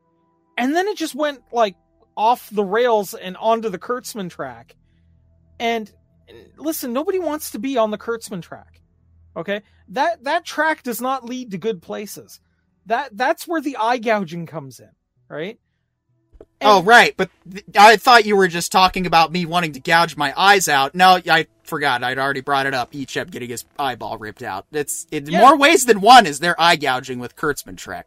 [0.56, 1.76] and then it just went like
[2.16, 4.76] off the rails and onto the Kurtzman track.
[5.60, 5.92] And
[6.56, 8.80] listen, nobody wants to be on the Kurtzman track.
[9.36, 9.62] Okay?
[9.88, 12.40] That that track does not lead to good places.
[12.86, 14.90] That that's where the eye gouging comes in,
[15.28, 15.58] right?
[16.60, 19.80] And- oh right, but th- I thought you were just talking about me wanting to
[19.80, 20.94] gouge my eyes out.
[20.94, 22.02] No, I forgot.
[22.04, 22.92] I'd already brought it up.
[22.92, 24.66] Icheb getting his eyeball ripped out.
[24.72, 25.40] It's in Yeah.
[25.40, 28.06] more ways than one is there eye gouging with Kurtzman Trek.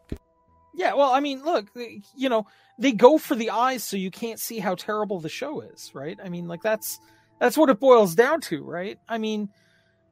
[0.73, 1.67] Yeah, well, I mean, look,
[2.15, 2.45] you know,
[2.77, 6.17] they go for the eyes so you can't see how terrible the show is, right?
[6.23, 6.99] I mean, like that's
[7.39, 8.99] that's what it boils down to, right?
[9.07, 9.49] I mean,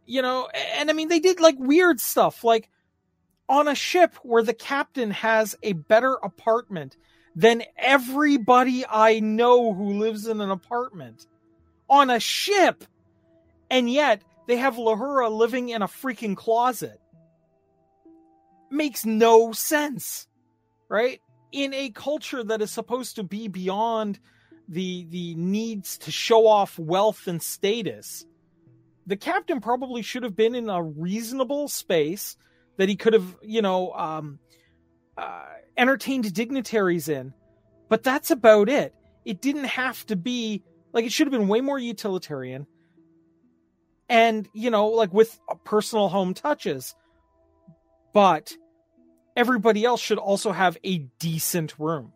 [0.05, 0.47] you know,
[0.77, 2.69] and I mean they did like weird stuff like
[3.47, 6.97] on a ship where the captain has a better apartment
[7.35, 11.27] than everybody I know who lives in an apartment
[11.89, 12.83] on a ship.
[13.69, 16.99] And yet they have Lahura living in a freaking closet.
[18.69, 20.27] Makes no sense
[20.89, 21.21] right?
[21.51, 24.19] In a culture that is supposed to be beyond
[24.67, 28.25] the the needs to show off wealth and status,
[29.05, 32.37] the captain probably should have been in a reasonable space
[32.77, 34.39] that he could have, you know, um,
[35.17, 35.45] uh,
[35.77, 37.33] entertained dignitaries in.
[37.89, 38.93] But that's about it.
[39.23, 40.63] It didn't have to be
[40.93, 42.65] like it should have been way more utilitarian,
[44.09, 46.95] and you know, like with personal home touches.
[48.13, 48.53] But
[49.35, 52.13] everybody else should also have a decent room.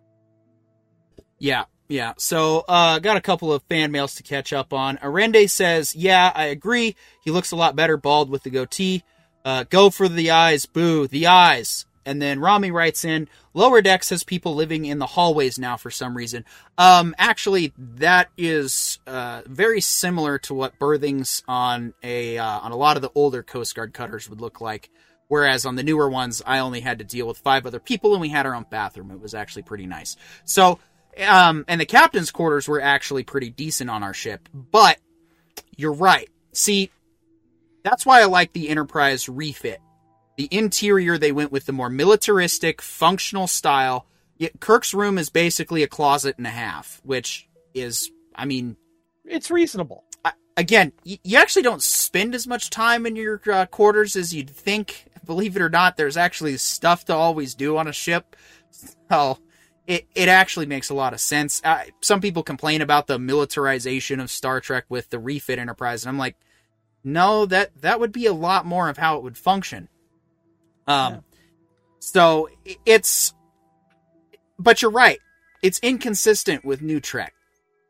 [1.38, 2.14] Yeah, yeah.
[2.18, 4.98] So, uh, got a couple of fan mails to catch up on.
[4.98, 6.96] Arende says, "Yeah, I agree.
[7.24, 9.04] He looks a lot better bald with the goatee.
[9.44, 14.10] Uh, go for the eyes, boo, the eyes." And then Rami writes in, "Lower decks
[14.10, 16.46] has people living in the hallways now for some reason."
[16.78, 22.78] Um, actually, that is uh, very similar to what berthings on a uh, on a
[22.78, 24.92] lot of the older Coast Guard cutters would look like.
[25.28, 28.22] Whereas on the newer ones, I only had to deal with five other people and
[28.22, 29.12] we had our own bathroom.
[29.12, 30.18] It was actually pretty nice.
[30.44, 30.80] So,
[31.26, 34.48] um, and the captain's quarters were actually pretty decent on our ship.
[34.54, 34.98] But
[35.76, 36.30] you're right.
[36.54, 36.92] See,
[37.84, 39.80] that's why I like the Enterprise refit.
[40.38, 44.06] The interior, they went with the more militaristic, functional style.
[44.38, 48.78] Yet Kirk's room is basically a closet and a half, which is, I mean,
[49.26, 50.06] It's reasonable.
[50.24, 54.34] I- again, y- you actually don't spend as much time in your uh, quarters as
[54.34, 55.06] you'd think.
[55.26, 58.36] Believe it or not, there's actually stuff to always do on a ship.
[59.10, 59.38] So
[59.90, 61.62] it it actually makes a lot of sense.
[61.66, 66.10] Uh, some people complain about the militarization of Star Trek with the refit Enterprise, and
[66.10, 66.36] I'm like,
[67.04, 69.90] no, that that would be a lot more of how it would function.
[70.88, 71.20] Um, Yeah.
[72.00, 72.50] so
[72.86, 73.34] it's
[74.60, 75.20] but you're right.
[75.62, 77.34] It's inconsistent with New Trek.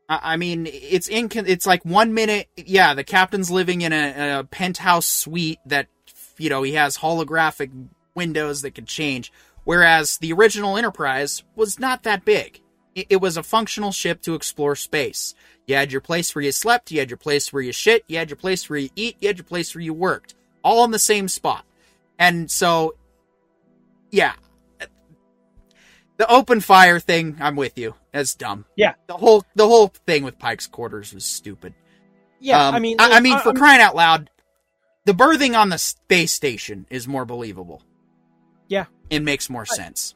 [0.08, 4.40] I, I mean, it's incon- It's like one minute, yeah, the captain's living in a,
[4.40, 5.88] a penthouse suite that,
[6.38, 7.72] you know, he has holographic
[8.16, 9.32] windows that could change,
[9.70, 12.60] whereas the original Enterprise was not that big.
[12.96, 15.36] It, was a functional ship to explore space.
[15.68, 18.18] You had your place where you slept, you had your place where you shit, you
[18.18, 20.34] had your place where you eat, you had your place where you worked,
[20.64, 21.66] all in the same spot.
[22.18, 22.96] And so,
[24.10, 24.34] yeah,
[26.18, 27.94] the open fire thing, I'm with you.
[28.12, 28.66] That's dumb.
[28.76, 28.96] Yeah.
[29.06, 31.76] The whole the whole thing with Pike's quarters was stupid.
[32.40, 34.32] Yeah, Um, I mean, I, I mean, I- for I'm- crying out loud,
[35.06, 37.84] the berthing on the space station is more believable.
[38.70, 38.86] Yeah.
[39.10, 40.16] It makes more sense.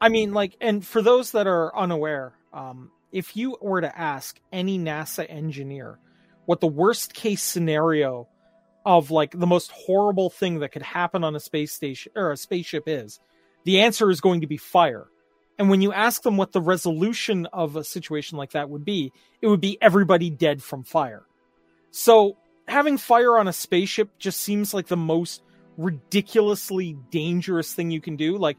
[0.00, 4.38] I mean, like, and for those that are unaware, um, if you were to ask
[4.52, 5.98] any NASA engineer
[6.46, 8.28] what the worst case scenario
[8.86, 12.36] of like the most horrible thing that could happen on a space station or a
[12.36, 13.20] spaceship is,
[13.64, 15.08] the answer is going to be fire.
[15.58, 19.12] And when you ask them what the resolution of a situation like that would be,
[19.42, 21.26] it would be everybody dead from fire.
[21.90, 22.36] So
[22.68, 25.42] having fire on a spaceship just seems like the most
[25.78, 28.36] ridiculously dangerous thing you can do.
[28.36, 28.58] Like,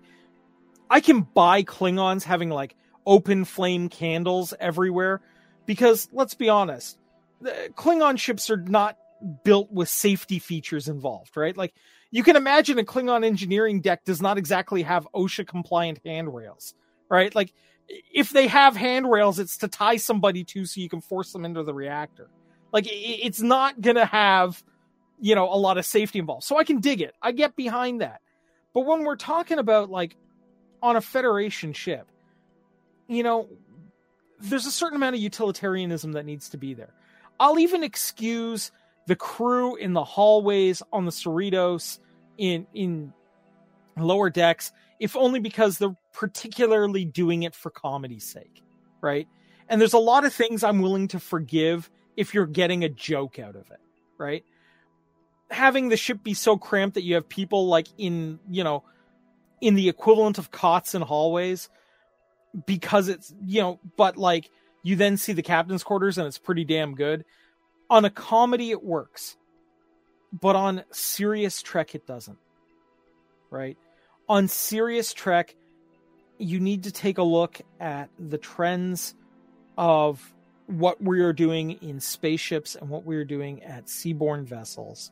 [0.90, 2.76] I can buy Klingons having like
[3.06, 5.22] open flame candles everywhere
[5.68, 6.98] because let's be honest,
[7.44, 8.98] Klingon ships are not
[9.44, 11.56] built with safety features involved, right?
[11.56, 11.74] Like
[12.10, 16.74] you can imagine a Klingon engineering deck does not exactly have OSHA compliant handrails,
[17.10, 17.34] right?
[17.36, 17.54] Like
[17.88, 21.64] if they have handrails, it's to tie somebody to so you can force them into
[21.64, 22.30] the reactor.
[22.72, 24.64] Like it's not going to have,
[25.20, 26.44] you know, a lot of safety involved.
[26.44, 27.14] So I can dig it.
[27.22, 28.22] I get behind that.
[28.74, 30.16] But when we're talking about like
[30.82, 32.08] on a Federation ship,
[33.08, 33.48] you know,
[34.40, 36.94] there's a certain amount of utilitarianism that needs to be there.
[37.40, 38.72] I'll even excuse
[39.08, 42.00] the crew in the hallways on the Cerritos
[42.38, 43.14] in in
[43.98, 48.62] lower decks, if only because they're particularly doing it for comedy's sake,
[49.02, 49.28] right?
[49.68, 53.40] And there's a lot of things I'm willing to forgive if you're getting a joke
[53.40, 53.80] out of it,
[54.18, 54.44] right?
[55.52, 58.84] Having the ship be so cramped that you have people like in, you know,
[59.62, 61.70] in the equivalent of cots and hallways
[62.66, 64.50] because it's, you know, but like
[64.84, 67.26] you then see the captain's quarters and it's pretty damn good.
[67.90, 69.38] On a comedy, it works,
[70.32, 72.38] but on serious Trek, it doesn't.
[73.50, 73.78] Right?
[74.28, 75.56] On serious Trek,
[76.38, 79.16] you need to take a look at the trends
[79.78, 80.34] of
[80.68, 85.12] what we are doing in spaceships and what we are doing at seaborne vessels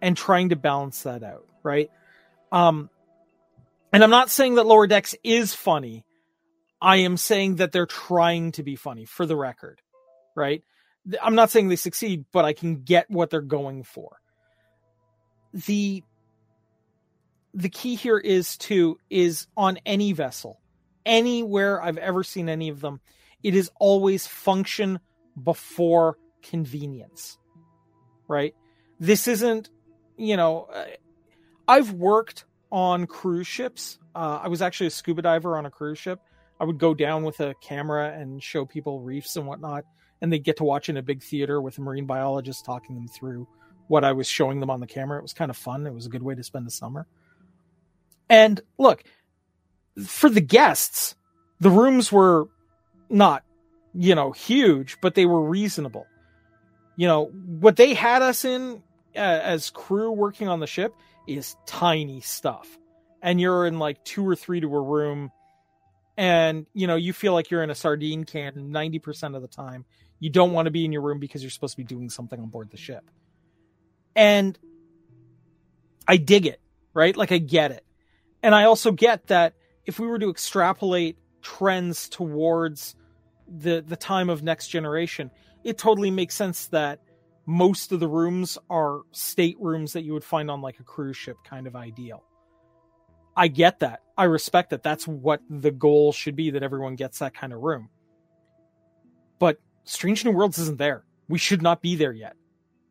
[0.00, 1.90] and trying to balance that out, right?
[2.52, 2.90] Um,
[3.92, 6.04] and I'm not saying that Lower Decks is funny.
[6.80, 9.80] I am saying that they're trying to be funny for the record,
[10.34, 10.62] right?
[11.22, 14.16] I'm not saying they succeed, but I can get what they're going for.
[15.52, 16.02] The
[17.52, 20.60] the key here is to is on any vessel,
[21.04, 23.00] anywhere I've ever seen any of them,
[23.42, 25.00] it is always function
[25.42, 27.38] before convenience.
[28.28, 28.54] Right?
[29.00, 29.70] This isn't,
[30.20, 30.84] you know, uh,
[31.66, 33.98] I've worked on cruise ships.
[34.14, 36.20] Uh, I was actually a scuba diver on a cruise ship.
[36.60, 39.84] I would go down with a camera and show people reefs and whatnot,
[40.20, 43.08] and they'd get to watch in a big theater with a marine biologist talking them
[43.08, 43.48] through
[43.88, 45.18] what I was showing them on the camera.
[45.18, 45.86] It was kind of fun.
[45.86, 47.06] It was a good way to spend the summer.
[48.28, 49.02] And look,
[50.06, 51.14] for the guests,
[51.60, 52.48] the rooms were
[53.08, 53.42] not,
[53.94, 56.06] you know, huge, but they were reasonable.
[56.96, 58.82] You know, what they had us in
[59.16, 60.94] Uh, as crew working on the ship
[61.26, 62.78] is tiny stuff.
[63.22, 65.30] And you're in like two or three to a room
[66.16, 69.84] and you know you feel like you're in a sardine can 90% of the time.
[70.18, 72.38] You don't want to be in your room because you're supposed to be doing something
[72.38, 73.10] on board the ship.
[74.14, 74.58] And
[76.06, 76.60] i dig it
[76.94, 77.16] right?
[77.16, 77.84] Like i get it.
[78.42, 79.54] And i also get that
[79.86, 82.94] if we were to extrapolate trends towards
[83.48, 85.30] the the time of next generation
[85.64, 87.00] it totally makes sense that
[87.50, 91.36] most of the rooms are staterooms that you would find on like a cruise ship
[91.44, 92.22] kind of ideal
[93.36, 94.02] I get that.
[94.16, 94.82] I respect that.
[94.82, 97.88] That's what the goal should be that everyone gets that kind of room.
[99.38, 101.04] But Strange New Worlds isn't there.
[101.28, 102.34] We should not be there yet,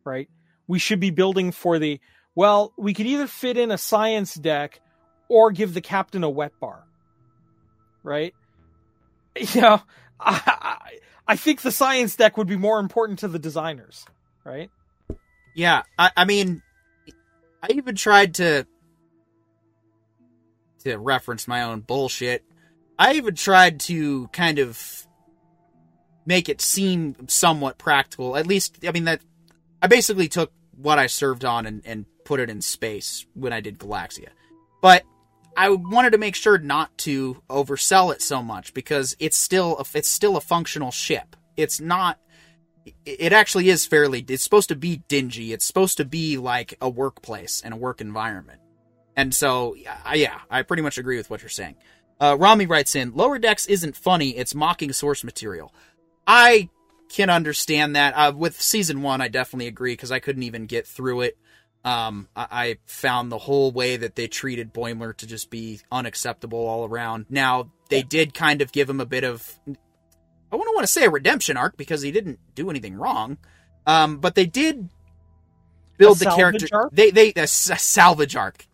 [0.03, 0.30] right?
[0.68, 1.99] We should be building for the
[2.36, 4.80] well, we could either fit in a science deck
[5.27, 6.84] or give the captain a wet bar.
[8.03, 8.34] Right?
[9.53, 9.81] You know,
[10.19, 14.06] I, I, I think the science deck would be more important to the designers,
[14.45, 14.70] right?
[15.56, 16.61] Yeah, I, I mean,
[17.61, 18.66] I even tried to
[20.80, 22.44] to reference my own bullshit.
[22.98, 25.06] I even tried to kind of
[26.26, 28.38] make it seem somewhat practical.
[28.38, 29.22] At least, I mean that
[29.82, 33.60] I basically took what I served on and, and put it in space when I
[33.60, 34.30] did Galaxia.
[34.82, 35.03] But
[35.57, 39.98] I wanted to make sure not to oversell it so much because it's still a,
[39.98, 41.36] it's still a functional ship.
[41.57, 42.20] It's not.
[43.06, 44.24] It actually is fairly.
[44.28, 45.53] It's supposed to be dingy.
[45.53, 48.61] It's supposed to be like a workplace and a work environment.
[49.16, 51.76] And so, yeah, I pretty much agree with what you're saying.
[52.20, 55.74] Uh, Rami writes in, Lower Decks isn't funny, it's mocking source material.
[56.28, 56.70] I
[57.10, 58.14] can understand that.
[58.14, 61.38] Uh, with season one, I definitely agree because I couldn't even get through it.
[61.84, 66.60] Um, I, I, found the whole way that they treated Boimler to just be unacceptable
[66.60, 67.28] all around.
[67.30, 69.49] Now, they did kind of give him a bit of,
[70.52, 73.38] I wouldn't want to say a redemption arc because he didn't do anything wrong.
[73.86, 74.90] Um, but they did
[75.98, 76.68] build the character.
[76.72, 76.92] arc?
[76.92, 78.68] They, they, a salvage arc.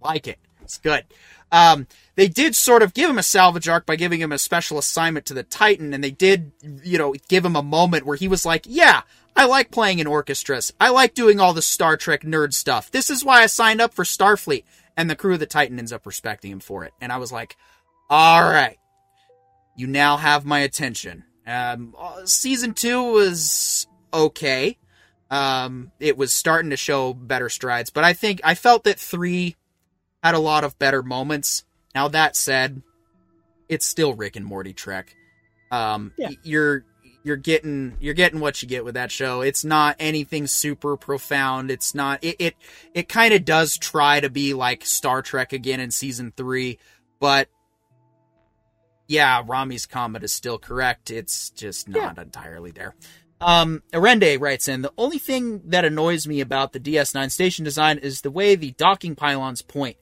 [0.00, 0.38] Like it.
[0.62, 1.04] It's good.
[1.52, 1.86] Um,
[2.16, 5.26] they did sort of give him a salvage arc by giving him a special assignment
[5.26, 8.44] to the Titan, and they did, you know, give him a moment where he was
[8.44, 9.02] like, yeah,
[9.36, 10.72] I like playing in orchestras.
[10.80, 12.90] I like doing all the Star Trek nerd stuff.
[12.90, 14.64] This is why I signed up for Starfleet.
[14.96, 16.92] And the crew of the Titan ends up respecting him for it.
[17.00, 17.56] And I was like,
[18.08, 18.78] all right,
[19.76, 21.24] you now have my attention.
[21.46, 24.78] Um, uh, season two was okay.
[25.30, 29.56] Um, it was starting to show better strides, but I think I felt that three
[30.22, 31.64] had a lot of better moments.
[31.94, 32.82] Now that said,
[33.68, 35.14] it's still Rick and Morty Trek.
[35.70, 36.30] Um, Yeah.
[36.42, 36.84] you're
[37.24, 39.40] you're getting you're getting what you get with that show.
[39.40, 41.70] It's not anything super profound.
[41.70, 42.54] It's not it it,
[42.92, 46.78] it kind of does try to be like Star Trek again in season 3,
[47.18, 47.48] but
[49.06, 51.10] yeah, Rami's comment is still correct.
[51.10, 52.94] It's just not entirely there.
[53.40, 57.98] Um, Arende writes in, the only thing that annoys me about the DS9 station design
[57.98, 59.98] is the way the docking pylons point.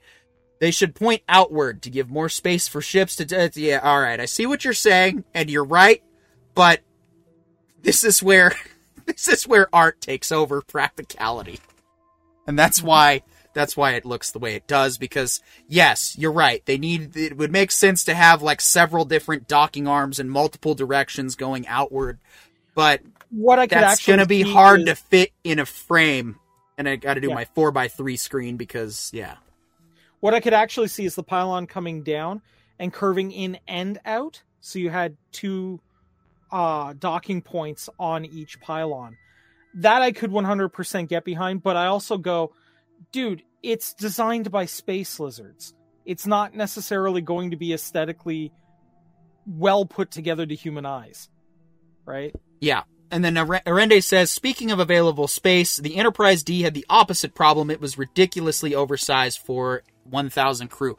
[0.60, 3.44] They should point outward to give more space for ships to.
[3.44, 4.20] Uh, yeah, all right.
[4.20, 6.04] I see what you're saying, and you're right,
[6.54, 6.82] but
[7.82, 8.54] this is where
[9.06, 11.58] this is where art takes over practicality,
[12.46, 13.22] and that's why
[13.54, 14.98] that's why it looks the way it does.
[14.98, 16.64] Because yes, you're right.
[16.66, 17.16] They need.
[17.16, 21.66] It would make sense to have like several different docking arms in multiple directions going
[21.66, 22.18] outward,
[22.74, 23.00] but
[23.30, 26.38] What I could that's actually gonna be hard is- to fit in a frame,
[26.78, 27.34] and I got to do Yeah.
[27.34, 29.36] my four by three screen because yeah.
[30.20, 32.42] What I could actually see is the pylon coming down
[32.78, 34.42] and curving in and out.
[34.60, 35.80] So you had two
[36.52, 39.16] uh, docking points on each pylon.
[39.74, 42.52] That I could 100% get behind, but I also go,
[43.10, 45.74] dude, it's designed by space lizards.
[46.04, 48.52] It's not necessarily going to be aesthetically
[49.46, 51.28] well put together to human eyes.
[52.04, 52.34] Right?
[52.60, 52.82] Yeah.
[53.10, 57.34] And then Are- Arende says, speaking of available space, the Enterprise D had the opposite
[57.34, 57.70] problem.
[57.70, 60.96] It was ridiculously oversized for 1,000 crew.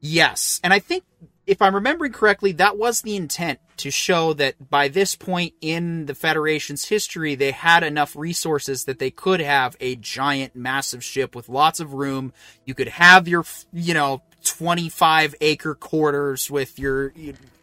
[0.00, 0.60] Yes.
[0.62, 1.04] And I think,
[1.46, 6.06] if I'm remembering correctly, that was the intent to show that by this point in
[6.06, 11.36] the Federation's history, they had enough resources that they could have a giant, massive ship
[11.36, 12.32] with lots of room.
[12.64, 17.12] You could have your, you know, 25 acre quarters with your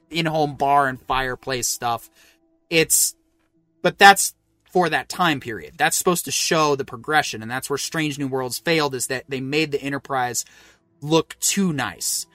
[0.10, 2.10] in home bar and fireplace stuff.
[2.70, 3.16] It's
[3.82, 4.34] but that's
[4.72, 5.74] for that time period.
[5.78, 9.26] That's supposed to show the progression, and that's where Strange New Worlds failed, is that
[9.28, 10.46] they made the Enterprise
[11.02, 12.26] look too nice.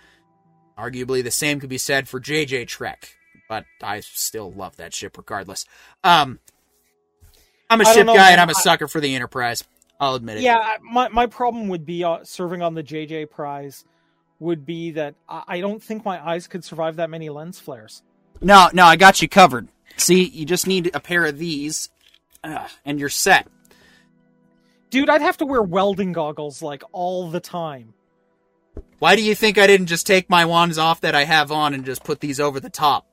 [0.79, 3.17] Arguably, the same could be said for JJ Trek,
[3.49, 5.65] but I still love that ship regardless.
[6.05, 6.39] Um,
[7.69, 8.33] I'm a ship know, guy, man.
[8.33, 9.65] and I'm a sucker for the Enterprise.
[10.01, 10.43] I'll admit it.
[10.45, 13.85] Yeah, my my problem would be uh, serving on the JJ prize
[14.39, 18.03] would be that I, I don't think my eyes could survive that many lens flares.
[18.41, 19.69] No, no, I got you covered.
[19.97, 21.89] See, you just need a pair of these,
[22.45, 23.49] uh, and you're set.
[24.91, 27.95] Dude, I'd have to wear welding goggles like all the time.
[28.99, 31.75] Why do you think I didn't just take my wands off that I have on
[31.75, 33.07] and just put these over the top?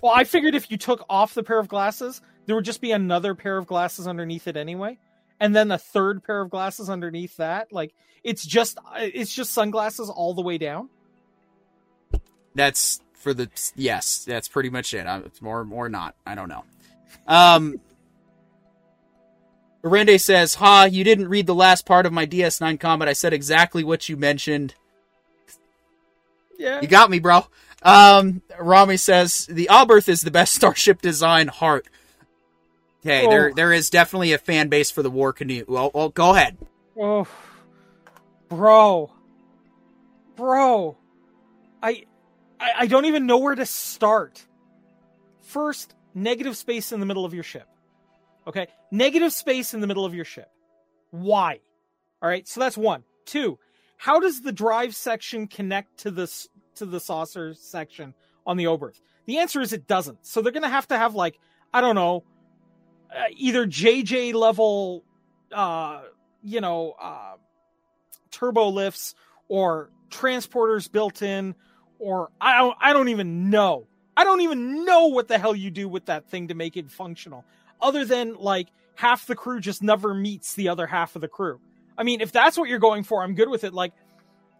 [0.00, 2.92] Well, I figured if you took off the pair of glasses, there would just be
[2.92, 4.98] another pair of glasses underneath it anyway,
[5.38, 7.72] and then a third pair of glasses underneath that.
[7.72, 7.94] Like
[8.24, 10.88] it's just it's just sunglasses all the way down.
[12.54, 14.24] That's for the yes.
[14.24, 15.06] That's pretty much it.
[15.26, 16.14] It's more or not.
[16.26, 16.64] I don't know.
[17.26, 17.80] Um,
[19.84, 20.84] Arende says, "Ha!
[20.84, 23.08] You didn't read the last part of my DS9 comment.
[23.08, 24.74] I said exactly what you mentioned.
[26.60, 26.80] Yeah.
[26.80, 27.46] You got me, bro."
[27.82, 31.48] Um, Rami says the Oberth is the best starship design.
[31.48, 31.86] Heart.
[33.00, 33.54] Okay, there Oh.
[33.54, 35.64] there is definitely a fan base for the War Canoe.
[35.66, 36.58] Well, well go ahead.
[37.00, 37.26] Oh,
[38.50, 39.10] bro,
[40.36, 40.96] bro,
[41.82, 42.04] I,
[42.58, 44.44] I, I don't even know where to start.
[45.40, 47.66] First, negative space in the middle of your ship.
[48.46, 50.50] Okay, negative space in the middle of your ship.
[51.10, 51.60] Why?
[52.22, 53.02] All right, so that's one.
[53.24, 53.58] Two,
[54.00, 58.14] how does the drive section connect to this to the saucer section
[58.46, 59.02] on the Oberth?
[59.26, 60.24] The answer is it doesn't.
[60.24, 61.38] So they're gonna have to have like
[61.74, 62.24] I don't know,
[63.14, 65.04] uh, either JJ level,
[65.52, 66.04] uh,
[66.42, 67.34] you know, uh,
[68.30, 69.14] turbo lifts
[69.48, 71.54] or transporters built in,
[71.98, 73.86] or I don't I don't even know.
[74.16, 76.90] I don't even know what the hell you do with that thing to make it
[76.90, 77.44] functional,
[77.82, 81.60] other than like half the crew just never meets the other half of the crew.
[82.00, 83.74] I mean, if that's what you're going for, I'm good with it.
[83.74, 83.92] Like,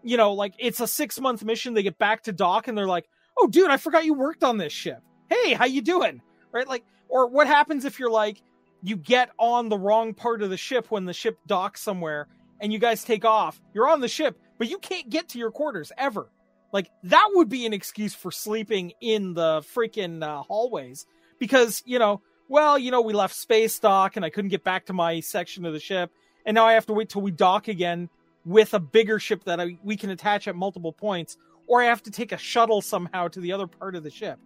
[0.03, 1.73] you know, like it's a six month mission.
[1.73, 3.09] They get back to dock and they're like,
[3.39, 5.03] "Oh, dude, I forgot you worked on this ship.
[5.31, 6.21] Hey, how you doing?"
[6.53, 6.69] Right?
[6.69, 8.43] Like, or what happens if you're like,
[8.83, 12.29] you get on the wrong part of the ship when the ship docks somewhere
[12.61, 13.59] and you guys take off.
[13.73, 16.31] You're on the ship, but you can't get to your quarters ever.
[16.73, 21.07] Like that would be an excuse for sleeping in the freaking uh, hallways
[21.39, 24.87] because, you know, well, you know, we left space dock and I couldn't get back
[24.87, 26.11] to my section of the ship
[26.51, 28.09] and now I have to wait till we dock again
[28.45, 31.37] with a bigger ship that I, we can attach at multiple points
[31.67, 34.39] or I have to take a shuttle somehow to the other part of the ship.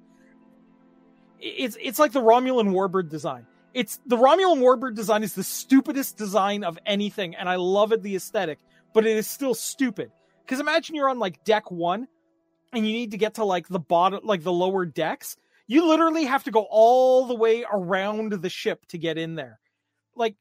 [1.40, 6.16] It's it's like the Romulan Warbird design it's the Romulan Warbird design is the stupidest
[6.16, 8.60] design of anything, and I love it the aesthetic,
[8.94, 10.12] but it is still stupid.
[10.44, 12.06] Because imagine you're on like deck one,
[12.72, 15.36] and you need to get to like the bottom, like the lower decks.
[15.66, 19.58] You literally have to go all the way around the ship to get in there.
[20.14, 20.36] Like,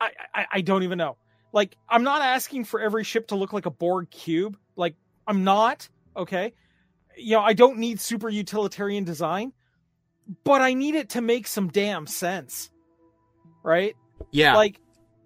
[0.00, 1.16] I, I, I don't even know.
[1.52, 4.56] Like, I'm not asking for every ship to look like a Borg cube.
[4.76, 4.94] Like,
[5.26, 5.88] I'm not.
[6.16, 6.54] Okay,
[7.16, 9.52] you know, I don't need super utilitarian design
[10.44, 12.70] but I need it to make some damn sense.
[13.62, 13.96] Right?
[14.30, 14.54] Yeah.
[14.54, 14.80] Like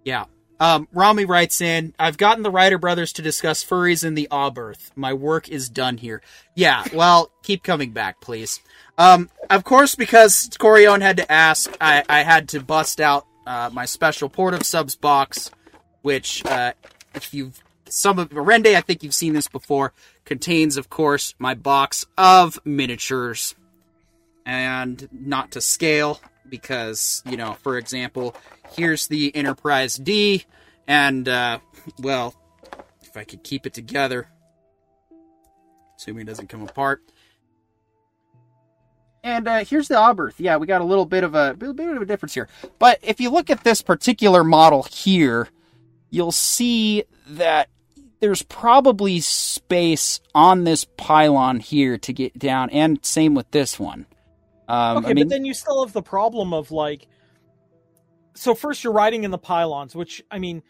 [0.05, 0.25] Yeah.
[0.59, 4.91] Um, Rami writes in, I've gotten the Writer brothers to discuss furries in the Oberth.
[4.95, 6.21] My work is done here.
[6.55, 8.61] Yeah, well, keep coming back, please.
[8.99, 13.69] Um, of course, because Corione had to ask, I, I had to bust out uh,
[13.73, 15.51] my special Port of Subs box,
[16.03, 16.73] which, uh,
[17.17, 19.93] if you've some of Rende, I think you've seen this before,
[20.25, 23.57] contains, of course, my box of miniatures
[24.47, 28.37] and not to scale because, you know, for example,
[28.77, 30.45] here's the Enterprise D,
[30.87, 31.59] and, uh,
[31.99, 32.37] well,
[33.03, 34.29] if I could keep it together,
[35.97, 37.03] assuming it doesn't come apart.
[39.23, 40.35] And uh, here's the Oberth.
[40.39, 42.49] Yeah, we got a little bit of a, bit of a difference here.
[42.79, 45.49] But if you look at this particular model here,
[46.09, 47.69] you'll see that
[48.21, 54.07] there's probably space on this pylon here to get down, and same with this one.
[54.69, 57.07] Um, okay, I mean, but then you still have the problem of like,
[58.35, 60.63] so first you're riding in the pylons, which I mean,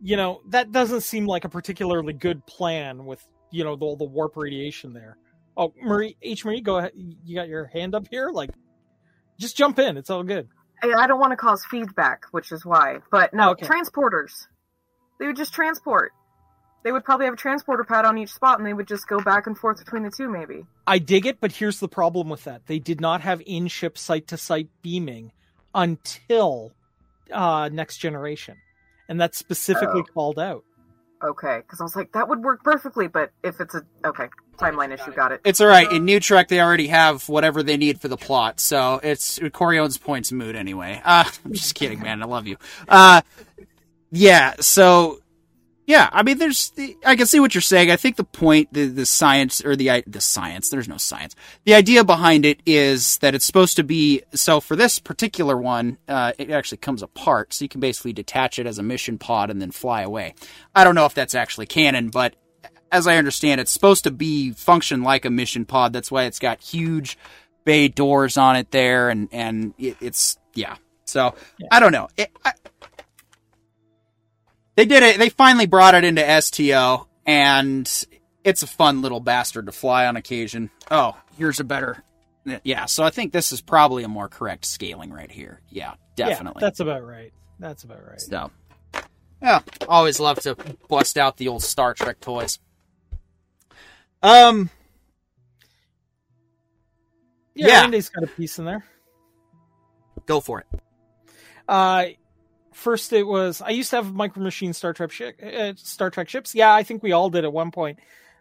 [0.00, 4.04] you know, that doesn't seem like a particularly good plan with you know all the
[4.04, 5.16] warp radiation there.
[5.58, 6.44] Oh, Marie H.
[6.44, 6.92] Marie, go ahead.
[6.94, 8.30] You got your hand up here.
[8.30, 8.50] Like,
[9.38, 9.96] just jump in.
[9.96, 10.48] It's all good.
[10.82, 12.98] I, I don't want to cause feedback, which is why.
[13.10, 13.66] But no, Okay.
[13.66, 14.46] transporters.
[15.18, 16.12] They would just transport.
[16.84, 19.18] They would probably have a transporter pad on each spot, and they would just go
[19.20, 20.64] back and forth between the two, maybe.
[20.86, 22.66] I dig it, but here's the problem with that.
[22.66, 25.32] They did not have in ship site to site beaming
[25.74, 26.72] until
[27.32, 28.56] uh, next generation.
[29.08, 30.12] And that's specifically Oh.
[30.14, 30.62] called out.
[31.22, 34.92] Okay, because I was like, that would work perfectly, but if it's a okay timeline
[34.92, 35.40] issue, got it.
[35.44, 35.90] It's all right.
[35.90, 39.98] In New Trek, they already have whatever they need for the plot, so it's Corione's
[39.98, 41.02] points mood anyway.
[41.04, 42.22] Uh, I'm just kidding, man.
[42.22, 42.56] I love you.
[42.88, 43.22] Uh,
[44.10, 44.54] yeah.
[44.60, 45.20] So,
[45.88, 46.10] yeah.
[46.12, 46.68] I mean, there's.
[46.70, 47.90] the, I can see what you're saying.
[47.90, 50.68] I think the point, the the science or the the science.
[50.68, 51.34] There's no science.
[51.64, 54.22] The idea behind it is that it's supposed to be.
[54.34, 58.58] So for this particular one, uh, it actually comes apart, so you can basically detach
[58.58, 60.34] it as a mission pod and then fly away.
[60.74, 62.36] I don't know if that's actually canon, but
[62.92, 65.94] as I understand, it's supposed to be function like a mission pod.
[65.94, 67.16] That's why it's got huge
[67.64, 70.76] bay doors on it there, and and it, it's yeah.
[71.06, 71.34] So
[71.70, 72.08] I don't know.
[72.18, 72.52] It, I,
[74.78, 75.18] they did it.
[75.18, 78.06] They finally brought it into STO, and
[78.44, 80.70] it's a fun little bastard to fly on occasion.
[80.88, 82.04] Oh, here's a better.
[82.62, 85.60] Yeah, so I think this is probably a more correct scaling right here.
[85.68, 86.60] Yeah, definitely.
[86.60, 87.32] Yeah, that's about right.
[87.58, 88.20] That's about right.
[88.20, 88.52] So,
[89.42, 90.54] yeah, always love to
[90.88, 92.60] bust out the old Star Trek toys.
[94.22, 94.70] Um,
[97.56, 97.80] Yeah, Yeah.
[97.80, 98.84] Randy's got a piece in there.
[100.26, 100.66] go for it.
[101.68, 102.04] Uh,
[102.78, 106.28] first, it was I used to have Micro Machine Star Trek shi uh, Star Trek
[106.28, 106.54] ships.
[106.54, 107.98] Yeah, I think we all did at one point.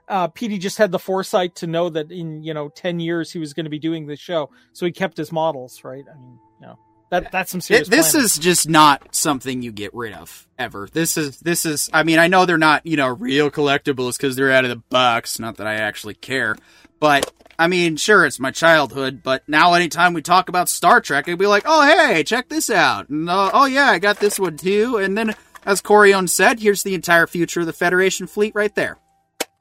[0.07, 3.39] Uh, Petey just had the foresight to know that in you know ten years he
[3.39, 5.83] was going to be doing this show, so he kept his models.
[5.83, 6.05] Right?
[6.09, 7.89] I mean, you know that that's some serious.
[7.89, 8.25] This planning.
[8.25, 10.87] is just not something you get rid of ever.
[10.91, 11.89] This is this is.
[11.91, 14.83] I mean, I know they're not you know real collectibles because they're out of the
[14.89, 15.39] box.
[15.39, 16.55] Not that I actually care,
[16.99, 19.21] but I mean, sure, it's my childhood.
[19.23, 22.69] But now, anytime we talk about Star Trek, I'd be like, oh hey, check this
[22.69, 23.09] out.
[23.09, 24.97] And, uh, oh yeah, I got this one too.
[24.97, 25.35] And then,
[25.65, 28.97] as Corione said, here's the entire future of the Federation fleet right there.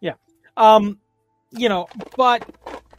[0.01, 0.15] Yeah.
[0.57, 0.99] Um
[1.51, 2.49] you know but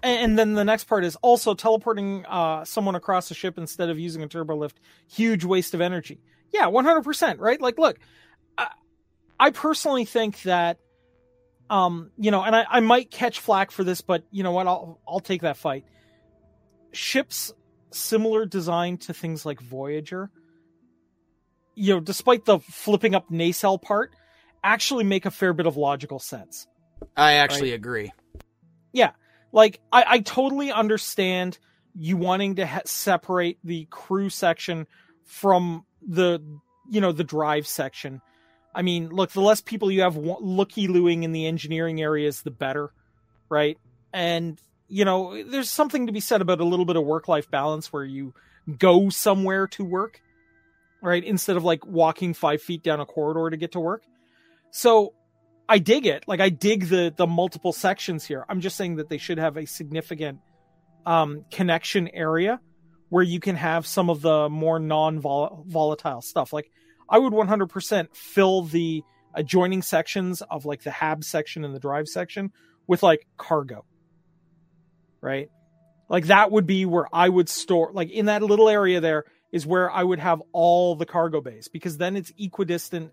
[0.04, 4.00] and then the next part is also teleporting uh someone across the ship instead of
[4.00, 4.80] using a turbo lift
[5.10, 6.20] huge waste of energy
[6.54, 7.98] yeah 100% right like look
[8.58, 8.70] I,
[9.40, 10.80] I personally think that
[11.70, 14.68] um, you know, and I, I might catch flack for this, but you know what?
[14.68, 15.86] I'll I'll take that fight.
[16.94, 17.52] Ships
[17.92, 20.30] similar design to things like Voyager,
[21.76, 24.12] you know, despite the flipping up nacelle part,
[24.64, 26.68] actually make a fair bit of logical sense.
[27.16, 27.76] I actually right?
[27.76, 28.12] agree.
[28.94, 29.12] Yeah,
[29.52, 31.60] like I, I totally understand
[31.94, 34.88] you wanting to ha- separate the crew section
[35.26, 36.42] from the
[36.90, 38.22] you know the drive section.
[38.78, 42.52] I mean, look, the less people you have looky looing in the engineering areas, the
[42.52, 42.92] better,
[43.50, 43.76] right?
[44.14, 47.50] And you know, there's something to be said about a little bit of work life
[47.50, 48.36] balance where you
[48.78, 50.22] go somewhere to work,
[51.02, 51.24] right?
[51.24, 54.04] Instead of like walking five feet down a corridor to get to work.
[54.70, 55.14] So
[55.68, 56.26] I dig it.
[56.28, 58.46] Like I dig the the multiple sections here.
[58.48, 60.40] I'm just saying that they should have a significant
[61.04, 62.60] um, connection area
[63.10, 66.54] where you can have some of the more non volatile stuff.
[66.54, 66.70] Like
[67.10, 69.04] I would 100% fill the
[69.34, 72.52] adjoining sections of like the hab section and the drive section
[72.88, 73.86] with like cargo.
[75.22, 75.50] Right?
[76.10, 79.66] Like that would be where I would store like in that little area there is
[79.66, 83.12] where I would have all the cargo bays because then it's equidistant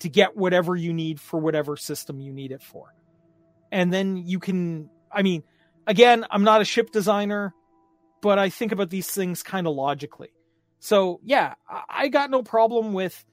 [0.00, 2.92] to get whatever you need for whatever system you need it for.
[3.70, 5.44] And then you can, I mean,
[5.86, 7.54] again, I'm not a ship designer,
[8.20, 10.32] but I think about these things kind of logically.
[10.80, 11.54] So, yeah,
[11.88, 13.24] I got no problem with,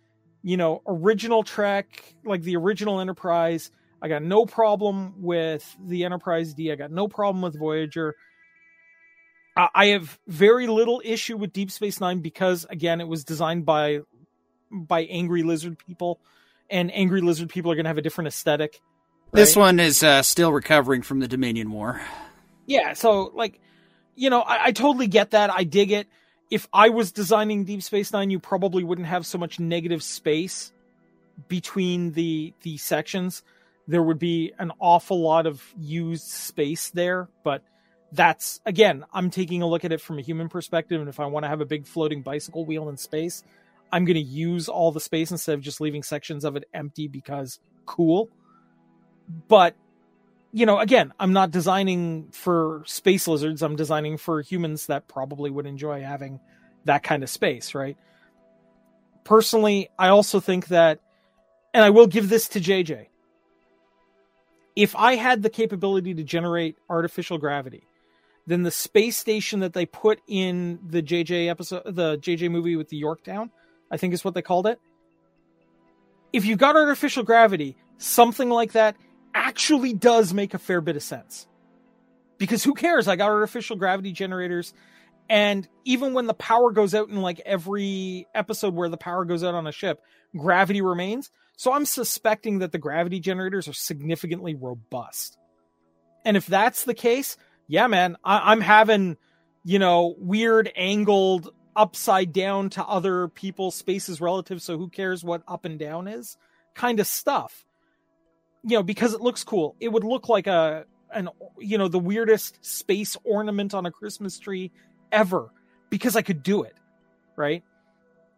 [0.41, 3.71] you know, original Trek, like the original Enterprise.
[4.01, 6.71] I got no problem with the Enterprise D.
[6.71, 8.15] I got no problem with Voyager.
[9.57, 13.99] I have very little issue with Deep Space Nine because, again, it was designed by
[14.71, 16.21] by angry lizard people
[16.69, 18.79] and angry lizard people are going to have a different aesthetic.
[19.31, 19.41] Right?
[19.41, 22.01] This one is uh, still recovering from the Dominion War.
[22.67, 23.59] Yeah, so like,
[24.15, 25.49] you know, I, I totally get that.
[25.49, 26.07] I dig it.
[26.49, 30.71] If I was designing Deep Space Nine, you probably wouldn't have so much negative space
[31.47, 33.43] between the the sections.
[33.87, 37.63] There would be an awful lot of used space there, but
[38.11, 41.25] that's again, I'm taking a look at it from a human perspective, and if I
[41.27, 43.43] want to have a big floating bicycle wheel in space,
[43.91, 47.07] I'm going to use all the space instead of just leaving sections of it empty
[47.07, 48.29] because cool.
[49.47, 49.75] But,
[50.51, 53.61] you know, again, I'm not designing for space lizards.
[53.61, 56.39] I'm designing for humans that probably would enjoy having
[56.85, 57.97] that kind of space, right?
[59.23, 61.01] Personally, I also think that,
[61.73, 63.07] and I will give this to JJ.
[64.75, 67.83] If I had the capability to generate artificial gravity,
[68.47, 72.89] then the space station that they put in the JJ episode, the JJ movie with
[72.89, 73.51] the Yorktown,
[73.91, 74.79] I think is what they called it.
[76.33, 78.95] If you've got artificial gravity, something like that
[79.39, 81.47] actually does make a fair bit of sense.
[82.37, 83.07] Because who cares?
[83.07, 84.73] I got artificial gravity generators.
[85.29, 89.43] And even when the power goes out in like every episode where the power goes
[89.43, 90.01] out on a ship,
[90.35, 91.31] gravity remains.
[91.57, 95.37] So I'm suspecting that the gravity generators are significantly robust.
[96.25, 97.37] And if that's the case,
[97.67, 99.17] yeah, man, I- am having,
[99.63, 105.43] you know, weird angled upside down to other people's spaces relative, so who cares what
[105.47, 106.37] up and down is?
[106.75, 107.65] Kind of stuff.
[108.63, 109.75] You know, because it looks cool.
[109.79, 114.37] It would look like a an you know, the weirdest space ornament on a Christmas
[114.37, 114.71] tree
[115.11, 115.51] ever
[115.89, 116.75] because I could do it.
[117.35, 117.63] Right?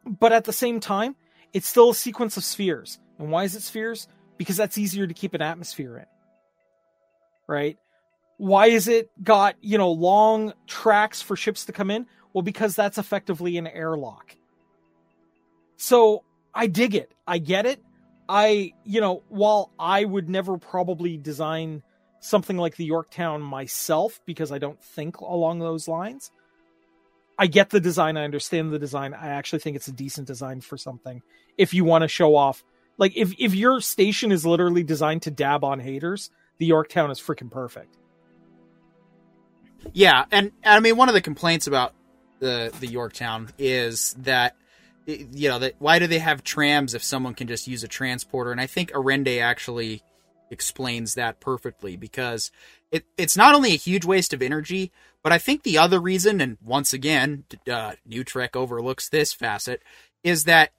[0.05, 1.15] But at the same time,
[1.53, 2.99] it's still a sequence of spheres.
[3.19, 4.07] And why is it spheres?
[4.37, 6.05] Because that's easier to keep an atmosphere in.
[7.47, 7.77] Right?
[8.37, 12.07] Why is it got, you know, long tracks for ships to come in?
[12.33, 14.35] Well, because that's effectively an airlock.
[15.77, 16.23] So
[16.53, 17.11] I dig it.
[17.27, 17.83] I get it.
[18.33, 21.83] I, you know, while I would never probably design
[22.21, 26.31] something like the Yorktown myself because I don't think along those lines,
[27.37, 28.15] I get the design.
[28.15, 29.13] I understand the design.
[29.13, 31.21] I actually think it's a decent design for something.
[31.57, 32.63] If you want to show off,
[32.97, 37.19] like if if your station is literally designed to dab on haters, the Yorktown is
[37.19, 37.97] freaking perfect.
[39.91, 41.93] Yeah, and I mean one of the complaints about
[42.39, 44.55] the the Yorktown is that
[45.05, 48.51] you know that why do they have trams if someone can just use a transporter?
[48.51, 50.03] And I think Arende actually
[50.49, 52.51] explains that perfectly because
[52.91, 54.91] it it's not only a huge waste of energy,
[55.23, 59.81] but I think the other reason, and once again, uh, New Trek overlooks this facet,
[60.23, 60.71] is that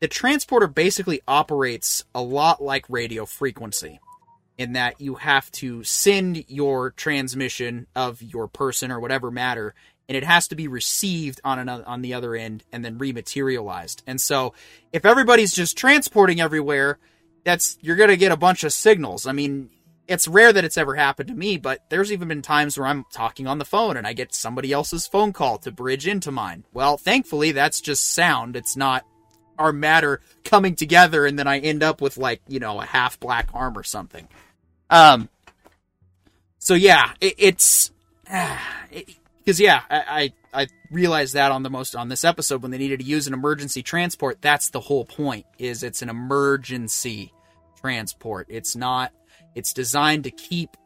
[0.00, 3.98] the transporter basically operates a lot like radio frequency
[4.56, 9.74] in that you have to send your transmission of your person or whatever matter
[10.08, 14.02] and it has to be received on another on the other end and then rematerialized.
[14.06, 14.54] And so
[14.92, 16.98] if everybody's just transporting everywhere,
[17.44, 19.26] that's you're going to get a bunch of signals.
[19.26, 19.70] I mean,
[20.06, 23.04] it's rare that it's ever happened to me, but there's even been times where I'm
[23.12, 26.64] talking on the phone and I get somebody else's phone call to bridge into mine.
[26.72, 28.56] Well, thankfully that's just sound.
[28.56, 29.04] It's not
[29.58, 33.20] our matter coming together and then I end up with like, you know, a half
[33.20, 34.26] black arm or something.
[34.88, 35.28] Um.
[36.60, 37.92] So yeah, it, it's
[39.48, 42.76] because yeah, I, I I realized that on the most on this episode when they
[42.76, 44.42] needed to use an emergency transport.
[44.42, 45.46] That's the whole point.
[45.58, 47.32] Is it's an emergency
[47.80, 48.48] transport.
[48.50, 49.10] It's not.
[49.54, 50.76] It's designed to keep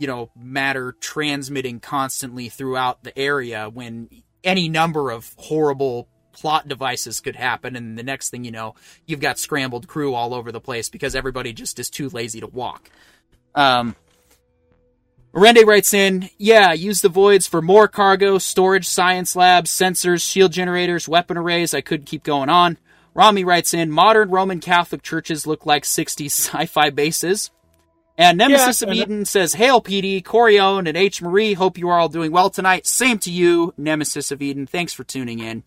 [0.00, 4.08] you know matter transmitting constantly throughout the area when
[4.42, 8.74] any number of horrible plot devices could happen and the next thing you know
[9.06, 12.46] you've got scrambled crew all over the place because everybody just is too lazy to
[12.46, 12.90] walk
[13.56, 13.96] um
[15.38, 20.52] Rende writes in, yeah, use the voids for more cargo, storage, science labs, sensors, shield
[20.52, 21.74] generators, weapon arrays.
[21.74, 22.78] I could keep going on.
[23.14, 27.50] Rami writes in, modern Roman Catholic churches look like 60s sci fi bases.
[28.16, 31.22] And Nemesis Yeah, of Eden says, Hail PD, Corione, and H.
[31.22, 31.54] Marie.
[31.54, 32.86] Hope you are all doing well tonight.
[32.86, 34.66] Same to you, Nemesis of Eden.
[34.66, 35.62] Thanks for tuning in.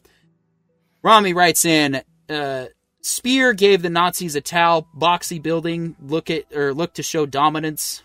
[1.01, 2.65] Rami writes in, uh,
[3.01, 5.95] Speer gave the Nazis a towel boxy building.
[6.01, 8.03] Look at or look to show dominance.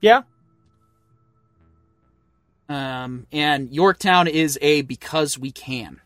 [0.00, 0.22] Yeah.
[2.68, 6.00] Um, and Yorktown is a because we can.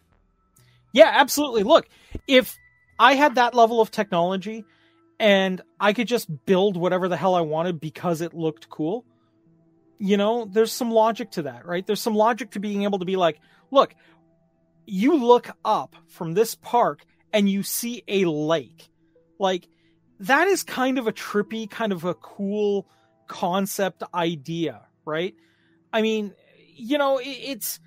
[0.93, 1.63] Yeah, absolutely.
[1.63, 1.89] Look,
[2.27, 2.57] if
[2.99, 4.65] I had that level of technology
[5.21, 9.05] and I could just build whatever the hell I wanted because it looked cool,
[9.99, 11.87] you know, there's some logic to that, right?
[11.87, 13.39] There's some logic to being able to be like,
[13.71, 13.95] look,
[14.87, 18.89] you look up from this park and you see a lake.
[19.39, 19.69] Like,
[20.21, 22.87] that is kind of a trippy, kind of a cool
[23.29, 25.35] concept idea, right?
[25.93, 26.35] I mean,
[26.79, 27.81] you know, it's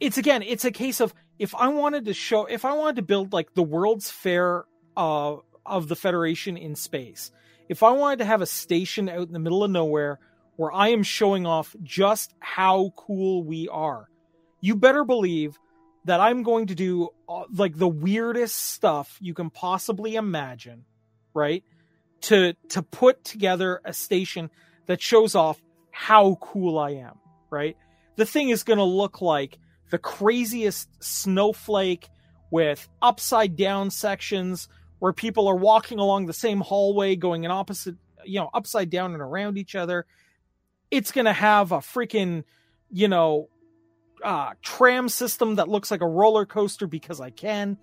[0.00, 3.02] it's again, it's a case of if I wanted to show, if I wanted to
[3.02, 4.64] build like the World's Fair
[4.96, 7.30] uh, of the Federation in space,
[7.68, 10.18] if I wanted to have a station out in the middle of nowhere
[10.56, 14.08] where I am showing off just how cool we are,
[14.60, 15.56] you better believe
[16.04, 20.84] that I'm going to do uh, like the weirdest stuff you can possibly imagine,
[21.34, 21.62] right?
[22.22, 24.50] To to put together a station
[24.86, 27.18] that shows off how cool I am,
[27.50, 27.76] right?
[28.18, 32.08] The thing is going to look like the craziest snowflake
[32.50, 34.68] with upside down sections
[34.98, 39.12] where people are walking along the same hallway going in opposite you know upside down
[39.12, 40.04] and around each other.
[40.90, 42.42] It's going to have a freaking
[42.90, 43.50] you know
[44.24, 47.78] uh tram system that looks like a roller coaster because I can.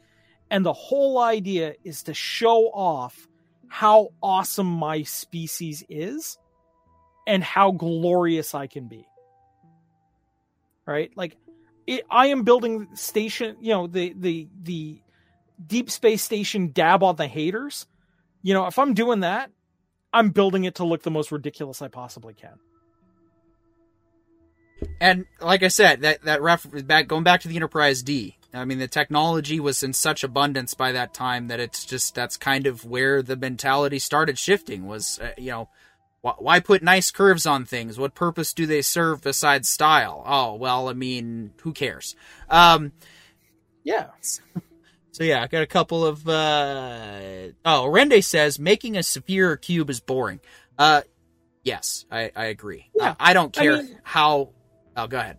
[0.52, 3.30] And the whole idea is to show off
[3.70, 6.38] how awesome my species is
[7.26, 9.07] and how glorious I can be
[10.86, 11.38] right like
[11.88, 14.99] it, i am building station you know the the the
[15.66, 17.88] deep space station dab on the haters
[18.41, 19.52] you know if i'm doing that
[20.14, 22.57] i'm building it to look the most ridiculous i possibly can
[24.99, 28.38] And like I said, that that ref back going back to the Enterprise D.
[28.53, 32.38] I mean, the technology was in such abundance by that time that it's just that's
[32.38, 34.86] kind of where the mentality started shifting.
[34.86, 35.70] Was uh, you know,
[36.38, 37.98] why put nice curves on things?
[37.98, 40.24] What purpose do they serve besides style?
[40.26, 42.16] Oh well, I mean, who cares?
[42.50, 42.92] Um,
[43.84, 44.08] yeah
[45.12, 46.28] so yeah, I got a couple of.
[46.28, 47.50] Uh...
[47.64, 50.42] Oh, Rende says making a sphere cube is boring.
[50.78, 51.04] Uh,
[51.64, 52.90] yes, I I agree.
[52.94, 53.12] Yeah.
[53.12, 54.50] Uh, I don't I care mean- how.
[54.98, 55.38] Oh, go ahead.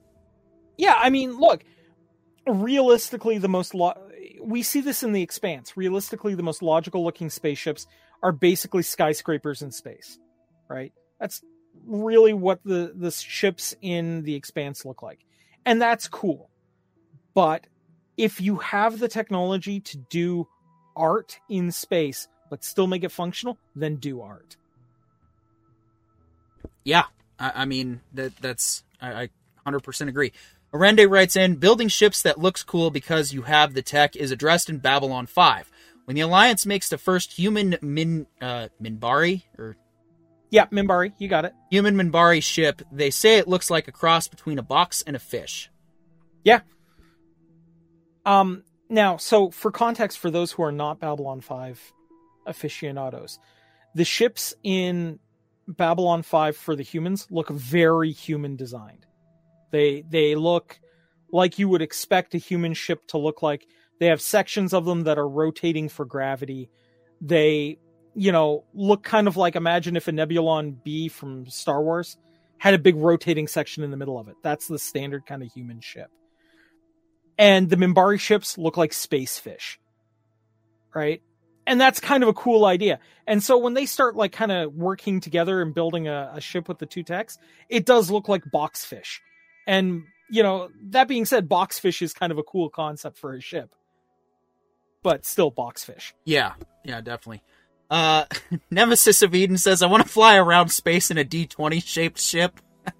[0.76, 1.64] yeah i mean look
[2.46, 3.94] realistically the most lo-
[4.42, 7.86] we see this in the expanse realistically the most logical looking spaceships
[8.22, 10.18] are basically skyscrapers in space
[10.68, 10.92] right?
[11.20, 11.42] That's
[11.86, 15.20] really what the the ships in the expanse look like.
[15.64, 16.50] And that's cool.
[17.34, 17.66] But
[18.16, 20.48] if you have the technology to do
[20.96, 24.56] art in space but still make it functional then do art.
[26.84, 27.04] Yeah,
[27.38, 29.28] I, I mean that that's I, I
[29.66, 30.32] 100% agree.
[30.72, 34.68] Arende writes in, building ships that looks cool because you have the tech is addressed
[34.68, 35.70] in Babylon 5.
[36.04, 39.76] When the Alliance makes the first human Min uh, Minbari or
[40.50, 44.28] yeah mimbari you got it human Minbari ship, they say it looks like a cross
[44.28, 45.70] between a box and a fish.
[46.44, 46.60] Yeah.
[48.24, 51.92] Um, now, so for context, for those who are not Babylon 5
[52.46, 53.38] aficionados,
[53.94, 55.18] the ships in
[55.68, 59.06] Babylon 5 for the humans look very human designed.
[59.72, 60.78] They they look
[61.32, 63.66] like you would expect a human ship to look like.
[63.98, 66.70] They have sections of them that are rotating for gravity.
[67.20, 67.78] They,
[68.16, 72.16] you know, look kind of like imagine if a Nebulon B from Star Wars
[72.58, 74.36] had a big rotating section in the middle of it.
[74.42, 76.10] That's the standard kind of human ship
[77.38, 79.78] and the Minbari ships look like space fish.
[80.94, 81.22] Right?
[81.66, 83.00] And that's kind of a cool idea.
[83.26, 86.68] And so when they start like kind of working together and building a, a ship
[86.68, 87.38] with the two techs,
[87.68, 89.18] it does look like boxfish.
[89.66, 93.40] And you know, that being said, boxfish is kind of a cool concept for a
[93.40, 93.74] ship.
[95.02, 96.12] But still boxfish.
[96.24, 97.42] Yeah, yeah, definitely.
[97.90, 98.24] Uh,
[98.70, 102.60] Nemesis of Eden says, I want to fly around space in a D20 shaped ship.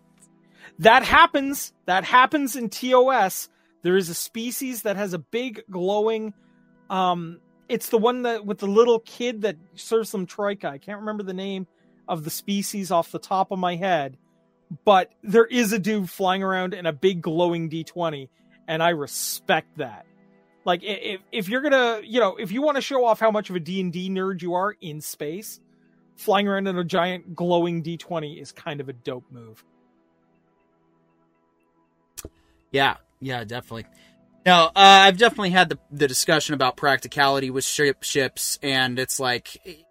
[0.81, 1.73] That happens.
[1.87, 3.49] That happens in TOS.
[3.83, 6.35] There is a species that has a big glowing.
[6.91, 10.69] Um, it's the one that with the little kid that serves some troika.
[10.69, 11.67] I can't remember the name
[12.09, 14.19] of the species off the top of my head,
[14.85, 18.29] but there is a dude flying around in a big glowing D20,
[18.69, 20.05] and I respect that.
[20.66, 23.48] Like if if you're gonna, you know, if you want to show off how much
[23.48, 25.60] of a D and D nerd you are in space,
[26.16, 29.64] flying around in a giant glowing D20 is kind of a dope move.
[32.72, 33.86] Yeah, yeah, definitely.
[34.44, 39.20] No, uh, I've definitely had the the discussion about practicality with ship ships, and it's
[39.20, 39.86] like,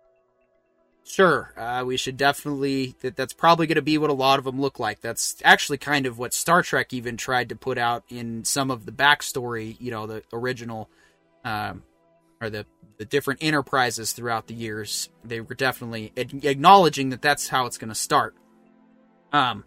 [1.05, 4.45] sure, uh, we should definitely that that's probably going to be what a lot of
[4.45, 5.01] them look like.
[5.01, 8.85] That's actually kind of what Star Trek even tried to put out in some of
[8.85, 10.89] the backstory, you know, the original,
[11.43, 11.83] um,
[12.41, 12.65] or the
[12.97, 15.09] the different enterprises throughout the years.
[15.23, 18.35] They were definitely acknowledging that that's how it's going to start.
[19.31, 19.65] Um,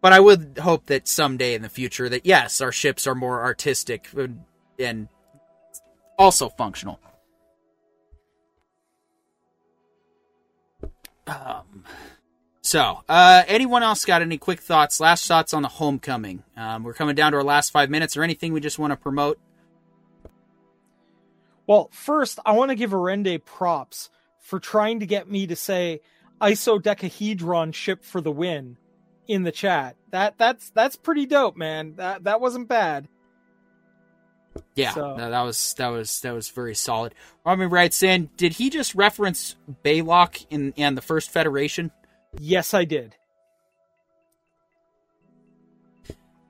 [0.00, 3.42] but I would hope that someday in the future that yes, our ships are more
[3.42, 4.08] artistic
[4.78, 5.08] and
[6.18, 7.00] also functional.
[11.26, 11.84] Um,
[12.60, 16.42] so, uh, anyone else got any quick thoughts, last thoughts on the homecoming?
[16.56, 18.96] Um, we're coming down to our last five minutes, or anything we just want to
[18.96, 19.38] promote?
[21.66, 24.10] Well, first, I want to give Arende props
[24.40, 26.00] for trying to get me to say
[26.40, 28.76] isodecahedron ship for the win
[29.26, 29.96] in the chat.
[30.10, 31.96] That that's that's pretty dope, man.
[31.96, 33.08] That that wasn't bad.
[34.74, 35.14] Yeah, so.
[35.16, 37.14] that, that was that was that was very solid.
[37.44, 41.90] Robin writes in, did he just reference Balok in and the first Federation?
[42.38, 43.16] Yes, I did.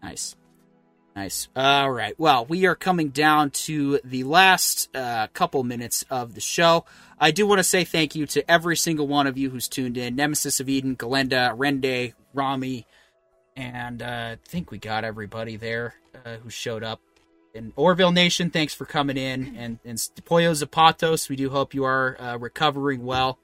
[0.03, 0.37] Nice.
[1.17, 1.49] Nice.
[1.55, 2.19] All right.
[2.19, 6.85] Well, we are coming down to the last uh, couple minutes of the show.
[7.21, 9.97] I do want to say thank you to every single one of you who's tuned
[9.97, 10.17] in.
[10.17, 12.85] Nemesis of Eden, Galenda, Rende, Rami,
[13.57, 15.95] and uh, I think we got everybody there
[16.25, 17.01] uh, who showed up.
[17.55, 19.57] And Orville Nation, thanks for coming in.
[19.57, 23.39] And, and Pollo Zapatos, we do hope you are uh, recovering well.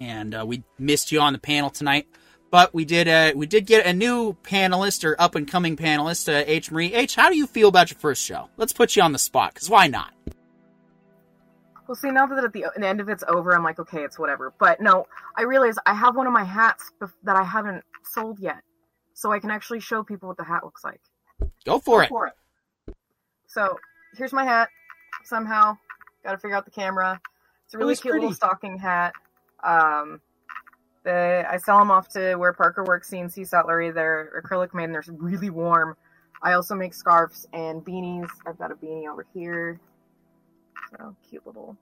[0.00, 2.06] And uh, we missed you on the panel tonight.
[2.50, 6.28] But we did uh, we did get a new panelist or up and coming panelist,
[6.28, 6.92] uh, H Marie.
[6.92, 8.50] H, how do you feel about your first show?
[8.58, 10.12] Let's put you on the spot, because why not?
[11.88, 14.18] Well, see, now that at the, the, end of it's over, I'm like, okay, it's
[14.18, 14.52] whatever.
[14.58, 18.60] But no, I realize I have one of my hats that I haven't sold yet,
[19.14, 21.00] so I can actually show people what the hat looks like.
[21.64, 22.08] Go for Go it.
[22.10, 22.34] For it.
[23.52, 23.78] So
[24.16, 24.70] here's my hat.
[25.24, 25.76] Somehow,
[26.24, 27.20] got to figure out the camera.
[27.66, 28.26] It's a really cute pretty.
[28.26, 29.12] little stocking hat.
[29.62, 30.20] Um,
[31.04, 33.90] the, I sell them off to where Parker works, CNC Sutlery.
[33.90, 35.96] They're acrylic made and they're really warm.
[36.42, 38.28] I also make scarves and beanies.
[38.46, 39.78] I've got a beanie over here.
[40.90, 41.76] So cute little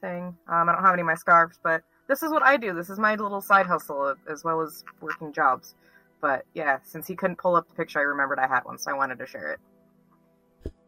[0.00, 0.36] thing.
[0.48, 2.74] Um, I don't have any of my scarves, but this is what I do.
[2.74, 5.76] This is my little side hustle as well as working jobs.
[6.20, 8.90] But yeah, since he couldn't pull up the picture, I remembered I had one, so
[8.90, 9.60] I wanted to share it.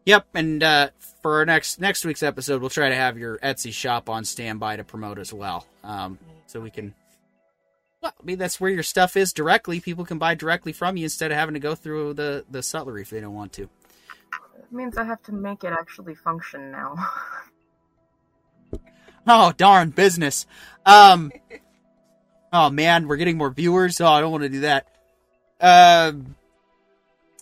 [0.07, 0.89] Yep, and uh,
[1.21, 4.77] for our next next week's episode, we'll try to have your Etsy shop on standby
[4.77, 6.95] to promote as well, um, so we can
[8.01, 9.81] well, I mean, that's where your stuff is directly.
[9.81, 13.01] People can buy directly from you instead of having to go through the, the sutlery
[13.01, 13.63] if they don't want to.
[13.63, 16.95] It means I have to make it actually function now.
[19.27, 20.45] oh, darn business.
[20.85, 21.33] Um,
[22.53, 23.99] oh, man, we're getting more viewers.
[23.99, 24.87] Oh, I don't want to do that.
[25.59, 26.35] Um,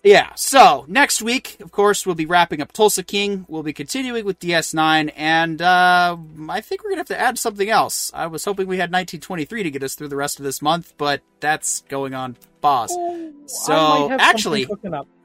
[0.05, 3.43] yeah, so next week, of course, we'll be wrapping up Tulsa King.
[3.49, 6.15] We'll be continuing with DS9, and uh,
[6.47, 8.11] I think we're going to have to add something else.
[8.13, 10.93] I was hoping we had 1923 to get us through the rest of this month,
[10.97, 12.91] but that's going on pause.
[12.93, 14.67] Oh, so, actually,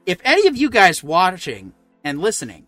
[0.07, 2.65] if any of you guys watching and listening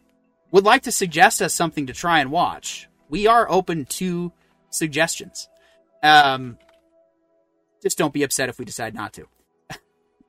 [0.51, 4.31] would like to suggest us something to try and watch, we are open to
[4.69, 5.49] suggestions.
[6.03, 6.59] Um,
[7.81, 9.27] just don't be upset if we decide not to.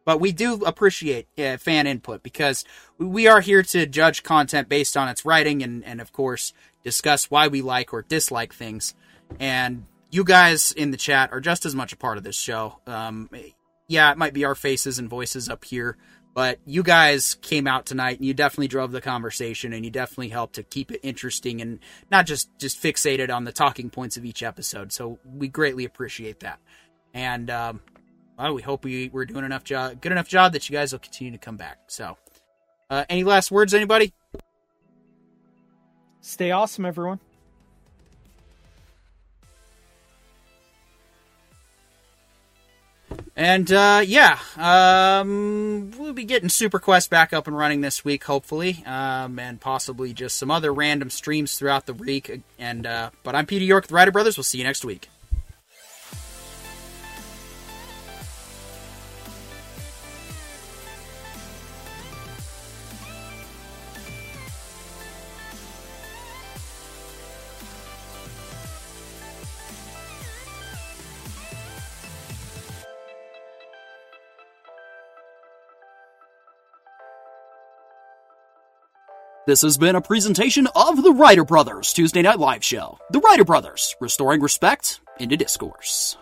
[0.05, 2.65] But we do appreciate uh, fan input because
[2.99, 6.53] we are here to judge content based on its writing and, and, of course,
[6.83, 8.95] discuss why we like or dislike things.
[9.41, 12.81] And you guys in the chat are just as much a part of this show.
[12.87, 13.29] Um,
[13.89, 15.97] yeah, it might be our faces and voices up here,
[16.35, 20.29] but you guys came out tonight and you definitely drove the conversation and you definitely
[20.29, 24.25] helped to keep it interesting and not just just fixated on the talking points of
[24.25, 24.93] each episode.
[24.93, 26.61] So we greatly appreciate that.
[27.13, 27.81] And um,
[28.39, 30.99] well, we hope we we're doing enough job, good enough job that you guys will
[30.99, 31.79] continue to come back.
[31.89, 32.17] So,
[32.91, 34.13] uh, any last words, anybody?
[36.21, 37.21] Stay awesome, everyone.
[43.37, 48.25] And uh, yeah, um, we'll be getting Super Quest back up and running this week,
[48.25, 52.43] hopefully, um, and possibly just some other random streams throughout the week.
[52.59, 54.37] And uh, but I'm Peter York, the Writer Brothers.
[54.37, 55.09] We'll see you next week.
[79.47, 82.99] This has been a presentation of the Writer Brothers Tuesday Night Live Show.
[83.11, 86.17] The Writer Brothers, restoring respect into discourse.